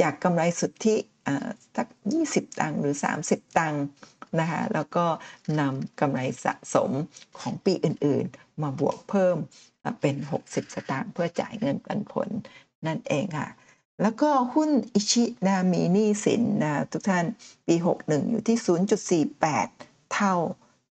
[0.00, 0.96] จากกำไรสุทธิ
[1.76, 1.88] สัก
[2.22, 2.94] 20 ตังค์หรือ
[3.26, 3.84] 30 ตังค์
[4.40, 5.06] นะคะแล้วก็
[5.60, 6.90] นำกำไรสะสม
[7.38, 9.36] ของปีอื่นๆ มาบวกเพิ่ม
[10.00, 12.28] เป็น 60 สตางค์เพื่อจ่ายเงินปันผล
[12.86, 13.48] นั่นเองค่ะ
[14.00, 17.24] แล้วก็หุ้นอิชินามีนี้สินนะทุกท่าน
[17.66, 17.74] ปี
[18.04, 18.56] 61 อยู่ที่
[19.34, 20.34] 0.48 เท่า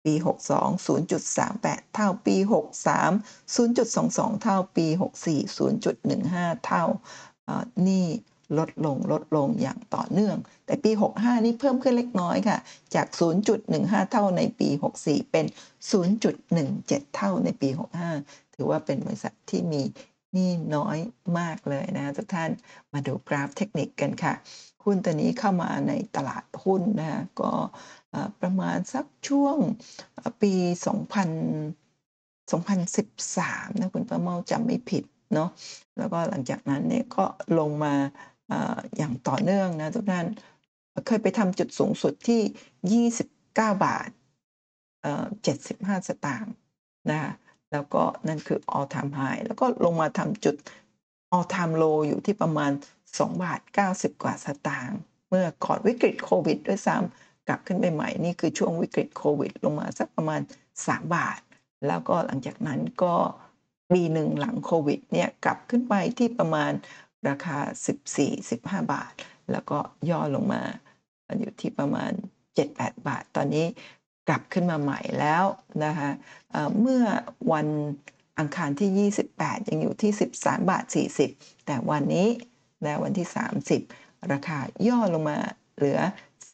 [0.04, 2.36] ปี 62 0.38 เท่าปี
[2.96, 4.86] 63 0.22 เท่าปี
[5.26, 6.84] 64 0.15 เท่า
[7.88, 8.06] นี่
[8.58, 10.36] ลดลงลดลงอย่างต่อเนื่อง
[10.66, 12.58] แต่ปี 65 นี่เพิ่มขึ้นเล็กน้อยค่ะ
[12.94, 13.06] จาก
[13.60, 14.68] 0.15 เท่าในปี
[15.00, 15.46] 64 เป็น
[16.30, 17.68] 0.17 เท่าในปี
[18.12, 19.82] 65 ถือว่าเป็นบริษัทที่มี
[20.36, 20.98] นี่น้อย
[21.38, 22.50] มากเลยนะทุกท่าน
[22.92, 24.34] มาดูกราฟเทคนิคกันค่ะ
[24.84, 27.52] หุ้นตัวนี้เข้ามาในตลาดหุ้นนะก็
[28.40, 29.56] ประมาณสักช่วง
[30.42, 31.80] ปี 2000
[32.50, 35.04] 2013นะคุณประเมาจำไม่ผิด
[35.34, 35.50] เนาะ
[35.96, 37.24] แล้วก็หลังจากนั้นเนี่ยก็
[37.58, 37.94] ลงมา
[38.96, 40.26] อย่างต่อเนื่องนะทุกท่าน
[41.06, 43.22] เคยไปทำจุดสูงสุดที่ 29
[43.54, 44.10] บาท
[45.24, 46.54] 75 สตางค์
[47.10, 47.32] นะคะ
[47.72, 50.56] แล้วก็นั่นคือ all time high แล้วก็ลงมาทำจุด
[51.34, 52.72] all time low อยู่ที่ประมาณ
[53.06, 53.60] 2 บาท
[53.90, 54.98] 90 กว่าสตางค์
[55.28, 60.40] เมื่อก่อนวิกฤตโควิดด้วยซ้ำกลับขึ้นไปใหม่นี่คือช่วงวิกฤตโควิด ลงมาสักประมาณ
[60.78, 61.40] 3 บาท
[61.86, 63.14] แล้วก็หลังจากนั้นก็
[63.90, 66.72] ปีหนึ่งหลังโควิดเนี่ยกลับขึ้นไปที่ประมาณ
[67.28, 67.58] ราคา
[68.20, 69.12] 14-15 บาท
[69.52, 69.78] แล้วก็
[70.10, 70.62] ย่อลงมา
[71.38, 72.12] อยู่ที่ประมาณ
[72.56, 73.66] 7-8 บาท ตอนนี้
[74.30, 75.44] กลับขึ้นมาใหม่แล้ว
[75.84, 76.10] นะคะ
[76.80, 77.02] เมื่อ
[77.52, 77.66] วัน
[78.38, 80.84] อังคารที่ 28 ยังอยู่ที่ 13 บาท
[81.26, 82.28] 40 แต่วันนี้
[82.84, 83.28] นะวันที่
[83.78, 84.58] 30 ราคา
[84.88, 85.38] ย่อลงมา
[85.76, 85.98] เหลือ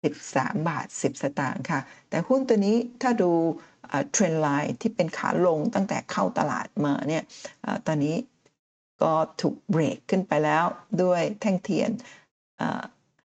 [0.06, 3.30] 13 บาท 10 สตางค์ค่ะ แต่หุ้นตัวนี้ถ้าดู
[4.12, 7.22] trend line ที่เป็นขาลงตั้งแต่เข้าตลาดมาเนี่ย
[7.64, 8.16] อตอนนี้
[9.02, 10.64] ก็ถูกเบรกขึ้นไปแล้ว
[11.02, 11.90] ด้วยแท่งเทียน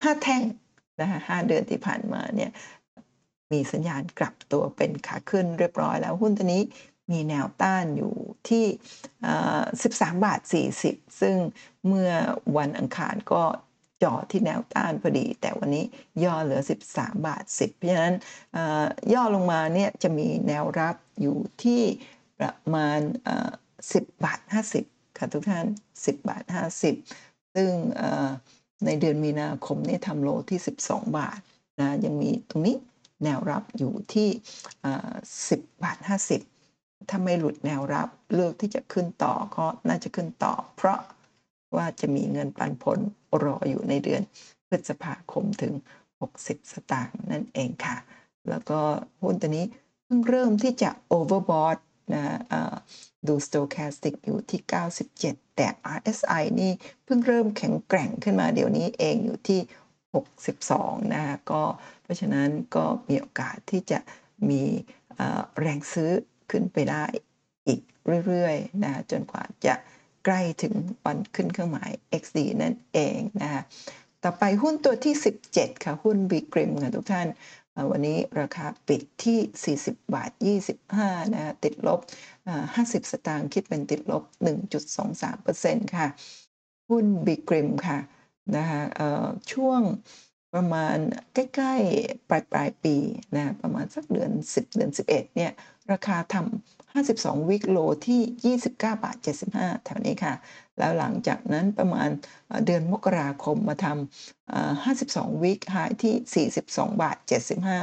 [0.04, 0.44] ห้าแท่ง
[1.02, 2.52] นะคะห้าเดือนที่ผ่านมาเนี่ย
[3.52, 6.64] มีสัญญาณกลับตัวเป็นขาขึ้นเรียบร้อยแล้วหุ้นตัวนี้
[7.12, 8.14] มีแนวต้านอยู่
[8.50, 8.66] ที่
[9.44, 10.40] 13 บาท
[10.82, 11.36] 40 ซึ่ง
[11.88, 12.12] เมื่อ
[12.58, 13.44] วันอังคารก็
[14.04, 15.86] จ่อที่แนวต้านพอดี แต่วันนี้
[16.24, 18.16] ย่อเหลือ 13 บาท 10 เพราะฉะนั้น
[19.14, 21.82] ย่อลงมาเนี่ยจะมีแนวรับอยู่ที่
[22.40, 23.00] ประมาณ
[23.62, 24.40] 10 บาท
[24.80, 25.66] 50 ค่ะทุกท่าน
[26.00, 26.44] 10 บาท
[27.00, 27.72] 50 ซึ่ง
[28.86, 31.40] ในเดือนมีนาคมนี่ทำโลที่ 12 บาท
[31.80, 32.78] นะยังมีตรงนี้
[33.24, 34.30] แนวรับอยู่ที่
[35.06, 35.98] 10 บาท
[36.54, 41.00] 50 ถ้าไม่หลุดแนวรับเลือกที่จะขึ้นต่อก็น่าจะขึ้นต่อ เพราะ
[41.76, 43.00] ว่าจะมีเงินปันผล
[43.44, 44.22] รออยู่ในเดือน
[44.68, 45.74] พฤษภาคมถึง
[46.22, 47.98] 60 สตางค์นั่นเองค่ะ
[48.50, 48.80] แล้วก็
[49.22, 49.66] หุ้นตัวนี้
[50.06, 51.80] เพิ่งเริ่มที่จะ overbought
[52.14, 52.24] นะ
[53.28, 54.62] ดู stochastic อยู่ที่
[55.08, 55.68] 97 แต่
[55.98, 56.72] RSI นี่
[57.04, 59.60] เพิ่งเริ่มแข็งแกร่งขึ้นมาเดี๋ยวนี้เองอยู่ที่
[60.18, 61.62] 62นะคะก็
[62.04, 64.00] เพราะฉะนั้นก็มีโอกาสที่จะ
[64.50, 64.64] มี
[65.60, 66.12] แรงซื้อ
[66.52, 67.04] ขึ้นไปได้
[67.68, 67.82] อีก
[68.26, 69.76] เรื่อยๆนะจนกว่าจะ
[70.26, 70.74] ใกล้ถึง
[71.06, 71.92] วันขึ้นเครื่องหมาย
[72.22, 73.62] XD นั่นเองนะคะ
[74.24, 75.16] ต่อไปหุ้นตัวที่
[75.50, 77.28] 17 ค่ะ หุ้น b ีกริมค่ะทุกท่าน
[77.92, 80.32] วันนี้ราคาปิดที่ 40 บาท
[80.82, 82.00] 25นะะติดลบ
[82.48, 84.24] อ่า50 สตางค์คิดเป็นติดลบ
[85.10, 86.08] 1.23%ค่ะ
[86.90, 87.98] หุ้น b ีกริมค่ะ
[88.56, 89.82] นะคะเอ่อช่วง
[90.54, 90.98] ประมาณ
[91.34, 92.96] ใกล้ๆปลายปลายปี
[93.36, 95.52] นะประมาณสักเดือน 10 เดือน 11เนี่ย
[95.92, 97.78] ราคาทำ52 วิกโล
[98.08, 99.18] ที่ 29 บาท
[99.52, 100.34] 75 แถวนี้ค่ะ
[100.78, 102.10] แล้วหลังจากนั้นประมาณ
[102.66, 104.72] เดือนมกราคมมาทำเอ่อ
[105.06, 107.18] 52 วิกไฮที่ 42 บาท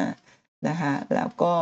[0.02, 1.52] 75 นะคะ แล้วก็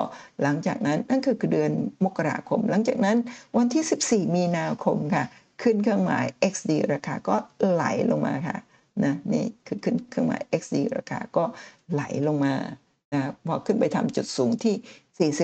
[0.42, 1.72] หลังจากนั้นนั่นคือเดือน
[2.05, 3.16] มกราคม หลังจากนั้น
[3.57, 5.24] วันที่ 14 มีนาคมค่ะ
[5.62, 7.36] ขึ้นเครื่องหมาย XD ราคาก็
[7.70, 8.59] ไหลลงมาค่ะ
[9.03, 11.45] นะนี่คือขึ้นเครื่องหมาย XD ราคาก็
[11.92, 12.55] ไหลลงมา
[13.12, 14.74] นะพอขึ้นไปทำจุดสูงที่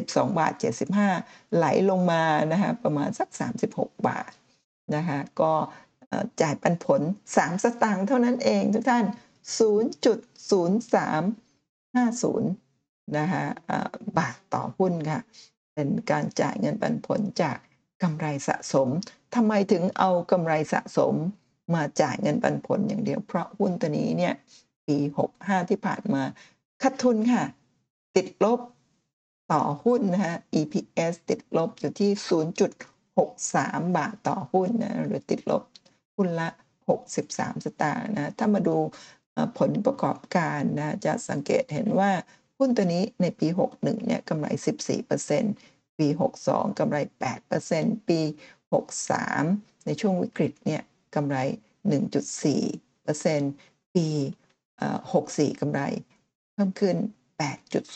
[0.06, 0.52] 42 บาท
[1.04, 2.22] 75 ไหลลงมา
[2.52, 3.28] นะคะประมาณสัก
[3.68, 4.30] 36 บาท
[4.94, 5.52] นะคะก็
[6.42, 7.00] จ่ายปันผล
[7.34, 9.04] 3 สตางค์เท่านั้นเองทุกท่าน
[9.60, 12.42] 0.0350
[13.18, 13.44] นะคะ
[14.18, 15.20] บาทต่อหุ้นค่ะ
[15.74, 17.56] เป็นการจ่ายเงินปันผลจาก
[18.02, 18.88] กำไรสะสม
[19.34, 21.14] ทำไมถึงเอากำไรสะสม
[21.74, 24.34] มาจ่ายเงินปันผลอย่างเดียว เพราะหุ้นตัวนี้เนี่ย
[24.86, 24.96] ปี
[25.34, 26.22] 65 ที่ผ่านมา
[26.82, 27.44] ขาดทุนค่ะ
[28.16, 28.60] ติดลบ
[29.52, 32.10] ต่อหุ้นนะคะ EPS ติดลบอยู่ที่
[32.84, 35.62] 0.63 บาทต่อหุ้นนะหรือติดลบ
[36.16, 36.48] หุ้นละ
[36.88, 38.76] 63 สตางค์นะถ้ามาดู
[39.58, 42.10] ผลประกอบการนะจะสังเกตเห็นว่า
[42.58, 44.46] หุ้นตัวนี้ในปี 61 เนี่ยกำไร
[45.22, 46.06] 14%ปี
[46.42, 46.96] 62 กำไร
[47.52, 48.20] 8%ปี
[49.02, 50.82] 63 ในช่วงวิกฤตเนี่ย
[51.14, 51.36] กำไร
[52.30, 54.06] 1.4%ปี
[54.98, 55.80] 64กำไร
[56.52, 56.96] เพิ่มขึ้น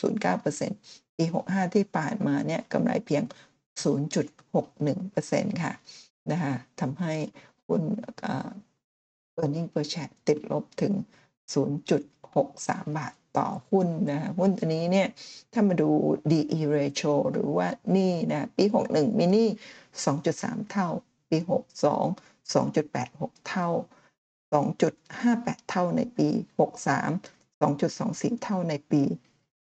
[0.05, 3.23] 8.09%ปี 65 ที่ผ่านมาเนี่ยกำไรเพียง
[3.83, 5.73] 0.61%ค่ะ
[6.31, 7.13] นะคะทำให้
[7.67, 7.81] หุ้น
[9.41, 10.93] earning per share ติดลบถึง
[12.03, 15.07] 0.63 บาทต่อหุ้นนะหุ้นตัวนี้เนี่ย
[15.53, 15.89] ถ้ามาดู
[16.31, 19.47] DE ratio หรือว่านี้นะปี 61 มีนี้
[20.09, 20.87] 2.3 เท่า
[21.29, 21.37] ปี
[21.89, 23.69] 62 2.86 เท่า
[24.53, 26.27] 2.58 เท่าในปี
[26.59, 29.03] 63 2.24 เท่าในปี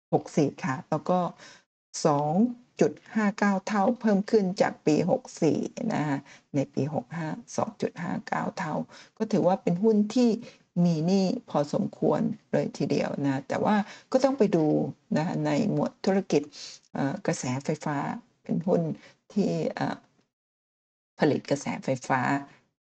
[0.02, 1.18] 64 ค่ะ แล้วก็
[2.04, 4.96] 2.59 เท่าเพิ่มขึ้นจากปี
[5.42, 6.18] 64 นะคะ
[6.54, 6.82] ในปี
[7.18, 8.74] 65 2.59 เท่า
[9.16, 10.30] ก็ถือว่าเป็นหุ้นที่
[10.84, 12.20] มีนี้พอสมควร
[12.52, 13.76] เลยทีเดียวนะแต่ว่า
[14.12, 14.66] ก็ต้องไปดู
[15.16, 16.42] นะคะในหมวดธุรกิจ
[17.26, 17.96] กระแสไฟฟ้า
[18.42, 18.82] เป็นหุ้น
[19.32, 19.50] ที่
[21.18, 22.20] ผลิตกระแสไฟฟ้า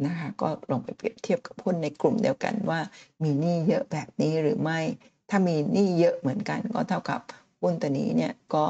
[0.06, 2.80] นะคะก็ลองไปเปรียบเทียบกับหุ้นในกลุ่มเดียวกันว่า
[3.24, 4.80] มีหนี้เยอะแบบนี้หรือไม่
[5.30, 7.22] ถ้ามีหนี้เยอะเหมือนกัน ก็เท่ากับ
[7.62, 8.66] หุ้นตัวนี้เนี่ยก็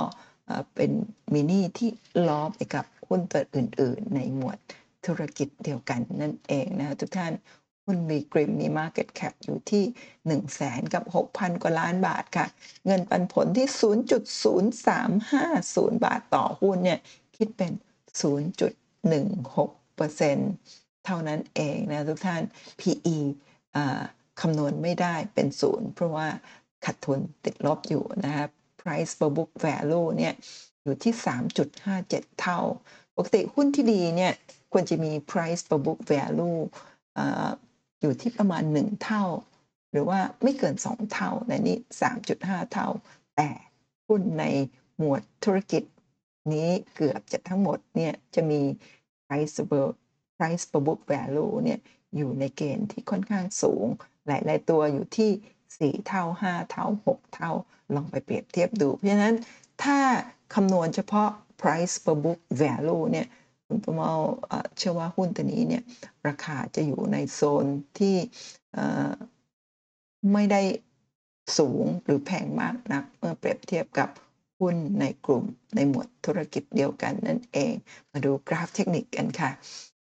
[0.75, 0.91] เป็น
[1.33, 1.89] มีหนี้ที่
[2.27, 4.57] ล้อไปกับหุ้นตัวอื่น ๆ ในหมวด
[5.05, 7.33] ธุรกิจเดียวกันนั่นเองนะคะทุกท่าน
[7.85, 11.03] หุ้นมีกริมมี Market Cap อยู่ที่ 1 0 0 0 0แสนกับ
[11.33, 12.47] 6,000 กว่าล้านบาทค่ะ
[12.85, 13.67] เงินปันผลที่
[14.71, 16.99] 0.0350 บาทต่อหุ้นเนี่ย
[17.37, 17.71] คิดเป็น
[18.21, 20.51] 0.16%เปอร์เซ็นต์
[21.05, 22.41] เท่านั้นเองนะทุกท่าน
[22.81, 23.17] PE
[24.41, 26.27] คำนวณไม่ได้เป็นศูนย์เพราะว่า
[26.85, 28.49] ขาดทุนติดลบอยู่นะครับ
[28.81, 30.33] price per book value เนี่ย
[30.83, 31.13] อยู่ที่
[31.77, 32.59] 3.57 เท่า
[33.15, 34.33] ปกติหุ้นที่ดีเนี่ย
[34.71, 36.59] ควรจะมี price per book value
[37.17, 37.49] อ่า
[38.01, 39.23] อยู่ที่ประมาณ 1 เท่า
[39.91, 41.77] หรือว่าไม่เกิน 2 เท่าในนี้
[42.21, 42.87] 3.5 เท่า
[43.35, 43.49] แต่
[44.07, 44.43] หุ้นใน
[44.97, 45.83] หมวดธุรกิจ
[46.53, 48.61] นี้เกือบจะทั้งหมดเนี่ยจะมี
[49.25, 49.87] price per
[50.43, 51.79] price per book value เนี่ย
[52.17, 53.85] อยู่ในเกณฑ์ที่ค่อนข้างสูง
[54.27, 57.51] หลาย ๆ ตัวอยู่ที่ 4 เท่า 5 เท่า 6 เท่า
[57.95, 59.35] ลองไปเปรียบเทียบดู เพราะฉะนั้น
[59.83, 59.99] ถ้า
[60.53, 61.29] คำนวณเฉพาะ
[61.61, 63.27] price per book value เนี่ย
[63.67, 64.11] คุณประเมา
[64.47, 65.83] เอ่อเชื่อว่าหุ้นตัวนี้เนี่ย
[66.27, 67.65] ราคาจะอยู่ในโซน
[67.99, 68.15] ที่
[70.33, 70.61] ไม่ได้
[71.57, 74.09] สูงหรือแพงมากนัก เมื่อเปรียบเทียบกับ
[74.59, 75.43] หุ้นในกลุ่ม
[75.75, 77.73] ในหมวดธุรกิจเดียวกันนั่นเอง
[78.11, 79.51] มาดูกราฟเทคนิคกันค่ะ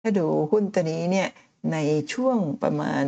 [0.05, 1.29] ถ้าดูหุ้นตัวนี้เนี่ย
[1.73, 1.77] ใน
[2.13, 3.03] ช่วงประมาณ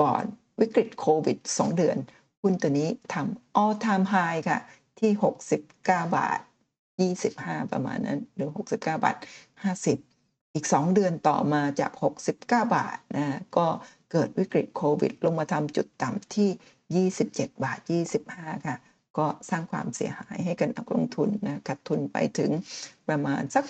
[0.00, 0.24] ก่อน
[0.60, 1.96] วิกฤตโควิด 2 เดือน
[2.42, 4.60] หุ้นตัวนี้ทำ all time high ค่ะ
[5.00, 5.10] ที่
[5.44, 5.68] 69
[6.16, 6.40] บาท
[7.04, 9.16] 25 ประมาณนั้น หรือ 69 บาท
[9.86, 13.66] 50 อีก 2 เดือนต่อมาจาก 69 บาทนะก็
[14.12, 17.78] เกิดวิกฤตโควิด ลงมาทำจุดต่ำที่ 27 บาท
[18.22, 18.76] 25 ค่ะ
[19.18, 22.50] ก็สร้างความเสียหายให้กับนักลงทุนนะขาดทุนไปถึง
[23.08, 23.64] ประมาณสัก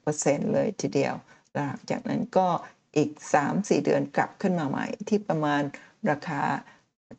[0.00, 1.14] 60%เลยทีเดียว
[1.54, 2.48] หลังจากนั้นก็
[2.96, 3.10] อีก
[3.48, 5.62] 3-4 เดือนกลับขึ้นมาใหม่ ที่ประมาณ
[6.10, 6.40] ราคา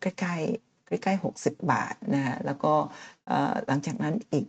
[0.02, 2.74] ใกล้ๆใกล้ๆ60 บาทนะฮะแล้วก็
[3.68, 4.46] หลังจากนั้นอีก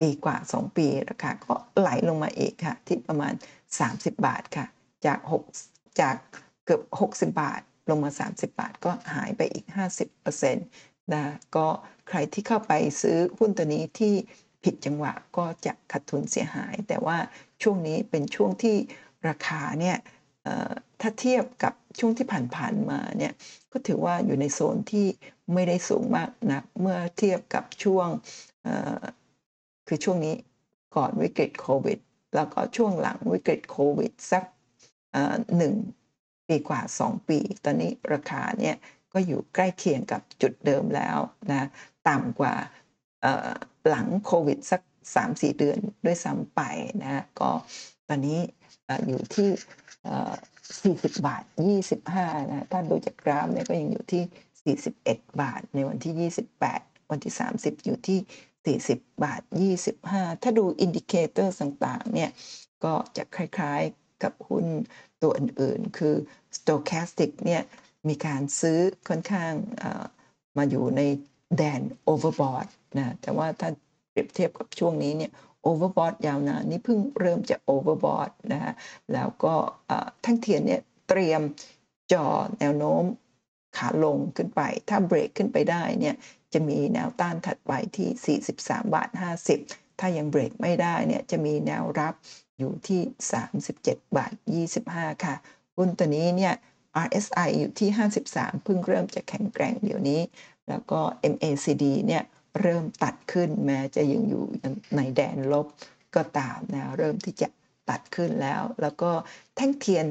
[0.00, 3.34] ปีกว่า 2 ปีราคาก็ไหลลงมาอีกค่ะ ที่ประมาณ
[3.78, 4.66] 30 บาทค่ะ
[5.06, 5.18] จาก
[5.60, 6.16] 6จาก
[6.64, 7.60] เกือบ 60 บาท
[7.90, 9.64] ลงมา 30 บาท ก็หายไปอีก
[10.20, 11.66] 50%นะก็
[12.08, 12.72] ใครที่เข้าไป
[13.02, 14.14] ซื้อหุ้นตัวนี้ที่
[14.64, 17.18] ผิดจังหวะก็จะขาดทุนเสียหาย แต่ว่า
[17.62, 18.76] ช่วงนี้เป็นช่วงที่
[19.28, 19.96] ราคาเนี่ย
[21.00, 23.32] ถ้าเทียบกับช่วงที่ผ่านๆมาเนี่ย
[23.72, 25.06] ก็ถือว่าอยู่ในโซนที่
[25.54, 28.08] ไม่ได้สูงมากนักเมื่อเทียบกับช่วง
[29.88, 30.34] คือช่วงนี้
[30.96, 31.98] ก่อนวิกฤตโควิด
[32.34, 34.44] แล้วก็ช่วงหลังวิกฤตโควิดสัก
[35.56, 35.74] หนึ่ง
[36.48, 38.76] ปีกว่า 2 ปี ตอนนี้ราคาเนี่ย
[39.12, 41.18] ก็อยู่ใกล้เคียงกับจุดเดิมแล้ว
[41.50, 41.68] นะ
[42.08, 42.54] ต่ำกว่า
[43.88, 44.82] หลังโควิดสัก
[45.16, 46.60] 3-4 เดือนด้วยซ้ำไป
[47.02, 47.50] นะก็
[48.08, 48.40] ตอนนี้
[49.06, 49.50] อยู่ที่
[51.04, 51.42] 40 บาท
[51.96, 56.30] 25นะถ้าดูจากกราฟเนี่ยก็ยังอยู่ที่ 41 บาท ในวันที่
[56.62, 59.40] 28 วันที่ 30 อยู่ที่ 40 บาท
[59.92, 62.30] 25 ถ้าดู indicator ต่างๆเนี่ย
[62.84, 64.66] ก็จะคล้ายๆกับหุ้น
[65.22, 66.14] ตัวอื่นๆ คือ
[66.56, 67.62] Stochastic เนี่ย
[68.08, 69.52] มีการซื้อค่อนข้าง
[70.56, 71.02] มากอยู่ใน
[71.56, 71.82] แดน
[72.12, 72.68] overbought
[72.98, 73.68] นะแต่ว่าถ้า
[74.10, 75.32] เปรียบเทียบกับช่วงนี้เนี่ย
[75.68, 78.74] overbought ยาวนานนี่เพิ่งเริ่มจะ overbought นะฮะ
[79.12, 79.54] แล้วก็
[80.24, 81.42] แท่งเทียนเนี่ยเตรียม
[82.12, 82.26] จ่อ
[82.60, 83.02] แนวโน้ม
[83.76, 86.14] ขาลงขึ้นไป ถ้าเบรกขึ้นไปได้เนี่ย
[86.52, 89.08] จะมีแนวต้านถัดไปที่ 43 บาท
[89.54, 92.14] 50 ถ้ายังเบรกไม่ได้เนี่ยจะมีแนวรับ
[92.58, 93.00] อยู่ที่
[93.60, 94.32] 37 บาท
[94.76, 95.34] 25 ค่ะ
[95.76, 96.54] หุ้นตัวนี้เนี่ย
[97.06, 97.90] RSI อยู่ที่
[98.26, 100.20] 53 เพิ่งเริ่มจะแข็งแกร่งเดี๋ยวนี้
[100.68, 101.00] แล้วก็
[101.32, 102.22] MACD เนี่ย
[102.60, 104.44] เริ่มตัดขึ้นแม้จะยังอยู่
[104.96, 105.66] ในแดนลบ
[106.16, 107.48] ก็ตามนะเริ่มที่จะ
[107.90, 109.10] ตัดขึ้นแล้ว แล้วก็
[109.56, 110.06] แท่งเทียน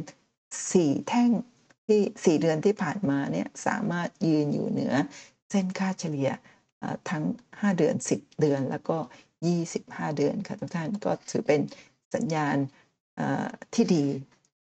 [0.51, 1.31] 4แท่ง
[1.87, 2.01] ที่
[2.37, 4.93] 4เดือนที่ผ่านมาเนี่ยสามารถยืนอยู่เหนือ
[5.49, 6.29] เส้นค่าเฉลี่ย
[7.09, 8.97] ทั้ง 5 เดือน 10 เดือนแล้วก็
[9.57, 11.61] 25 เดือนค่ะทุกท่านก็ถือเป็น
[12.15, 12.55] สัญญาณ
[13.73, 14.05] ที่ดี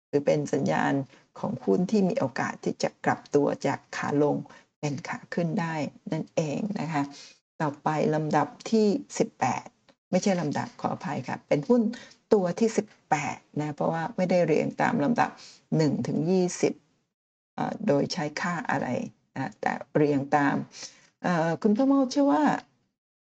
[0.08, 0.92] หรือเป็นสัญญาณ
[1.38, 4.36] ของหุ้นที่มีโอกาสที่จะกลับตัวจากขาลง
[4.80, 5.74] เป็นขาขึ้นได้
[6.12, 7.02] นั่นเองนะคะ
[7.62, 8.86] ต่อไปลำดับที่
[9.48, 11.82] 18 ไม่ใช่ลำดับขออภัยค่ะ เป็นหุ้น
[12.32, 12.70] ตัวที่
[13.14, 15.30] 18 นะ เพราะว่าไม่ได้เรียงตามลำดับ
[15.68, 16.18] 1 ถึง
[17.02, 18.88] 20 โดยใช้ค่าอะไร
[19.36, 20.56] นะแต่เรียงตาม
[21.62, 22.44] คุณพ่อเมาเชื่อว่า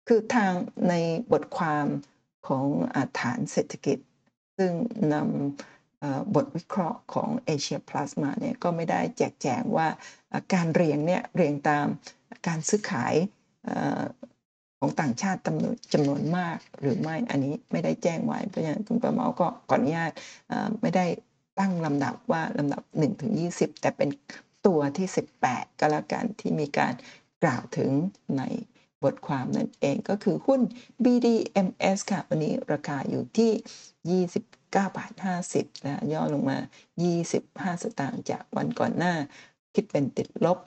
[0.07, 0.53] คือทาง
[0.89, 0.93] ใน
[1.31, 1.85] บทความ
[2.47, 2.65] ของ
[3.19, 3.97] ฐานเศรษฐกิจ
[4.57, 4.71] ซึ่ง
[5.13, 9.87] นำบทวิเคราะห์ของ Asia Plus มาเนี่ยก็ไม่ได้แจกแจงว่า
[10.53, 11.87] การเรียงเนี่ยเรียงตาม
[12.47, 13.13] การซื้อขาย
[14.79, 20.11] ของต่างชาติจำนวนจำนวนมากหรือไม่อันนี้ไม่ได้แจ้งไว้เพราะฉะนั้นคุณประเมาก็ขออนุญาต
[20.81, 21.05] ไม่ได้
[21.59, 24.09] ตั้งลำดับว่าลำดับ1ถึง20 แต่เป็น
[24.65, 25.07] ตัวที่
[25.43, 26.93] 18 ก็แล้วกันที่มีการ
[27.43, 27.89] กล่าวถึง
[28.37, 28.43] ใน
[29.03, 30.61] บทความนั่นเองก็คือหุ้น
[31.03, 34.47] BDMs ค่ะ วันนี้ราคาอยู่ที่ 29
[34.97, 35.11] บาท
[35.47, 36.57] 50นะย่อลงมา
[37.19, 39.15] 25 สตางค์จากวันก่อนหน้า
[39.73, 40.59] คิดเป็นติดลบ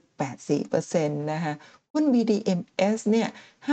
[0.00, 1.54] 0.84%นะคะ
[1.94, 3.28] หุ้น BDMs เนี่ย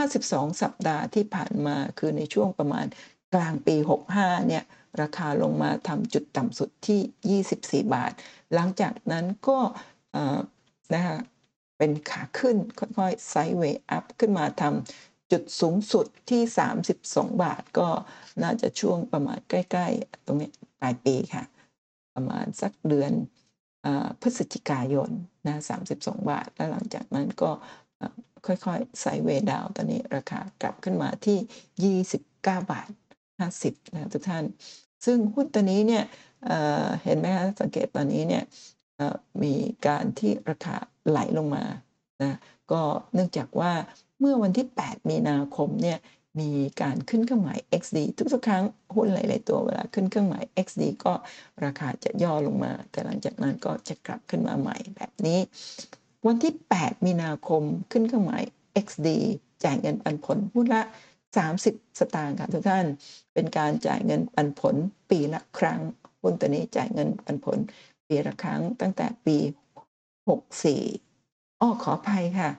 [0.07, 2.86] 52 สัปดาห์ที่ผ่านมาคือในช่วงประมาณ
[3.34, 3.76] กลางปี
[4.13, 4.63] 65 เนี่ย
[5.01, 8.11] ราคาลงมาทำจุดต่ำสุดที่ 24 บาท
[8.53, 9.59] หลังจากนั้นก็
[10.93, 11.17] นะคะ
[11.78, 16.41] เป็นขาขึ้นค่อยๆไซด์เวย์อัพขึ้นมาทำจุดสูงสุดที่
[16.91, 17.89] 32 บาทก็
[18.43, 20.49] น่าจะช่วงประมาณใกล้ ๆ ตรงนี้
[20.82, 21.43] ปลายปีค่ะ
[22.15, 23.11] ประมาณสักเดือน
[23.86, 23.88] อ
[24.22, 25.09] พฤศจิกายน
[25.47, 25.57] นะ
[25.91, 27.51] 32 บาท แล้วหลังจากนั้นก็
[28.45, 32.20] ค่อยๆไซเวดาวตอนนี้ราคากลับขึ้นมาที่ 29
[32.72, 32.89] บาท
[33.41, 34.43] 50 นะทุกท่าน
[35.06, 36.04] ซึ่งหุ้นตัวนี้เนี่ย
[36.45, 38.43] เเห็นไหมคะสังเกตตอนนี้เนี่ย
[39.43, 39.54] มี
[39.88, 40.76] การที่ราคา
[41.10, 41.64] ไหลลงมา
[42.22, 42.38] นะ
[42.72, 42.82] ก็
[43.14, 43.74] เนื่องจากว่า
[44.20, 45.97] เมื่อวันที่ 8 มีนาคมเนี่ย
[46.39, 47.97] มีการขึ้นเครื่องหมาย XD
[48.34, 48.64] ทุกๆ ครั้ง
[48.95, 51.14] หุ้นหลาย ๆ ตัวเวลาขึ้นเครื่องหมาย XD ก็
[51.66, 55.39] ราคาจะย่อลงมา แต่หลังจากนั้นก็จะกลับขึ้นมาใหม่แบบนี้
[56.28, 58.43] วันที่ 8 มีนาคมขึ้นเครื่องหมาย
[58.86, 59.07] XD
[59.63, 60.82] จ่ายเงินปันผลหุ้นละ
[61.41, 62.86] 30 สตางค์ค่ะทุกท่าน
[63.34, 64.76] เป็นการจ่ายเงินปันผล
[65.09, 65.80] ปีละครั้ง
[66.22, 67.57] หุ้นตัวนี้จ่ายเงินปันผล
[68.07, 69.38] ปีละครั้งตั้งแต่ปี
[70.49, 72.49] 64อ้อขออภัยค่ะ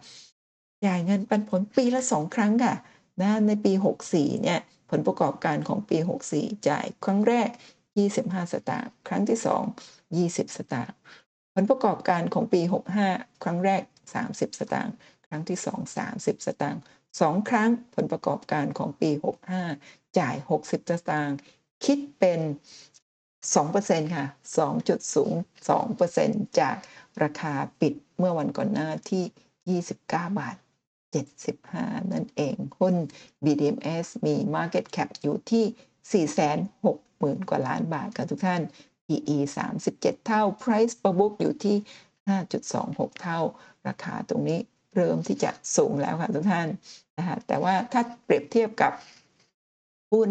[0.87, 2.75] จ่ายเงินปันผลปีละสองครั้งค่ะ
[3.21, 3.73] นะในปี
[4.09, 4.61] 64 เนี่ย
[4.91, 5.97] ผลประกอบการของปี
[6.33, 7.49] 64 จ่ายครั้งแรก
[8.01, 10.97] 25 สตางค์ ครั้งที่ 2 20 สตางค์
[11.55, 12.61] ผลประกอบการของปี
[13.03, 13.83] 65 ครั้งแรก
[14.21, 14.95] 30 สตางค์
[15.29, 16.81] ครั้งที่ 2 30 สตางค์
[17.21, 19.11] สองครั้งผลประกอบการของปี
[19.65, 20.35] 65 จ่าย
[20.65, 21.37] 60 สตางค์
[21.85, 22.41] คิดเป็น
[23.47, 24.27] 2%ค่ะ
[25.23, 26.77] 2.02%จาก
[27.23, 29.95] ราคาปิดเมื่อวันก่อนหน้าที่ 29
[30.39, 30.57] บาท
[31.35, 32.95] 75 นั่นเอง หุ้น
[33.45, 36.27] BDMs มี Market Cap อยู่ที่
[36.79, 38.63] 460,000 กว่าล้านบาทค่ะทุกท่าน
[39.13, 39.39] PE
[39.87, 41.77] 37 เท่า Price per book อยู่ที่
[42.49, 43.39] 5.26 เท่า
[43.89, 44.59] ราคาตรงนี้
[44.95, 46.69] เริ่มที่จะสูงแล้วค่ะทุกท่าน
[47.19, 48.93] นะคะแต่ว่าถ้าเปรียบเทียบกับ
[50.13, 50.31] หุ้น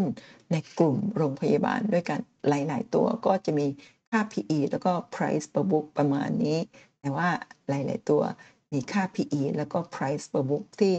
[0.51, 2.19] ในกลุ่มโรงพยาบาลด้วยกัน
[2.49, 3.67] หลาย ๆ ตัวก็จะมี
[4.09, 6.57] ค่า PE แล้วก็ Price per book ประมาณนี้
[6.99, 7.29] แต่ว่า
[7.69, 8.21] หลาย ๆ ตัว
[8.73, 10.93] มีค่า PE แล้วก็ Price per book ที่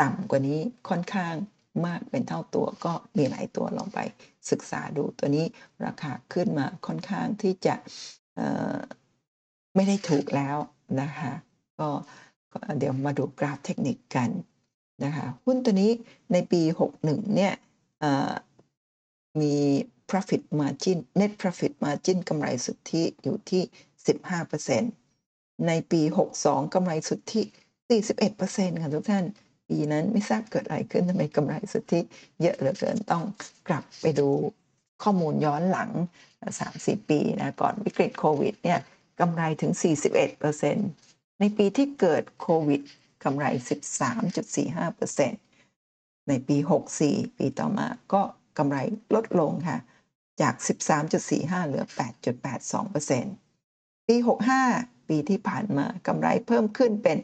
[0.00, 1.34] ต่ำกว่านี้ค่อนข้าง
[1.86, 3.98] มากเป็นเท่าตัวก็มีหลายตัวลองไป
[4.50, 5.46] ศึกษาดูตัวนี้
[5.84, 7.74] ราคาขึ้นมาค่อนข้างที่จะ
[9.74, 10.56] ไม่ได้ถูกแล้ว
[11.00, 11.32] นะคะ
[11.78, 11.88] ก็
[12.52, 14.30] ก็เดี๋ยวมาดูกราฟเทคนิคกัน
[15.04, 15.92] นะคะหุ้นตัวนี้
[16.32, 16.62] ในปี
[16.98, 17.54] 61 เนี่ย
[18.00, 18.32] เอ่อ
[19.40, 19.54] มี
[20.10, 23.62] profit margin net profit margin กำไรสุทธิอยู่ที่
[24.84, 26.00] 15%ในปี
[26.38, 27.42] 62 กำไรสุทธิ
[28.12, 29.24] 41%ค่ะทุกท่าน
[29.68, 32.00] ปีนั้นไม่ทราบเกิดอะไรขึ้นทำไมกำไรสุทธิ
[32.40, 33.24] เยอะเหลือเกินต้อง
[33.68, 34.28] กลับไปดู
[35.02, 35.90] ข้อมูลย้อนหลัง
[36.50, 38.80] 3-4 ปีนะก่อนวิกฤตโควิดเนี่ย
[39.20, 39.72] กำไรถึง
[40.56, 42.80] 41%ในปีที่เกิดโควิด
[43.24, 43.46] กำไร
[44.66, 46.56] 13.45%ในปี
[46.98, 48.22] 64 ปีต่อมาก็
[48.58, 48.78] กำไร
[49.14, 49.78] ลดลงค่ะ
[50.40, 50.54] จาก
[51.12, 51.84] 13.45 เหลือ
[52.56, 54.16] 8.82%ปี
[54.62, 57.18] 65 ปีที่ผ่านมากำไรเพิ่มขึ้นเป็น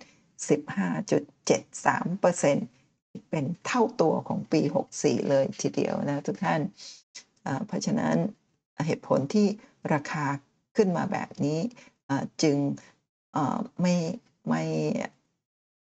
[1.48, 4.60] 15.73%เป็นเท่าตัวของปี
[4.94, 6.60] 64 เลยทีเดียวนะทุกท่าน
[7.66, 8.16] เพราะฉะนั้น
[8.86, 9.46] เหตุผลที่
[9.94, 10.24] ราคา
[10.76, 11.58] ขึ้นมาแบบนี้
[12.42, 12.56] จึง
[13.80, 13.94] ไม่
[14.48, 14.62] ไม่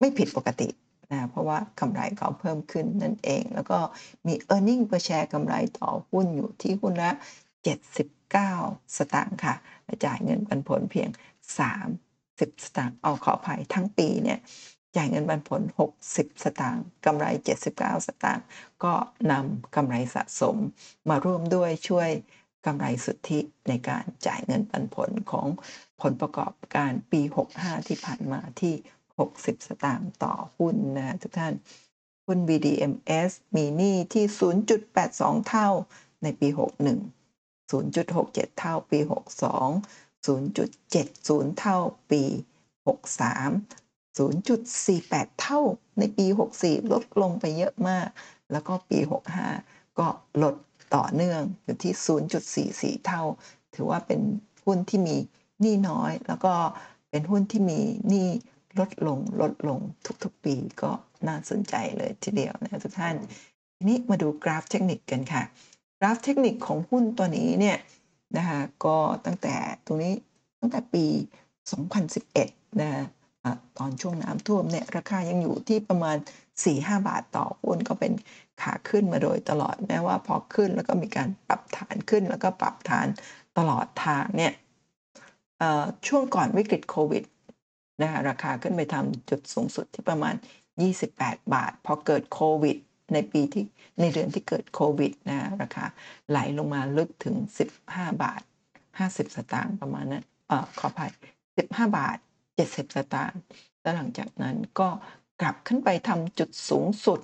[0.01, 0.69] ไม่ผิดปกติ
[1.13, 3.79] นะเพราะว่ากำไรเขาเพิ่มขึ้นนั่นเอง แล้วก็
[4.27, 7.11] มี e a r n i n g per share กำไรต่อหุ้นอยู่ที่หุ้นละ
[8.03, 11.09] 79 สตางค์ค่ะและจ่ายเงินปันผลเพียง
[11.87, 14.39] 30 สตางค์เอาขออภัยทั้งปีเนี่ย
[14.97, 15.63] จ่ายเงินปันผล
[16.03, 17.27] 60 สตางค์กำไร
[17.67, 18.45] 79 สตางค์
[18.85, 18.95] ก็
[19.31, 20.57] นำกำไรสะสม
[21.09, 22.11] มาร่วมด้วยช่วย
[22.67, 25.47] กำไรสุทธิในการจ่ายเงินปันผลของ
[26.03, 27.21] ผลประกอบการปี
[27.55, 28.75] 65 ที่ผ่านมาที่
[29.19, 31.55] 60 สตางค์ต่อหุ้นนะทุกท่าน
[32.27, 34.25] หุ้น BDMs มีหนี้ที่
[34.87, 35.69] 0.82 เท่า
[36.23, 38.99] ในปี 61 0.67 เท่าปี
[39.63, 41.79] 62 0.70 เท่า
[42.11, 42.23] ปี
[42.87, 43.82] 63
[44.19, 45.61] 0.48 เท่า
[45.99, 46.27] ในปี
[46.59, 48.09] 64 ลดลงไปเยอะมาก
[48.53, 48.99] แล้วก็ปี
[49.49, 50.07] 65 ก็
[50.43, 50.55] ลด
[50.95, 51.93] ต่อเนื่องอยู่ที่
[52.99, 53.23] 0.44 เท่า
[53.75, 54.21] ถือว่าเป็น
[54.65, 55.17] หุ้นที่มี
[55.61, 56.55] หนี้น้อย แล้วก็
[57.11, 58.29] เป็นหุ้นที่มีหนี้
[58.79, 59.81] ลดลงลดลง
[60.23, 60.91] ทุกๆปีก็
[61.27, 63.17] น่าสนใจเลยทีเดียวนะทุกท่าน
[63.77, 65.43] ทีนี้มาดูกราฟเทคนิคกันค่ะ
[65.99, 67.79] กราฟเทคนิคของหุ้นตัวนี้เนี่ย
[68.37, 68.97] นะคะก็
[69.27, 69.55] ตั้งแต่
[69.87, 70.15] ตรงนี้
[70.61, 71.05] ตั้งแต่ปี
[71.93, 73.05] 2011 นะะ
[73.79, 76.17] ตอนช่วงน้ำท่วมเนี่ยราคายังอยู่ที่ประมาณ
[76.63, 78.13] 4-5 บาทต่อหุ้นก็เป็น
[78.63, 83.07] ขาขึ้นมาโดยตลอดแม้ว่าพอขึ้นแล้วก็มีการปรับฐานขึ้นแล้วก็ปรับฐาน
[83.59, 84.53] ตลอดทางเนี่ย
[86.07, 87.25] ช่วงก่อนวิกฤตโควิด
[88.03, 90.35] นะคะราคาขึ้นไปทำจุดสูงสุดที่ประมาณ
[90.95, 92.77] 28 บาท พอเกิดโควิด
[93.13, 93.65] ในปีที่
[94.01, 95.85] ในเดือนที่เกิดโควิดนะราคา
[96.29, 97.37] ไหลลงมาลึกถึง
[97.79, 98.43] 15 บาท
[98.89, 101.13] 50 สตางค์ประมาณนั้นเออขออภัย
[101.53, 102.19] 15 บาท
[102.63, 103.41] 70 สตางค์
[103.81, 104.89] แล้วหลังจากนั้นก็
[105.41, 107.21] กลับขึ้นไปทำจุดสูงสุด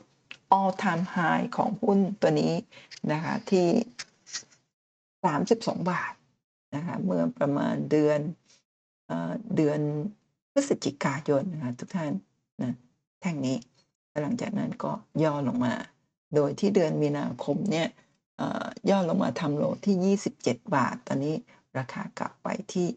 [0.57, 2.55] all time high ของหุ้นตัวนี้
[3.13, 3.69] นะคะที่
[5.05, 6.13] 32 บาท
[6.75, 8.21] นะคะเมื่อประมาณเดือน
[9.07, 9.13] เอ
[9.57, 9.81] เดือน
[10.53, 12.13] พฤศจิกายนนะคะทุกท่าน
[12.63, 12.73] นะ
[13.21, 13.57] แท่งนี้
[14.09, 15.75] แล้วหลังจากนั้นก็ย่อลงมา
[16.35, 17.89] โดยที่เดือนมีนาคมเนี่ย
[18.91, 21.35] ย่อลงมาทำโลที่ 27 บาท ตอนนี้
[21.79, 22.89] ราคากลับไปที่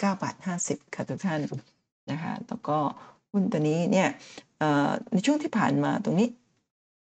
[0.00, 0.36] 9บาท
[0.66, 1.40] 50 ค่ะทุกท่าน
[2.10, 2.78] นะคะแล้วก็
[3.32, 4.08] หุ้นตัวนี้เนี่ย
[5.12, 6.28] ในช่วงที่ผ่านมาตรงนี้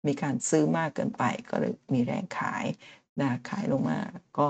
[0.08, 2.66] มีการซื้อมากเกินไปก็เลยมีแรงขาย
[3.22, 4.00] นะขายลงมา
[4.38, 4.48] ก็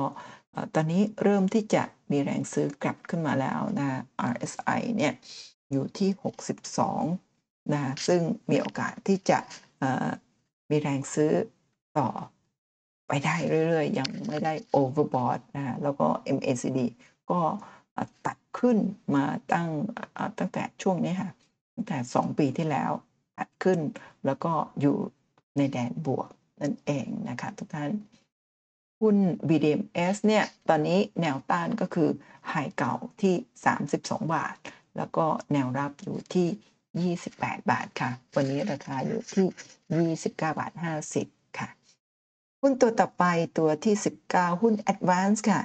[0.75, 5.13] ตอนนี้เริ่มที่จะมีแรงซื้อกลับขึ้นมาแล้วนะ RSI เนี่ย
[5.71, 6.09] อยู่ที่
[6.91, 8.21] 62นะซึ่ง
[8.51, 9.39] มีโอกาสที่จะ
[10.69, 11.31] มีแรงซื้อ
[11.97, 12.09] ต่อ
[13.07, 13.35] ไปได้
[13.67, 16.07] เรื่อยๆ ยังไม่ได้ overbought นะแล้วก็
[16.37, 16.79] MACD
[17.31, 17.39] ก็
[18.25, 18.77] ตัดขึ้น
[19.15, 19.69] มาตั้ง
[20.39, 21.31] ตั้งแต่ช่วงนี้ค่ะ
[21.73, 22.91] ตั้งแต่ 2 ปีที่แล้ว
[23.37, 23.79] ตัดขึ้น
[24.25, 24.97] แล้วก็อยู่
[25.57, 26.29] ในแดนบวก
[26.61, 27.91] นั่นเองนะคะทุกท่าน
[29.01, 29.17] หุ้น
[29.47, 32.09] BDMs เนี่ย ตอนนี้แนวต้านก็คือ
[32.49, 33.35] ไฮเก่าที่
[33.83, 34.55] 32 บาท
[34.97, 40.71] แล้วก็แนวรับอยู่ที่ 28 บาทค่ะ วันนี้ราคาอยู่ที่ 29 บาท
[41.15, 41.69] 50 ค่ะ
[42.61, 43.23] หุ้นตัวต่อไป
[43.57, 43.95] ตัวที่
[44.27, 45.61] 19 หุ้น Advance ค่ะ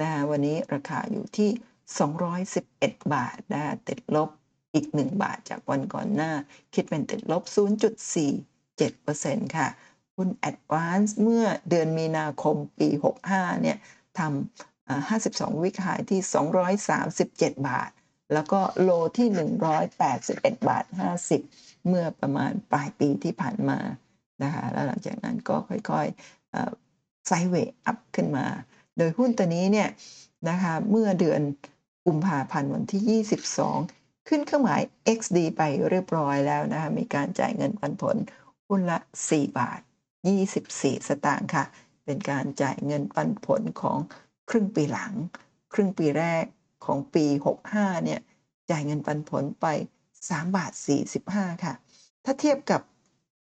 [0.00, 1.50] นะวันนี้ราคาอยู่ที่
[2.32, 4.30] 211 บาทนะติดลบ
[4.74, 6.32] อีก 1 บาทจากวันก่อนหน้า
[6.74, 7.42] คิดเป็นติดลบ
[8.28, 9.68] 0.47%ค่ะ
[10.16, 12.88] หุ้น Advance เมื่อเดือนมีนาคมปี
[13.26, 13.78] 65 เนี่ย
[14.18, 16.20] ทำอ่า52 วิกหายที่
[17.56, 17.90] 237 บาท
[18.32, 19.28] แล้วก็โลที่
[19.98, 20.84] 181 บาท
[21.36, 23.78] 50 เมื่อประมาณปลายปีที่ผ่านมา
[24.42, 28.46] นะคะแล้วหลังจากนั้นก็ค่อยๆไซเวอัพขึ้นมา
[28.96, 29.88] โดยหุ้นตัวนี้เนี่ย
[30.48, 31.40] นะคะเมื่อเดือน
[32.06, 33.22] กุมภาพันธ์วันที่
[33.86, 34.82] 22 ขึ้นเครื่องหมาย
[35.18, 38.16] XD ไปเรียบร้อยแล้วนะคะมีการจ่ายเงินปันผล
[38.68, 39.80] หุ้นละ 4 บาท
[40.44, 41.64] 24 สตางค์ค่ะ
[42.04, 43.98] เป็นการจ่ายเงินปันผลของ
[44.50, 45.12] ครึ่งปีหลัง
[45.74, 46.44] ครึ่งปีแรก
[46.84, 47.24] ของปี
[47.64, 48.20] 65 เนี่ย
[48.70, 49.66] จ่ายเงินปันผลไป
[50.10, 50.72] 3 บาท
[51.18, 51.74] 45 ค่ะ
[52.24, 52.80] ถ้าเทียบกับ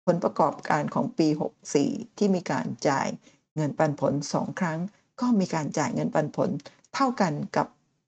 [0.06, 1.28] ผลประกอบการของปี
[1.74, 3.08] 64 ที่มีการจ่าย
[3.56, 4.78] เงินปันผล 2 ครั้ง
[5.20, 6.50] ก็มีการจ่ายเงินปันผล
[6.94, 7.66] เท่ากันกับ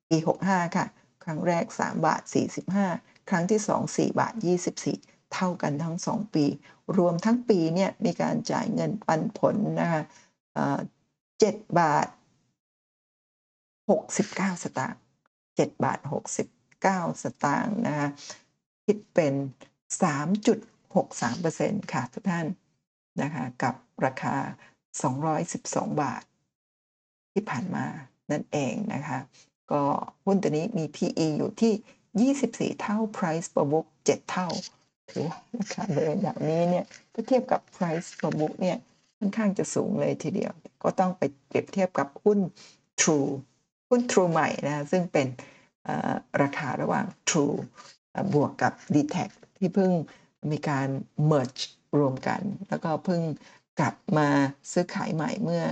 [0.09, 0.87] ปี 65 ค่ะ
[1.25, 2.23] ครั้งแรก 3 บาท
[2.75, 4.35] 45 ครั้งที่ 2 4 บาท
[4.85, 6.45] 24 เท่ากันทั้ง 2 ปี
[6.99, 10.03] รวมทั้งปีเนี่ยมีการจ่ายเงินปันผลนะคะ
[10.55, 10.79] เอ่อ
[11.31, 12.09] 7บาท
[13.89, 15.01] 69 สตางค์
[15.37, 15.99] 7บาท
[16.61, 18.09] 69 สตางค์นะคะ
[18.85, 19.35] คิดเป็น
[20.03, 22.47] 3.63%ค่ะทุกท่าน
[23.23, 24.37] นะคะกับราคา
[25.19, 26.23] 212 บาท
[27.39, 27.87] ที่ผ่านมา
[28.31, 29.19] นั่นเองนะคะ
[29.73, 29.83] ก็
[30.25, 31.73] หุ้นตัวนี้มี PE อยู่ที่
[32.73, 34.49] 24 เท่า Price per book 7 เท่า
[35.11, 38.79] ถือว่าราคาเดินอย่างนี้เนี่ยถ้าเทียบกับ price per book เนี่ย
[39.19, 42.39] ค่อนข้างจะสูงเลยทีเดียว ก็ต้องไปเปรียบเทียบกับหุ้น
[43.01, 43.31] True
[43.89, 45.27] หุ้น True ใหม่นะซึ่งเป็น
[46.43, 47.57] ราคาระหว่าง True
[48.35, 49.17] บวกกับ d t แท
[49.59, 49.91] ที่เพิ่ง
[50.51, 50.89] มีการ
[51.31, 51.63] merge
[51.99, 53.23] รวมกัน แล้วก็เพิ่ง
[53.81, 54.29] กลับมา
[54.73, 55.63] ซื้อขายใหม่เมื่อ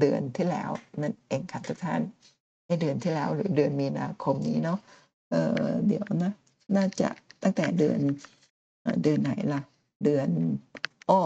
[0.00, 0.70] เดือนที่แล้ว
[1.02, 2.02] นั่นเองค่ะทุกท่าน
[2.66, 4.78] ในเดือนที่แล้วหรือเดือนมีนาคมนี้เนาะ
[5.30, 6.32] เออเดี๋ยวนะ
[6.76, 7.08] น่าจะ
[7.42, 8.00] ตั้งแต่เดือน
[8.82, 9.62] เอ่อเดือนไหนล่ะ
[10.04, 10.28] เดือน
[11.10, 11.20] อ้อ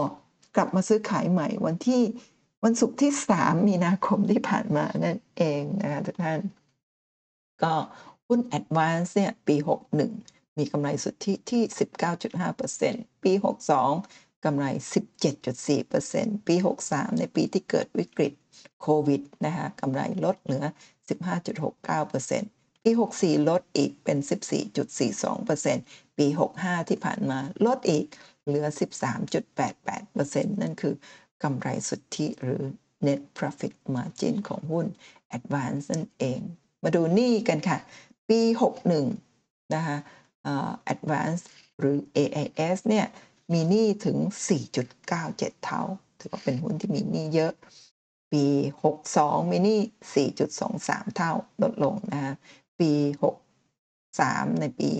[0.55, 2.01] กลับมาซื้อขายใหม่วันที่
[2.63, 6.39] วันศุกร์ที่ 3 มีนาคมที่ผ่านมานั่นเองนะคะทุกท่าน
[7.63, 7.73] ก็
[8.27, 9.55] หุ้น Advance เนี่ยปี
[10.07, 11.63] 61 มีกำไรสุทธิที่
[12.63, 13.31] 19.5%ปี
[13.87, 14.65] 62กำไร
[15.55, 16.55] 17.4%ปี
[16.87, 18.33] 63 ในปีที่เกิดวิกฤต
[18.81, 20.63] โควิดนะคะกำไรลดเหลือ
[21.53, 24.17] 15.69%ปี 64 ลดอีกเป็น
[24.97, 26.27] 14.42%ปี
[26.59, 28.05] 65 ที่ผ่านมาลดอีก
[28.45, 28.65] เหลือ
[29.45, 30.95] 13.88%นั่นคือ
[31.43, 32.63] กำไรสุทธิหรือ
[33.05, 34.85] net profit margin ของหุ้น
[35.37, 36.39] Advance นั่นเอง
[36.83, 37.77] มาดูหนี้กันค่ะ
[38.29, 38.39] ปี
[39.07, 39.97] 61 นะคะ
[40.45, 40.47] อ
[40.93, 41.43] Advance
[41.79, 43.05] หรือ AIS เนี่ย
[43.53, 44.17] มีหนี้ถึง
[44.87, 45.81] 4.97 เท่า
[46.19, 47.53] ถือว่าเป็นหุ้นที่มีหนี้เยอะ
[48.31, 48.45] ปี
[48.95, 49.79] 62มีนี้
[50.47, 51.31] 4.23 เท่า
[51.63, 52.33] ลดลงนะคะ
[52.79, 52.91] ปี
[53.75, 54.91] 63 ในปี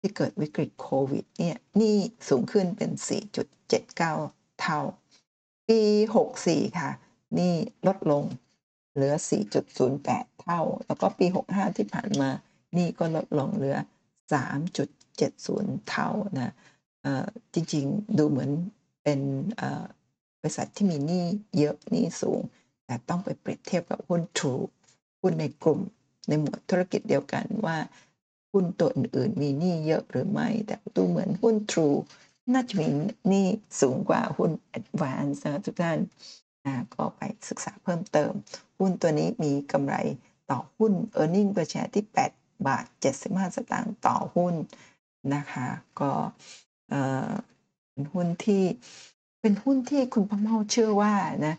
[0.00, 1.96] ที่เกิดวิกฤตโควิดเนี่ยนี้
[2.28, 2.90] สูงขึ้นเป็น
[3.74, 4.80] 4.79 เท่า
[5.68, 5.80] ปี
[6.28, 6.90] 64 ค่ะ
[7.38, 7.54] นี้
[7.86, 8.24] ลดลง
[8.94, 9.14] เหลือ
[9.76, 12.30] 4.08 เท่า แล้วก็ปี 65 ที่ผ่านมา
[12.76, 13.76] นี้ก็ลดลงเหลือ
[14.62, 16.54] 3.70 เท่านะ
[17.04, 18.50] อ่อจริงๆ ดูเหมือน
[19.02, 19.20] เป็น
[19.60, 19.84] อ่อ
[20.40, 21.24] บริษัทที่มีหนี้
[21.58, 22.40] เยอะหนี้สูง
[22.86, 24.64] แต่ต้องไปเปรียบเทียบกับหุ้น True
[25.20, 25.80] หุ้นในกลุ่ม
[26.28, 27.78] ในหมวดธุรกิจเดียวกันว่า
[28.52, 31.98] หุ้นตัวอื่นๆ มีหนี้เยอะหรือไม่ แต่ดูเหมือนหุ้น True
[32.52, 32.88] น่าจะมี
[33.28, 33.46] หนี้
[33.80, 35.98] สูงกว่าหุ้น Advance นะทุกท่าน
[36.94, 38.32] ก็ไปศึกษาเพิ่มเติม
[38.78, 39.96] หุ้นตัวนี้มีกำไร
[40.50, 42.04] ต่อหุ้น e a r n i n g per share ที่
[42.36, 42.84] 8 บาท
[43.22, 44.54] 75 สตางค์ต่อหุ้น
[45.34, 45.66] นะคะ
[46.00, 46.10] ก็
[47.92, 48.64] เป็นหุ้นที่
[49.40, 51.14] เป็นหุ้นที่คุณประเมาเชื่อว่า
[51.46, 51.56] นะ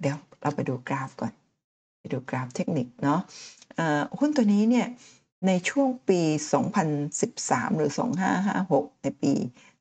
[0.00, 1.32] เดี๋ยวเราไปดูกราฟก่อน
[2.00, 3.20] ไปดูกราฟเทคนิคเนาะ
[4.18, 4.86] หุ้นตัวนี้เนี่ย
[5.46, 6.20] ในช่วงปี
[7.00, 7.92] 2013 หรือ
[8.46, 9.32] 2556 ในปี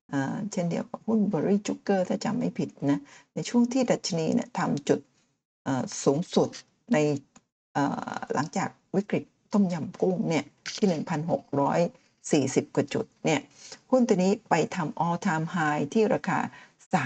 [0.10, 3.00] เอ่อเช่นเดียวกับหุ้นบริจูเกอร์ถ้าจำไม่ผิดนะ
[3.34, 5.00] ในช่วงที่ดัชนีเนี่ยทำจุด
[6.04, 6.50] สูงสุด
[6.94, 6.98] ใน
[8.34, 9.24] หลังจากวิกฤต
[9.54, 10.46] ต้มยำกุ้งเนี่ย
[10.78, 10.88] ที่
[12.66, 13.40] 1,640 กว่าจุดเนี่ย
[13.92, 16.40] หุ้นตัวนี้ไปทำ all time high ที่ราคา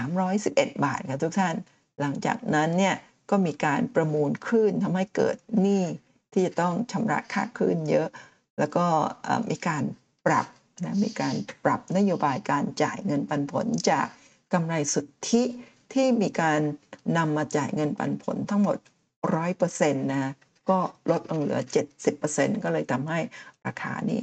[0.08, 1.54] 311 บาทค่ะทุกท่าน
[2.00, 2.96] หลังจากนั้นเนี่ย
[3.30, 5.84] ก็มีการประมูลคลื่นทำให้เกิดหนี้
[6.32, 8.08] ที่จะต้องชำระค่าคลื่นเยอะ
[8.58, 8.86] แล้วก็
[9.50, 9.84] มีการ
[10.26, 10.46] ปรับ
[10.84, 11.34] นะมีการ
[11.64, 14.06] ปรับนโยบายการจ่ายเงินปันผลจาก
[14.52, 15.42] กำไรสุทธิ
[15.92, 16.60] ที่มีการ
[17.16, 18.76] นำมาจ่ายเงินปันผลทั้งหมด
[19.44, 20.32] 100%นะ
[20.70, 20.78] ก็
[21.10, 21.60] ลดลงเหลือ
[22.12, 23.20] 70%ก็เลยทำให้
[23.66, 24.20] ราคานี้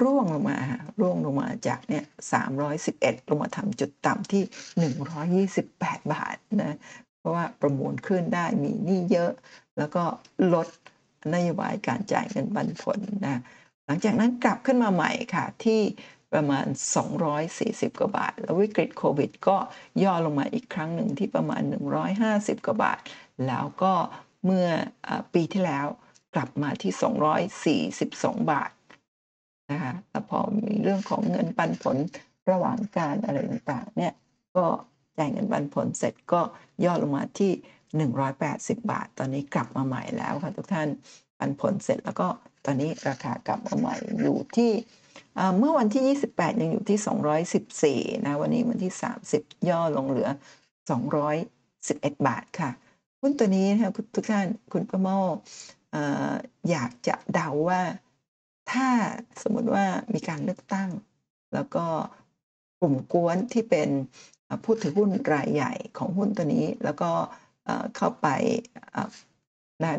[0.00, 0.58] ร่วงลงมา
[1.00, 2.04] ร่วงลงมาจากเนี่ย
[2.66, 6.76] 311ลงมาทำจุดต่ำที่128บาทนะ
[7.18, 9.32] เพราะว่าประมูลขึ้นได้มีหนี้เยอะ
[9.78, 10.04] แล้วก็
[10.54, 10.68] ลด
[11.34, 13.40] นโยบายการจ่ายเงินปันผลนะ
[13.86, 15.80] หลังจากนั้นกลับขึ้นมาใหม่ค่ะที่
[16.32, 16.66] ประมาณ
[17.32, 19.56] 240 กว่าบาท แล้ววิกฤตโควิด ก็
[20.02, 21.62] ย่อลงมาอีกครั้งหนึ่งที่ประมาณ
[22.14, 23.00] 150 กว่าบาท
[23.46, 23.94] แล้วก็
[24.44, 24.68] เมื่อ
[25.34, 25.86] ปีที่แล้ว
[26.34, 28.70] กลับมาที่ 242 บาท
[29.70, 31.96] นะคะแล้วพอมีเรื่องของเงินปันผล
[32.50, 34.12] ระหว่างการอะไรต่างๆเนี่ย
[34.56, 34.66] ก็
[35.18, 36.40] จ่ายเงินปันผลเสร็จก็
[36.84, 37.52] ย่อลงมาที่
[38.20, 40.88] 180 บาท ตอนนี้กลับมาใหม่แล้วค่ะทุกท่าน
[41.38, 42.26] ปันผลเสร็จแล้วก็
[42.64, 44.72] ตอนนี้ราคากลับมาใหม่อยู่ที่
[45.58, 46.98] เมื่อวันที่ 28 ยังอยู่ที่
[48.12, 48.92] 214 นะวันนี้วันที่
[49.30, 50.28] 30 ย่อลงเหลือ
[51.26, 52.70] 211 บาทค่ะ
[53.20, 55.08] หุ้นตัวนี้นะคะทุกท่านคุณประโม
[55.94, 55.96] อ
[56.70, 57.80] อยากจะเดาว่า
[58.72, 58.88] ถ้า
[59.42, 59.84] สมมติว่า
[60.14, 60.90] มีการเลือกตั้ง
[61.54, 61.86] แล้วก็
[62.80, 63.88] กลุ่มกวนที่เป็น
[64.64, 67.10] ผู้ถือหุ้นรายใหญ่ของหุ้นตัวนี้ แล้วก็
[67.96, 68.28] เข้าไป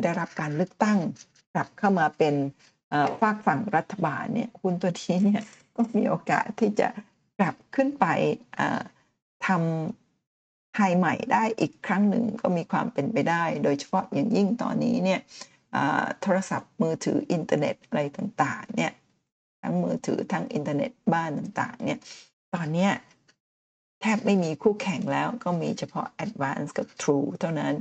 [0.04, 0.98] ได้รับการเลือกตั้ง
[1.54, 2.36] กลับเข้ามาเป็น
[3.22, 5.44] ฝากฝั่งรัฐบาลเนี่ยหุ้นตัวนี้เนี่ย
[5.76, 6.88] ก็มีโอกาสที่จะ
[7.40, 8.06] กลับขึ้นไป
[9.48, 15.20] ทำไฮใหม่ได้อีกครั้งหนึ่งก็มีความเป็นไปได้ โดยเฉพาะอย่างยิ่งตอนนี้เนี่ย
[16.22, 18.92] โทรศัพท์มือถืออินเทอร์เน็ตอะไรต่างๆเนี่ย
[19.62, 22.00] ทั้งมือถือทั้งอินเทอร์เน็ตบ้านต่างๆเนี่ย
[22.54, 22.92] ตอนเนี้ย
[24.02, 27.74] แทบไม่มีคู่แข่งแล้วก็มีเฉพาะ Advance กับ True เท่านั้น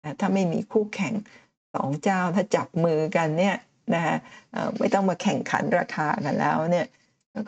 [0.00, 1.14] แต่ถ้าไม่มีคู่แข่ง
[1.74, 3.56] สองเจ้าถ้าจับมือกันเนี่ย
[3.94, 4.16] นะคะ
[4.78, 6.86] ไม่ต้องมาแข่งขันราคากันแล้วเนี่ย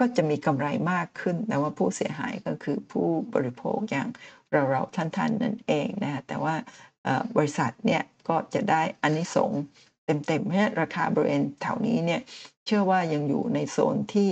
[0.01, 4.09] ก็จะมีกำไรมากขึ้นแต่ว่าผู้เสียหายก็คือผู้บริโภคอย่าง
[4.71, 6.55] เราๆท่านๆนั่นเองนะคะแต่ว่า
[7.37, 9.63] บริษัทเนี่ยก็จะได้อานิสงส์
[10.27, 12.21] เต็มๆเพราะราคาบริเวณแถวนี้เนี่ย
[12.67, 14.29] เชื่อว่ายังอยู่ในโซนที่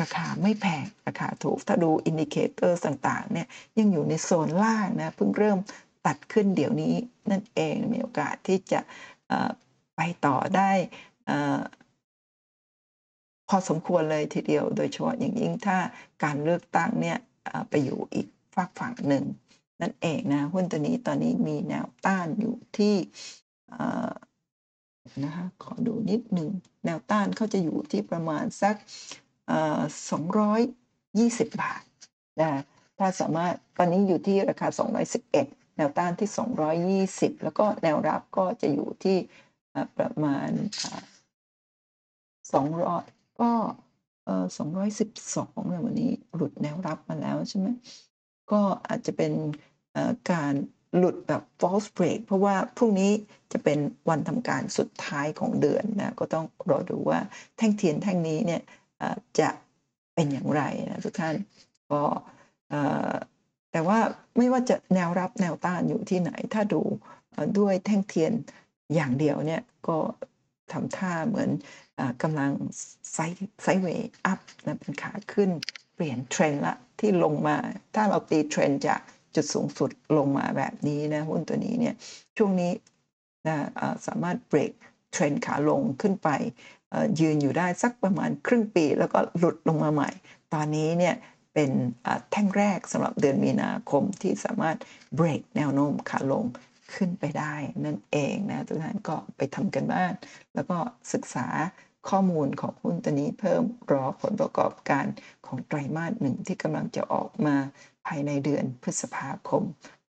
[0.00, 3.46] ราคาไม่แพงราคาถูก ถ้าดู indicator ต่างๆเนี่ย
[3.78, 5.58] ยังอยู่ในโซนล่างนะเพิ่งเริ่ม
[6.06, 6.94] ตัดขึ้นเดี๋ยวนี้
[7.30, 8.80] นั่นเองมีโอกาสที่จะ
[9.96, 10.70] ไปต่อได้
[13.48, 15.78] พอสมควรเลยทีเดียว โดยเฉพาะอย่างยิ่งถ้า
[16.24, 17.18] การเลือกตั้งเนี่ย
[17.68, 19.24] ไปอยู่อีกฝากฝั่งหนึ่ง
[19.80, 22.94] นั่นเองนะหุ้นตัวนี้ตอนนี้มีแนวต้านอยู่ที่
[25.24, 26.50] นะคะ ขอดูนิดหนึ่ง
[26.84, 28.76] แนวต้านเขาจะอยู่ที่ประมาณสัก
[29.46, 29.80] เอ่อ
[31.44, 31.82] 220บาท
[32.40, 32.50] นะ
[32.98, 34.68] ถ้าสามารถตอนนี้อยู่ที่ราคา
[35.22, 36.28] 211 แนวต้านที่
[37.06, 39.16] 220 แล้วก็แนวรับก็จะอยู่ที่
[39.98, 40.50] ประมาณ
[42.50, 43.52] 200 ก็
[44.58, 47.68] 212เนี่ยวันนี้หลุดแนวรับมาแล้วใช่ไหม
[48.52, 49.32] ก็อาจจะเป็น
[50.32, 50.54] การ
[50.96, 53.12] หลุดแบบ false break เพราะว่าพรุ่งนี้
[53.52, 57.20] จะเป็นวันทำการสุดท้ายของเดือนนะก็ต้องรอดูว่า
[57.56, 58.62] แท่งเทียนแท่งนี้เนี่ย
[59.40, 59.48] จะ
[60.14, 61.34] เป็นอย่างไรนะทุกท่าน
[61.90, 62.02] ก็
[63.72, 63.98] แต่ว่า
[64.36, 66.82] ไม่ว่าจะแนวรับแนวต้านอยู่ที่ไหน ถ้าดู
[67.58, 68.32] ด้วยแท่งเทียน
[68.94, 69.98] อย่างเดียวเนี่ยก็
[70.72, 71.50] ทำท่าเหมือน
[71.98, 72.50] อกำลัง
[73.12, 73.18] side
[73.62, 75.50] sideway up นะเป็นขาขึ้น
[75.94, 77.56] เปลี่ยนเทรนละที่ลงมา
[77.94, 79.00] ถ้าเราตีเทรนจาก
[79.34, 81.94] จุดสูงสุดลงมาแบบนี้นะหุ้นตัวนี้เนี่ย
[82.36, 82.72] ช่วงนี้
[83.46, 83.56] นะ
[84.06, 84.72] สามารถ break
[85.12, 86.28] trend ขาลงขึ้นไป
[87.20, 90.10] ยืนอยู่ได้สักประมาณครึ่งปี แล้วก็หลุดลงมาใหม่
[90.54, 91.14] ตอนนี้เนี่ย
[91.54, 91.70] เป็น
[92.30, 94.76] แท่งแรกสำหรับเดือนมีนาคมที่สามารถ
[95.16, 96.44] เบรกแนวโน้มขาลง
[96.94, 97.54] ขึ้นไปได้
[97.84, 100.12] นั่นเองนะทุกท่านก็ไปทำกันบ้าน
[100.54, 100.78] แล้วก็
[101.12, 101.46] ศึกษา
[102.08, 103.62] ข้อมูลของหุ้นตัวนี้เพิ่ม
[103.92, 105.06] รอผลประกอบการ
[105.46, 107.56] ของไตรมาสหนึ่งที่กำลังจะออกมา
[108.06, 109.62] ภายในเดือนพฤษภาคม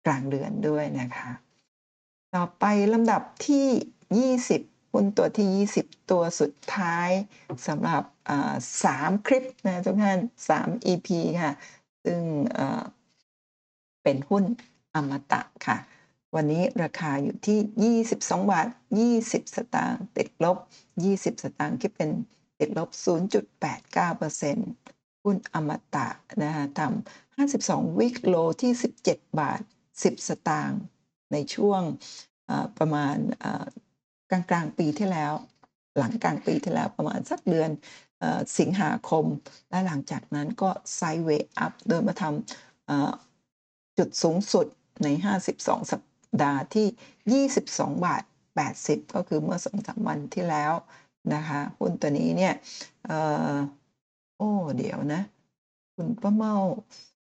[0.05, 1.29] กลางเดือนด้วยนะคะ
[2.35, 3.67] ต่อไปลำดับที่
[4.45, 5.47] 20หุ้นตัวที่
[5.81, 7.09] 20 ตัวสุดท้าย
[7.67, 8.03] สำหรับ
[8.83, 10.19] สามคลิปนะทุกท่าน
[10.53, 11.07] 3 EP
[11.41, 11.53] ค่ะ
[12.03, 12.21] ซึ่ง
[12.53, 12.83] เอ่อ
[14.03, 14.43] เป็นหุ้น
[14.95, 15.77] อมตะค่ะ
[16.35, 18.67] วันนี้ราคาอยู่ที่ 22 บาท
[19.11, 20.57] 20 สตางค์ติดลบ
[20.99, 22.09] 20 สตางค์คิดเป็น
[22.59, 24.96] ติดลบ 0.89%
[25.27, 26.07] หุ้นอมตะ
[26.43, 28.71] นะคะทำ52 วิกโลที่
[29.05, 29.61] 17 บาท
[29.93, 30.81] 10 สตางค์
[31.31, 31.81] ในช่วง
[32.77, 33.15] ประมาณ
[34.31, 35.33] กลางกลางปีที่แล้ว
[35.97, 37.69] หลังกลางปีที่แล้วประมาณสักเดือน
[38.21, 38.23] อ
[38.59, 39.25] สิงหาคม
[39.69, 44.67] และหลังจากนั้นก็ไซด์เวย์อัพโดยมาทำจุดสูงสุด
[45.03, 45.07] ใน
[45.49, 46.01] 52 สัป
[46.43, 48.23] ดาห์ที่ 22 บาท
[48.67, 50.73] 80 ก็คือเมื่อสองสามวันที่แล้ว
[51.33, 52.53] นะคะหุ้นตัวนี้เนี่ย
[54.37, 55.21] โอ้ เดี๋ยวนะ
[55.95, 56.55] คุณป้าเมา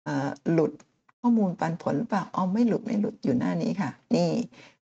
[0.03, 0.71] เอ่อหลุด
[1.19, 4.29] ข้อมูลปันผลหรือเปล่าอ๋อไม่หลุดไม่หลุดอยู่หน้านี้ค่ะ นี่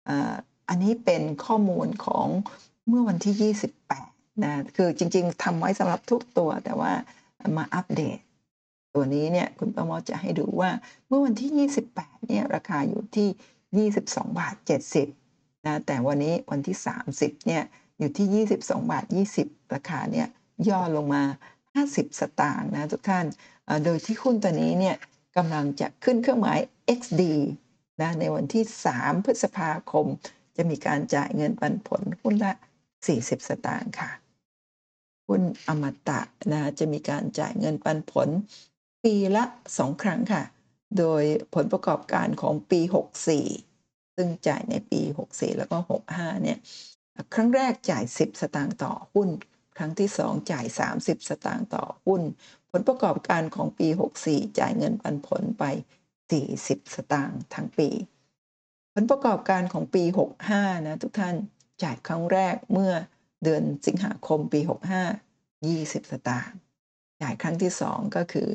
[0.06, 0.34] เอ่อ
[0.68, 2.26] อันนี้เป็นข้อมูลของ
[2.88, 3.52] เมื่อวันที่
[3.88, 6.92] 28 นะ คือจริง ๆทำไว้สำหรับทุกตัวแต่ว่า
[7.56, 8.18] มาอัปเดต
[8.94, 10.70] ตัวนี้เนี่ยคุณป้าเมาจะให้ดูว่า
[11.06, 14.54] เมื่อวันที่ 28 เนี่ยราคาอยู่ที่ 22 บาท
[15.10, 16.76] 70 นะ แต่วันนี้วันที่
[17.12, 17.62] 30 เนี่ย
[17.98, 19.04] อยู่ที่ 22 บาท
[19.38, 20.28] 20 ราคาเนี่ย
[20.68, 21.22] ย่อลงมา
[21.74, 23.26] 50 สตางค์นะทุกท่าน
[23.84, 24.96] โดยที่หุ้นตัวนี้เนี่ย
[25.36, 26.58] กำลังจะขึ้นเครื่องหมาย
[26.98, 27.22] XD
[28.00, 30.06] นะในวันที่ 3 พฤษภาคม
[30.56, 32.52] จะมีการจ่ายเงินปันผลหุ้นละ
[33.00, 34.10] 40 สตางค์ค่ะ
[35.28, 36.20] หุ้นอมตะ
[36.52, 38.28] นะจะมีการจ่ายเงินปันผล
[39.04, 39.44] ปีละ
[39.74, 40.42] 2 ครั้งค่ะ
[40.98, 41.22] โดย
[41.54, 42.80] ผลประกอบการของปี
[43.48, 45.00] 64 ซึ่งจ่ายในปี
[45.30, 45.76] 64 แล้วก็
[46.10, 46.58] 65 เนี่ย
[47.34, 49.28] ครั้งแรกจ่าย 10 สตางค์ต่อหุ้น
[49.78, 50.66] ครั้งที่ 2 จ่าย
[50.98, 52.22] 30 สตางค์ต่อหุ้น
[52.70, 53.88] ผลประกอบการของปี
[54.22, 55.64] 64 จ่ายเงินปันผลไป
[56.30, 57.88] 40 สตางค์ทั้งปี
[58.94, 60.04] ผลประกอบการของปี
[60.46, 61.36] 65 นะทุกท่าน
[61.82, 62.92] จ่ายครั้งแรกเมื่อ
[63.44, 64.60] เดือนสิงหาคมปี
[65.20, 66.56] 65 20 สตางค์
[67.22, 68.48] จ่ายครั้งที่ 2 ก็คือ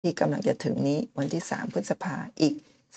[0.00, 2.54] ที่กำลังจะถึงนี้วันที่ 3 พฤษภาอีก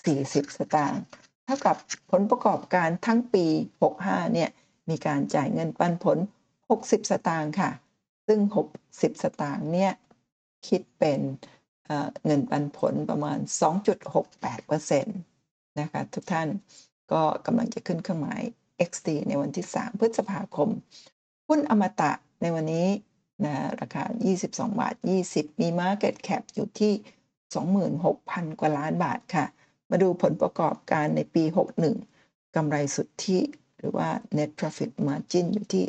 [0.08, 1.02] 40 สตางค์
[1.46, 1.76] เท่ากับ
[2.12, 3.46] ผลประกอบการทั้งปี
[3.90, 4.50] 65 เนี่ย
[4.90, 6.18] มีการจ่ายเงินปันผล
[6.70, 7.72] 60 สตางค์ค่ะ
[8.28, 8.40] ซึ่ง
[8.80, 9.94] 60 สตางค์เนี่ย
[10.68, 11.20] คิดเป็น
[11.86, 13.38] เเงินปันผลประมาณ
[14.18, 15.04] 2.68%
[15.80, 16.48] นะคะทุกท่าน
[17.12, 18.42] ก็กำลังจะขึ้นเครื่องหมาย
[18.90, 20.70] XD ในวันที่ 3 พฤษภาคม
[21.48, 22.12] หุ้นอมตะ
[22.42, 22.88] ในวันนี้
[23.46, 24.04] นะราคา
[24.42, 24.96] 22 บาท
[25.28, 26.94] 20 มี Market Cap อยู่ที่
[27.76, 29.46] 26,000 กว่าล้านบาทค่ะ
[29.90, 31.44] มาดูผลประกอบการในปี
[32.00, 33.40] 61 กำไรสุทธิ
[33.78, 35.86] หรือว่า Net Profit Margin อยู่ที่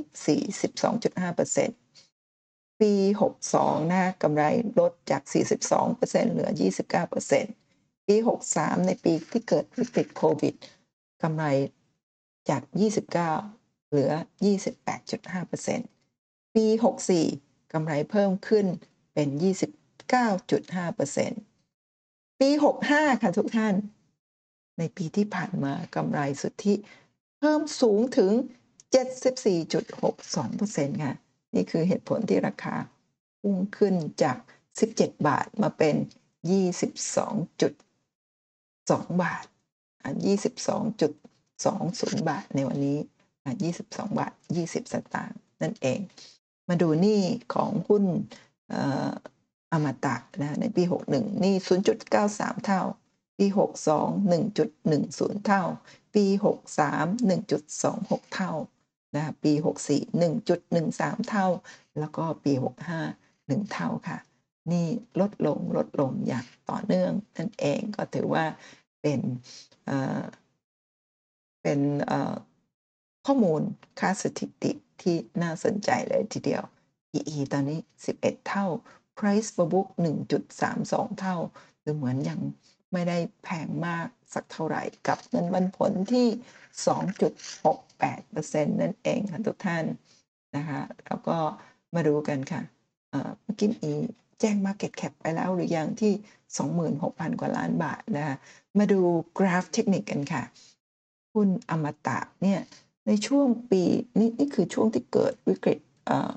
[1.77, 2.93] 42.5%ปี
[3.40, 4.44] 62นะกำไร
[4.78, 5.23] ลดจาก
[5.73, 6.51] 42%เหลือ
[7.28, 8.15] 29%ปี
[8.51, 10.55] 63 ในปีที่เกิดวิกฤตโควิด
[11.23, 11.44] กำไร
[12.51, 12.62] จาก
[13.27, 14.12] 29 เหลือ
[15.69, 16.66] 28.5%ปี
[17.19, 18.66] 64 กำไรเพิ่มขึ้น
[19.15, 19.28] เป็น
[20.09, 22.48] 29.5%ปี
[22.86, 23.74] 65 ค่ะทุกท่าน
[24.78, 26.74] ในปีที่ผ่านมากำไรสุทธิ
[27.39, 28.32] เพิ่มสูงถึง
[29.02, 31.15] 74.62%ค่ะ
[31.55, 32.77] นี่คือเหตุผลที่ราคา
[33.40, 34.39] พุ่งขึ้นจาก
[34.81, 35.94] 17 บาทมาเป็น
[36.48, 39.44] 22.2 บาท
[41.06, 42.98] 22.20 บาทในวันนี้
[43.73, 44.32] 22 บาท
[44.62, 46.01] 20 สตางค์นั่นเอง
[46.69, 47.23] มาดูหนี้
[47.55, 48.05] ของหุ้น
[48.73, 49.09] อ่อ
[49.73, 50.82] อมตะนะในปี
[51.12, 51.55] 61 นี้
[52.10, 52.82] 0.93 เท่า
[53.39, 53.47] ปี
[53.86, 55.62] 62 1.10 เท่า
[56.14, 56.26] ปี
[56.85, 57.30] 63
[57.66, 58.52] 1.26 เท่า
[59.14, 60.20] นะคะปี 64
[60.56, 61.47] 1.13 เท่า
[61.98, 62.52] แล้วก็ปี
[63.02, 64.18] 65 1 เท่าค่ะ
[64.72, 64.86] นี่
[65.20, 68.44] ลดลงลดลงอย่างต่อเนื่องนั่นเองก็ถือว่า
[69.01, 69.20] เป็น
[71.62, 71.80] เป็น
[73.26, 73.62] ข้อมูล
[74.01, 74.72] ค่าสถิติ
[75.02, 76.62] ที่น่าสนใจเลยทีเดียว
[77.10, 77.80] PE ตอนนี้
[78.14, 78.66] 11 เท่า
[79.18, 79.89] Price per book
[80.55, 81.36] 1.32 เท่า
[81.85, 82.40] ดูเหมือนยัง
[82.93, 86.27] ไม่ได้แพงมากสักเท่าไหร่กับเงินปันผลที่
[86.86, 89.85] 2.68%นั่นเองค่ะทุกท่าน
[90.56, 91.36] นะคะแล้วก็
[91.94, 92.62] มาดูกันค่ะ
[93.10, 93.93] เมื่อกี้มี
[94.40, 96.12] แจ้ง Market Cap ไปแล้วหรือยังที่
[96.77, 98.36] 26,000 กว่าล้านบาทนะคะ
[98.78, 99.01] มาดู
[99.39, 100.43] กราฟเทคนิคกันค่ะ
[101.35, 102.60] หุ้นอมตะเนี่ย
[103.06, 103.82] ในช่วงปี
[104.19, 106.32] นี่นี่คือช่วงที่เกิดวิกฤตเอ่อ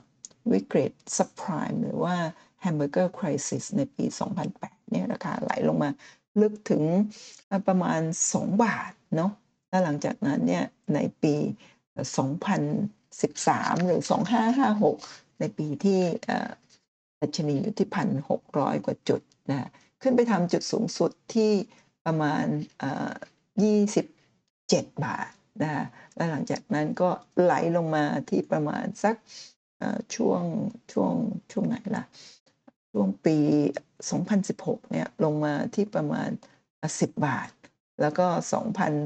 [0.54, 2.16] วิกฤตซับไพรม์หรือว่า
[2.64, 4.06] Hamburger Crisis ในปี
[4.48, 5.90] 2008เนี่ยราคาไหลลงมา
[6.42, 6.84] ลึกถึง
[7.68, 8.02] ประมาณ
[8.32, 9.32] 2 บาทเนาะ
[9.70, 11.36] แล้วหลังจากนั้นเนี่ยในปี
[11.92, 14.02] เอ่อ2013 หรือ
[14.70, 16.00] 2556 ในปีที่
[17.22, 17.90] ดัชนีอยู่ที่
[18.34, 19.22] 1,600 กว่าจุด
[19.52, 19.70] นะ
[20.02, 21.52] ขึ้นไปทำจุดสูงสุดที่
[22.06, 22.46] ประมาณ
[22.80, 23.12] เอ่อ
[24.12, 25.32] 27 บาท
[25.64, 25.86] นะ
[26.16, 27.10] แล้วหลังจากนั้นก็
[27.42, 29.16] ไหลลงมาที่ประมาณสัก
[30.16, 30.42] ช่วง
[30.92, 31.14] ช่วง
[31.52, 32.04] ช่วงไหนล่ะ
[32.92, 33.38] ช่วงปี
[34.14, 36.30] 2016 เนี่ยลงมาที่ประมาณ
[36.80, 37.50] 10 บาท
[38.02, 38.28] แล้วก็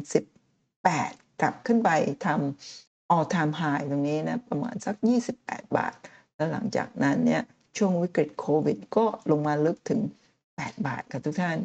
[0.06, 1.90] 2018 กลับขึ้นไป
[2.26, 4.96] ทำ all time high ตรงนี้นะประมาณสัก
[5.38, 5.96] 28 บาท
[6.36, 7.44] แล้วหลังจากนั้นเนี่ย
[7.78, 10.02] ช่วงวิกฤตโควิด ก็ลงมาลึกถึง
[10.40, 11.58] 8 บาทค่ะทุกท่าน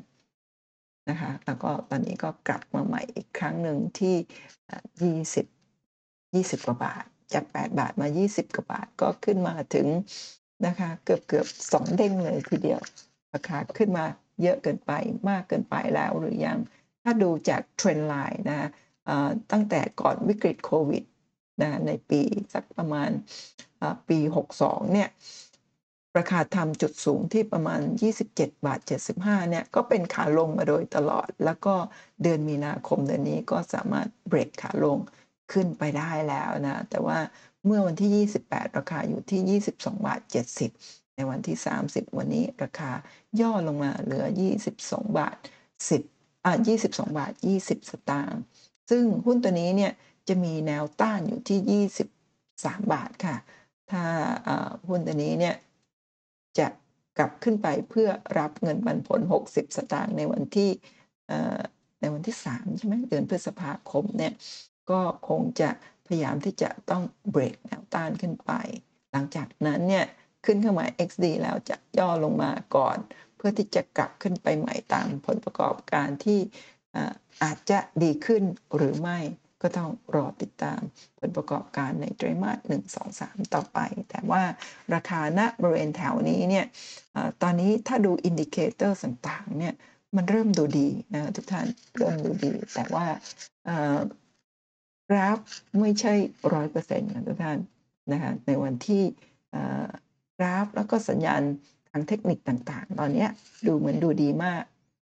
[1.09, 4.17] นะคะแล้วก็ตอนนี้ก็กลับมาใหม่อีกครั้งหนึ่งที่
[6.35, 9.87] 20 20 กว่าบาท จาก 8 บาทมา 20 กว่าบาทก็ขึ้นมาถึง
[10.67, 12.81] นะคะ เกือบเกือบสองเด้งเลยทีเดียว
[13.35, 14.05] ราคาขึ้นมา
[14.43, 14.93] เยอะเกินไป
[15.29, 16.59] มากเกินไปแล้วหรือยัง
[17.03, 18.69] ถ้าดูจากเทรนด์ไลน์นะ
[19.53, 21.05] ตั้งแต่ก่อนวิกฤตโควิด
[21.63, 22.21] นะในปี
[22.55, 23.11] สักประมาณ
[24.09, 24.19] ปี
[24.57, 25.09] 62 เนี่ย
[26.19, 27.81] ราคาทำจุดสูงที่ประมาณ
[28.23, 28.81] 27 บาท
[29.17, 31.75] 75 เนี่ย ก็เป็นขาลงมาโดยตลอด แล้วก็
[32.23, 34.99] เดือนมีนาคมเดือนนี้ก็สามารถเบรกขาลง
[35.53, 37.19] ขึ้นไปได้แล้วนะ แต่ว่า
[37.67, 40.21] เมื่อวันที่ 28 ราคาอยู่ที่ 22 บาท
[40.69, 41.57] 70 ในวันที่
[41.87, 42.91] 30 วันนี้ราคา
[43.41, 44.25] ย่อลงมาเหลือ
[44.71, 45.37] 22 บาท
[45.91, 46.53] 10อ่า
[46.85, 47.33] 22 บาท
[47.63, 48.41] 20 สตางค์
[48.91, 49.93] ซึ่งหุ้นตัวนี้เนี่ย
[50.29, 51.87] จะมีแนวต้านอยู่ที่
[52.47, 53.37] 23 บาทค่ะ
[53.91, 54.05] ถ้า
[54.49, 55.55] อ่าหุ้นตัวนี้เนี่ย
[56.59, 56.67] จะ
[57.19, 58.09] กลับขึ้นไปเพื่อ
[58.39, 59.21] รับเงินปันผล
[59.51, 60.71] 60 สตางค์ในวันที่
[61.31, 61.61] อ่อ
[62.01, 64.33] ในวันที่ 3 ใช่ไหมเดือนพฤษภาคมเนี่ย
[64.91, 65.71] ก็คงจะ
[66.11, 68.53] พยายามที่จะต้องเบรกแนวต้านขึ้นไป
[69.13, 70.07] หลังจากนั้นเนี่ย
[70.45, 72.97] ขึ้นเครื่องหมาย XD แล้วจะย่อลงมาก่อน
[73.37, 76.41] เพื่อที่จะกลับขึ้นไปใหม่ตามผลประกอบการที่
[77.43, 78.43] อาจจะดีขึ้น
[78.77, 79.19] หรือไม่
[79.63, 80.81] ก็ต้องรอติดตาม
[81.21, 83.79] ผลประกอบการในไตรมาส1 2 3 ต่อไป
[84.11, 84.43] แต่ว่า
[84.95, 86.67] ราคาณบริเวณแถวนี้เนี่ย
[87.15, 89.75] อตอนนี้ถ้าดู indicator ต่างๆเนี่ย
[90.17, 91.67] มันเริ่มดูดีนะทุกท่าน
[91.97, 93.07] เริ่มดูดี แต่ว่า
[95.11, 95.39] กราฟ
[95.81, 96.15] ไม่ใช่
[96.55, 97.59] ร้อยเปอร์เซ็นต์นะทุกท่าน
[98.13, 99.03] นะคะในวันที่
[100.39, 101.43] กราฟแล้วก็สัญญาณ
[101.91, 103.27] ทางเทคนิคต่างๆ ตอนนี้
[103.67, 104.63] ดูเหมือนดูดีมาก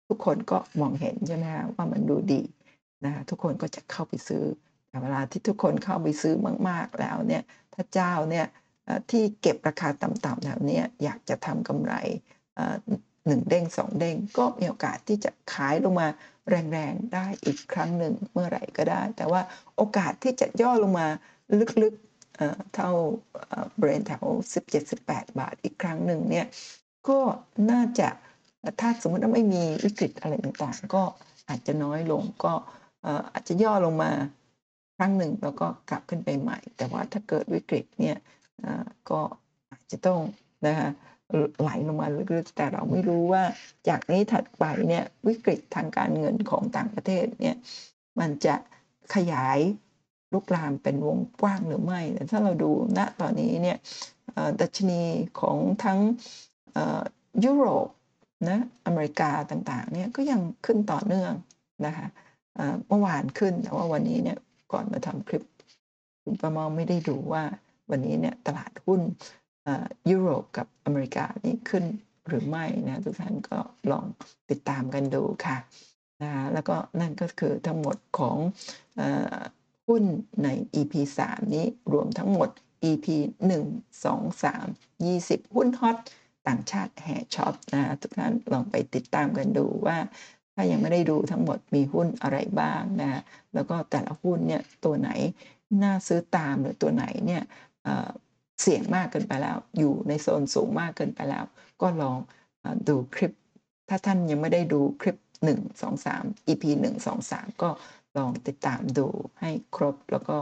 [0.07, 2.41] ทุกคนก็มองเห็นใช่ไหมคะว่ามันดูดี
[3.05, 4.43] นะคะทุกคนก็จะเข้าไปซื้อ
[4.89, 6.35] แต่เวลาที่ทุกคนเข้าไปซื้อ
[6.69, 7.43] มาก ๆแล้วเนี่ย
[7.73, 8.45] ถ้าเจ้าเนี่ย
[9.09, 11.93] ที่เก็บราคาต่ำๆแบบเนี้อยากจะทำกำไร
[13.27, 16.07] หนึ่งเด้งสองเด้งก็มีโอกาสที่จะขายลงมา
[16.49, 19.41] แรงๆได้อีกครั้งหนึ่งเมื่อไหร่ก็ได้ แต่ว่า
[19.75, 21.07] โอกาสที่จะย่อลงมา
[21.81, 22.89] ลึกๆเท่า
[23.77, 24.23] เบริเวณแถว
[24.81, 26.45] 17-18 บาทอีกครั้งหนึ่งเนี่ย
[27.09, 27.19] ก็
[27.71, 28.09] น่าจะ
[28.79, 31.03] ถ้าสมมติว่าไม่มีวิกฤตอะไรต่างๆ ก็
[31.49, 32.53] อาจจะน้อยลงก็
[33.33, 34.11] อาจจะย่อลงมา
[34.97, 38.17] ครั้งหนึ่งแล้วก็กลับขึ้นไปใหม่ แต่ว่าถ้าเกิดวิกฤตเนี่ย
[39.09, 39.19] ก็
[39.71, 40.19] อาจจะต้อง
[40.67, 40.89] นะคะ
[41.59, 43.43] ไหลลงมาลึกๆแต่เราไม่รู้ว่า
[43.87, 47.55] จากนี้ถัดไปเนี่ยวิกฤตทางการเงินของต่างประเทศเนี่ย
[48.19, 48.55] มันจะ
[49.15, 49.59] ขยาย
[50.33, 53.77] ลุกลามเป็นวงกว้างหรือไม่ แต่ถ้าเราดูณตอนนี้เนี่ย
[54.61, 55.01] ดัชนี
[55.39, 55.99] ของทั้ง
[57.45, 57.87] ยุโรป
[58.49, 61.33] นะอเมริกาต่างๆเนี่ยก็ยังขึ้นต่อเนื่อง
[61.85, 62.07] นะคะ
[62.87, 64.37] เมื่อวานขึ้นแต่ว่าวันนี้เนี่ย
[64.71, 65.43] ก่อนมาทำคลิป
[66.23, 67.43] คุณประเมาไม่ได้ดูว่า
[67.89, 69.01] วันนี้เนี่ยตลาดหุ้น
[70.09, 71.85] ยุโรปกับอเมริกานี่ขึ้น
[72.27, 73.59] หรือไม่นะทุกท่านก็
[73.91, 74.05] ลอง
[74.49, 75.57] ติดตามกันดูค่ะ
[76.21, 78.37] นะแล้วก็นั่นก็คือทั้งหมดของ
[79.87, 80.03] หุ้น
[80.43, 80.93] ใน EP
[81.27, 82.49] 3 นี้รวมทั้งหมด
[82.89, 83.07] EP
[83.51, 85.97] 1 2 3 20 หุ้นฮอต
[86.47, 89.97] ต่างชาติแห่ช็อปนะทุกท่านลองไปติดตามกันดูว่า
[90.53, 93.21] ถ้ายังไม่ได้ดูทั้งหมดมีหุ้นอะไรบ้างนะ
[93.53, 95.09] แล้วก็แต่ละหุ้นเนี่ยตัวไหน
[95.83, 97.43] น่าซื้อตามหรือตัวไหนเนี่ย
[98.63, 101.45] เสี่ยงมากเกินไปแล้ว อยู่ในโซนสูงมากเกินไปแล้ว
[101.81, 102.17] ก็ลอง
[102.89, 103.31] ดูคลิป
[103.89, 107.69] ถ้าท่านยังไม่ได้ดูคลิป 1 2 3 EP 1 2 3 ก็
[108.17, 109.07] ลองติดตามดู
[109.39, 110.37] ให้ครบ แล้วก็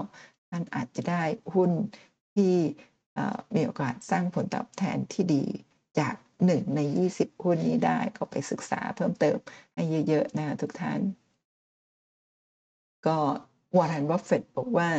[0.50, 1.24] ท่านอาจจะได้
[1.54, 1.72] หุ้น
[2.36, 2.56] ที่
[3.56, 5.44] มีโอกาสสร้างผลตอบแทนที่ดี
[6.00, 6.16] จาก
[6.46, 6.80] หนึ่งใน
[7.14, 9.38] 20 หุ้นนี้ได้ก็ไปศึกษาเพิ่มเติม
[9.74, 11.00] ให้เยอะ ๆ นะทุกท่าน
[13.08, 13.18] ก็
[13.76, 14.90] วอร์เรนบัฟเฟตบอกว่า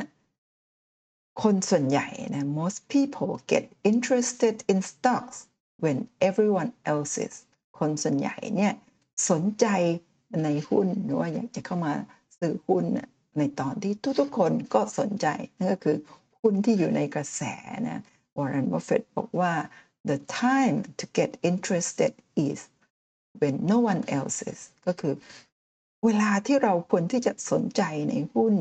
[1.40, 5.38] คนส่วนใหญ่นะ most people get interested in stocks
[5.82, 5.96] when
[6.28, 7.34] everyone else is
[7.78, 8.72] คนส่วนใหญ่เนี่ย
[9.30, 9.66] สนใจ
[10.44, 11.94] ในหุ้นหรือว่าอยากจะเข้ามา
[12.38, 12.84] ซื้อหุ้น
[13.38, 15.26] ในตอนที่ทุกๆคนก็สนใจ
[15.56, 15.96] นั่นก็คือ
[16.40, 17.42] หุ้นที่อยู่ในกระแส
[17.88, 18.02] นะ
[18.36, 19.52] วอร์เรนบัฟเฟตบอกว่า
[20.10, 22.12] the time to get interested
[22.48, 22.58] is
[23.40, 25.14] when no one else is ก็คือ
[26.04, 28.54] เวลาที่เราควรที่จะสนใจในหุ้น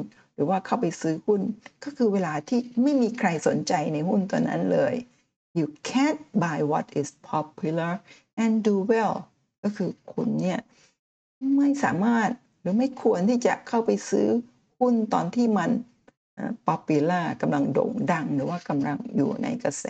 [0.44, 1.42] รือว่าเข้าไปซื้อหุ้น
[1.84, 4.94] ก็คือเวลาที่ไม่มีใครสนใจในหุ้นตัวนั้นเลย
[5.58, 7.94] you can't buy what is popular
[8.44, 9.16] and do well
[9.64, 10.60] ก็คือคุณเนี่ย
[11.58, 12.30] ไม่สามารถ
[12.62, 14.28] หรือไม่ควรที่จะเข้าไปซื้อ
[14.80, 15.70] หุ้นตอนที่มัน
[16.68, 19.86] ป๊อปปูล่ากำลังโด่งดัง หรือว่ากำลังอยู่ในกระแส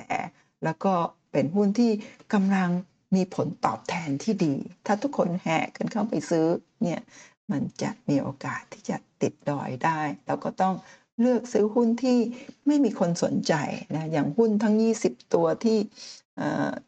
[0.63, 0.93] แล้วก็
[1.31, 1.91] เป็นหุ้นที่
[2.33, 2.69] กำลัง
[3.15, 4.53] มีผลตอบแทนที่ดี
[4.85, 6.45] ถ้าทุกคนแห่กันเข้าไปซื้อ
[6.83, 6.99] เนี่ย
[7.51, 10.75] มันจะมีโอกาสที่จะติดดอยได้แล้วก็ต้อง
[11.19, 12.19] เลือกซื้อหุ้นที่
[12.67, 13.53] ไม่มีคนสนใจ
[13.95, 14.75] นะอย่างหุ้นทั้ง
[15.05, 15.77] 20 ตัวที่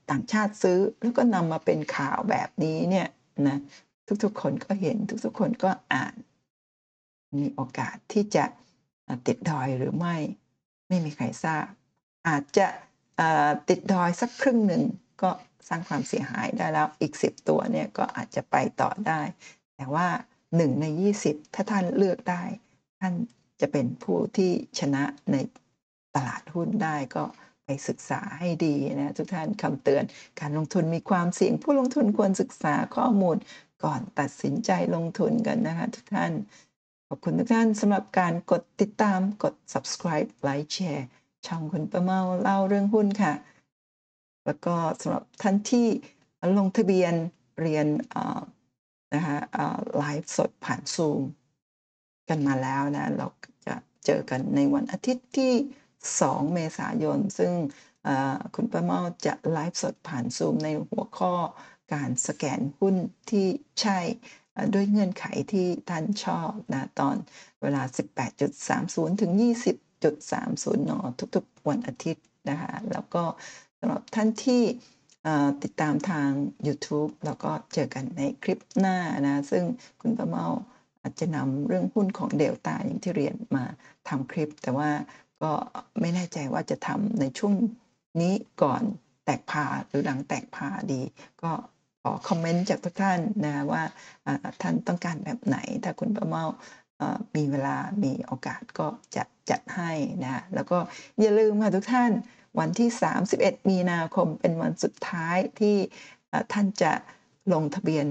[0.09, 3.07] ต่างชาติซื้อแล้วก็นำมาเป็นข่าวแบบนี้เนี่ย
[3.47, 3.57] นะ
[4.23, 6.15] ทุกๆคนก็เห็นทุกๆคนก็อ่าน
[7.37, 8.45] มีโอกาสที่จะ
[9.27, 10.17] ติดดอยหรือไม่
[10.87, 11.65] ไม่มีใครทราบ
[12.27, 12.67] อาจจะ
[13.69, 14.83] ติดดอยสักครึ่งหนึ่ง
[15.21, 15.31] ก็
[15.69, 19.21] สร้างความเสียหายได้แล้วอีก 10 ตัวเนี่ยก็อาจจะไปต่อได้
[19.75, 20.07] แต่ว่า
[20.57, 20.85] 1ใน
[21.19, 22.43] 20 ถ้าท่านเลือกได้
[22.99, 23.13] ท่าน
[23.61, 25.35] จะเป็นผู้ที่ชนะใน
[26.15, 27.23] ตลาดหุ้นได้ก็
[27.65, 30.03] ไปศึกษาให้ดีนะทุกท่านคำเตือน
[30.39, 33.37] การลงทุนมีความเสี่ยงผู้ลงทุนควรศึกษาข้อมูล
[33.83, 36.31] ก่อนตัดสินใจลงทุนกันนะคะทุกท่าน
[37.07, 41.07] ขอบคุณทุกท่านสำหรับการกดติดตามกด subscribe ไลค์แชร์
[41.47, 43.33] ช่องคุณประเมาเล่าเรื่องหุ้นค่ะ
[44.45, 45.87] แล้วก็สำหรับท่านที่
[46.57, 47.13] ลงทะเบียน
[47.61, 47.87] เรียน
[49.13, 49.37] นะคะ
[49.97, 51.21] ไลฟ์สดผ่านซูม
[52.29, 53.27] กันมาแล้วนะ เรา
[53.67, 53.75] จะ
[54.05, 55.53] เจอกันในวันอาทิตย์ที่
[56.03, 57.53] 2 เมษายน ซึ่ง
[58.55, 61.33] คุณประเมาจะไลฟ์สดผ่านซูมในหัวข้อ
[61.93, 62.95] การสแกนหุ้น
[63.29, 63.47] ที่
[63.81, 63.99] ใช่
[64.73, 67.15] ด้วยเงื่อนไขที่ท่านชอบนะตอน
[67.61, 67.81] เวลา
[68.51, 69.31] 18.30 ถึง
[69.91, 70.91] 20.30 น
[71.35, 73.23] ทุกๆ วันอาทิตย์นะคะแล้วก็
[73.79, 74.63] สำหรับท่านที่
[75.63, 76.29] ติดตามทาง
[76.67, 78.97] YouTube แล้วก็เจอกันในคลิปหน้า
[79.27, 79.63] นะ ซึ่ง
[80.01, 80.45] คุณประเมา
[81.01, 83.63] อาจจะนำเรื่องหุ้นของเดลต้าอย่างที่เรียนมา
[84.09, 84.89] ทำคลิป แต่ว่า
[85.41, 85.51] ก็
[85.99, 87.53] ไม่แน่ใจว่าจะทำในช่วง
[88.21, 88.33] นี้
[88.63, 88.83] ก่อน
[89.25, 91.01] แตกพาหรือหลังแตกพาดี
[91.41, 91.51] ก็
[92.01, 93.83] ขอคอมเมนต์จากทุกท่านนะว่า
[94.61, 96.45] ท่านต้องการแบบไหน ถ้าคุณประเมา
[97.35, 99.91] มีเวลามีโอกาสก็จะจัดให้
[100.23, 100.77] นะ แล้วก็
[101.19, 102.11] อย่าลืมค่ะทุกท่าน
[102.59, 102.89] วันที่
[103.29, 105.77] 31 มีนาคมเป็นวันสุดท้ายที่
[106.53, 106.93] ท่านจะ
[107.53, 108.07] ลงทะเบียน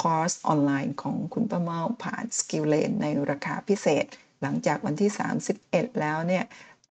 [0.00, 4.04] คอร์สออนไลน์ของคุณป้าเมาผ่าน SkillLane ในราคาพิเศษ
[4.42, 5.10] หลังจากวันที่
[5.54, 6.44] 31 แล้วเนี่ย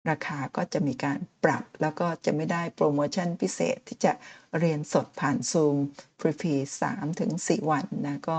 [0.10, 4.14] ราคาก็จะมีการปรับแล้วก็จะไม่ได้โปรโมชั่นพิเศษที่จะ
[4.60, 5.76] เรียนสดผ่านซูม
[6.20, 8.38] ฟรีๆ3ถึง4วันนะก็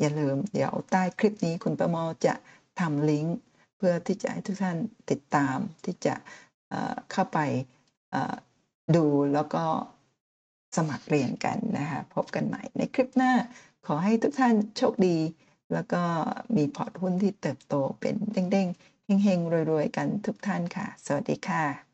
[0.00, 2.34] อย่าลืมเดี๋ยวใต้คลิปนี้คุณป้าเมาจะ
[2.80, 3.36] ทำลิงก์
[3.76, 4.78] เพื่อที่จะให้ทุกท่าน
[5.10, 6.14] ติดตามที่จะ
[7.10, 7.38] เข้าไป
[8.96, 9.64] ดูแล้วก็
[10.76, 13.32] สมัครเรียนกันนะคะพบกันใหม่ในคลิปหน้า
[13.86, 15.18] ขอให้ทุกท่านโชคดี
[15.72, 16.02] แล้วก็
[16.56, 21.91] มีพอร์ตหุ้นที่เติบโตเป็นเด้งๆเฮงๆรวยๆ กันทุกท่านค่ะ สวัสดีค่ะ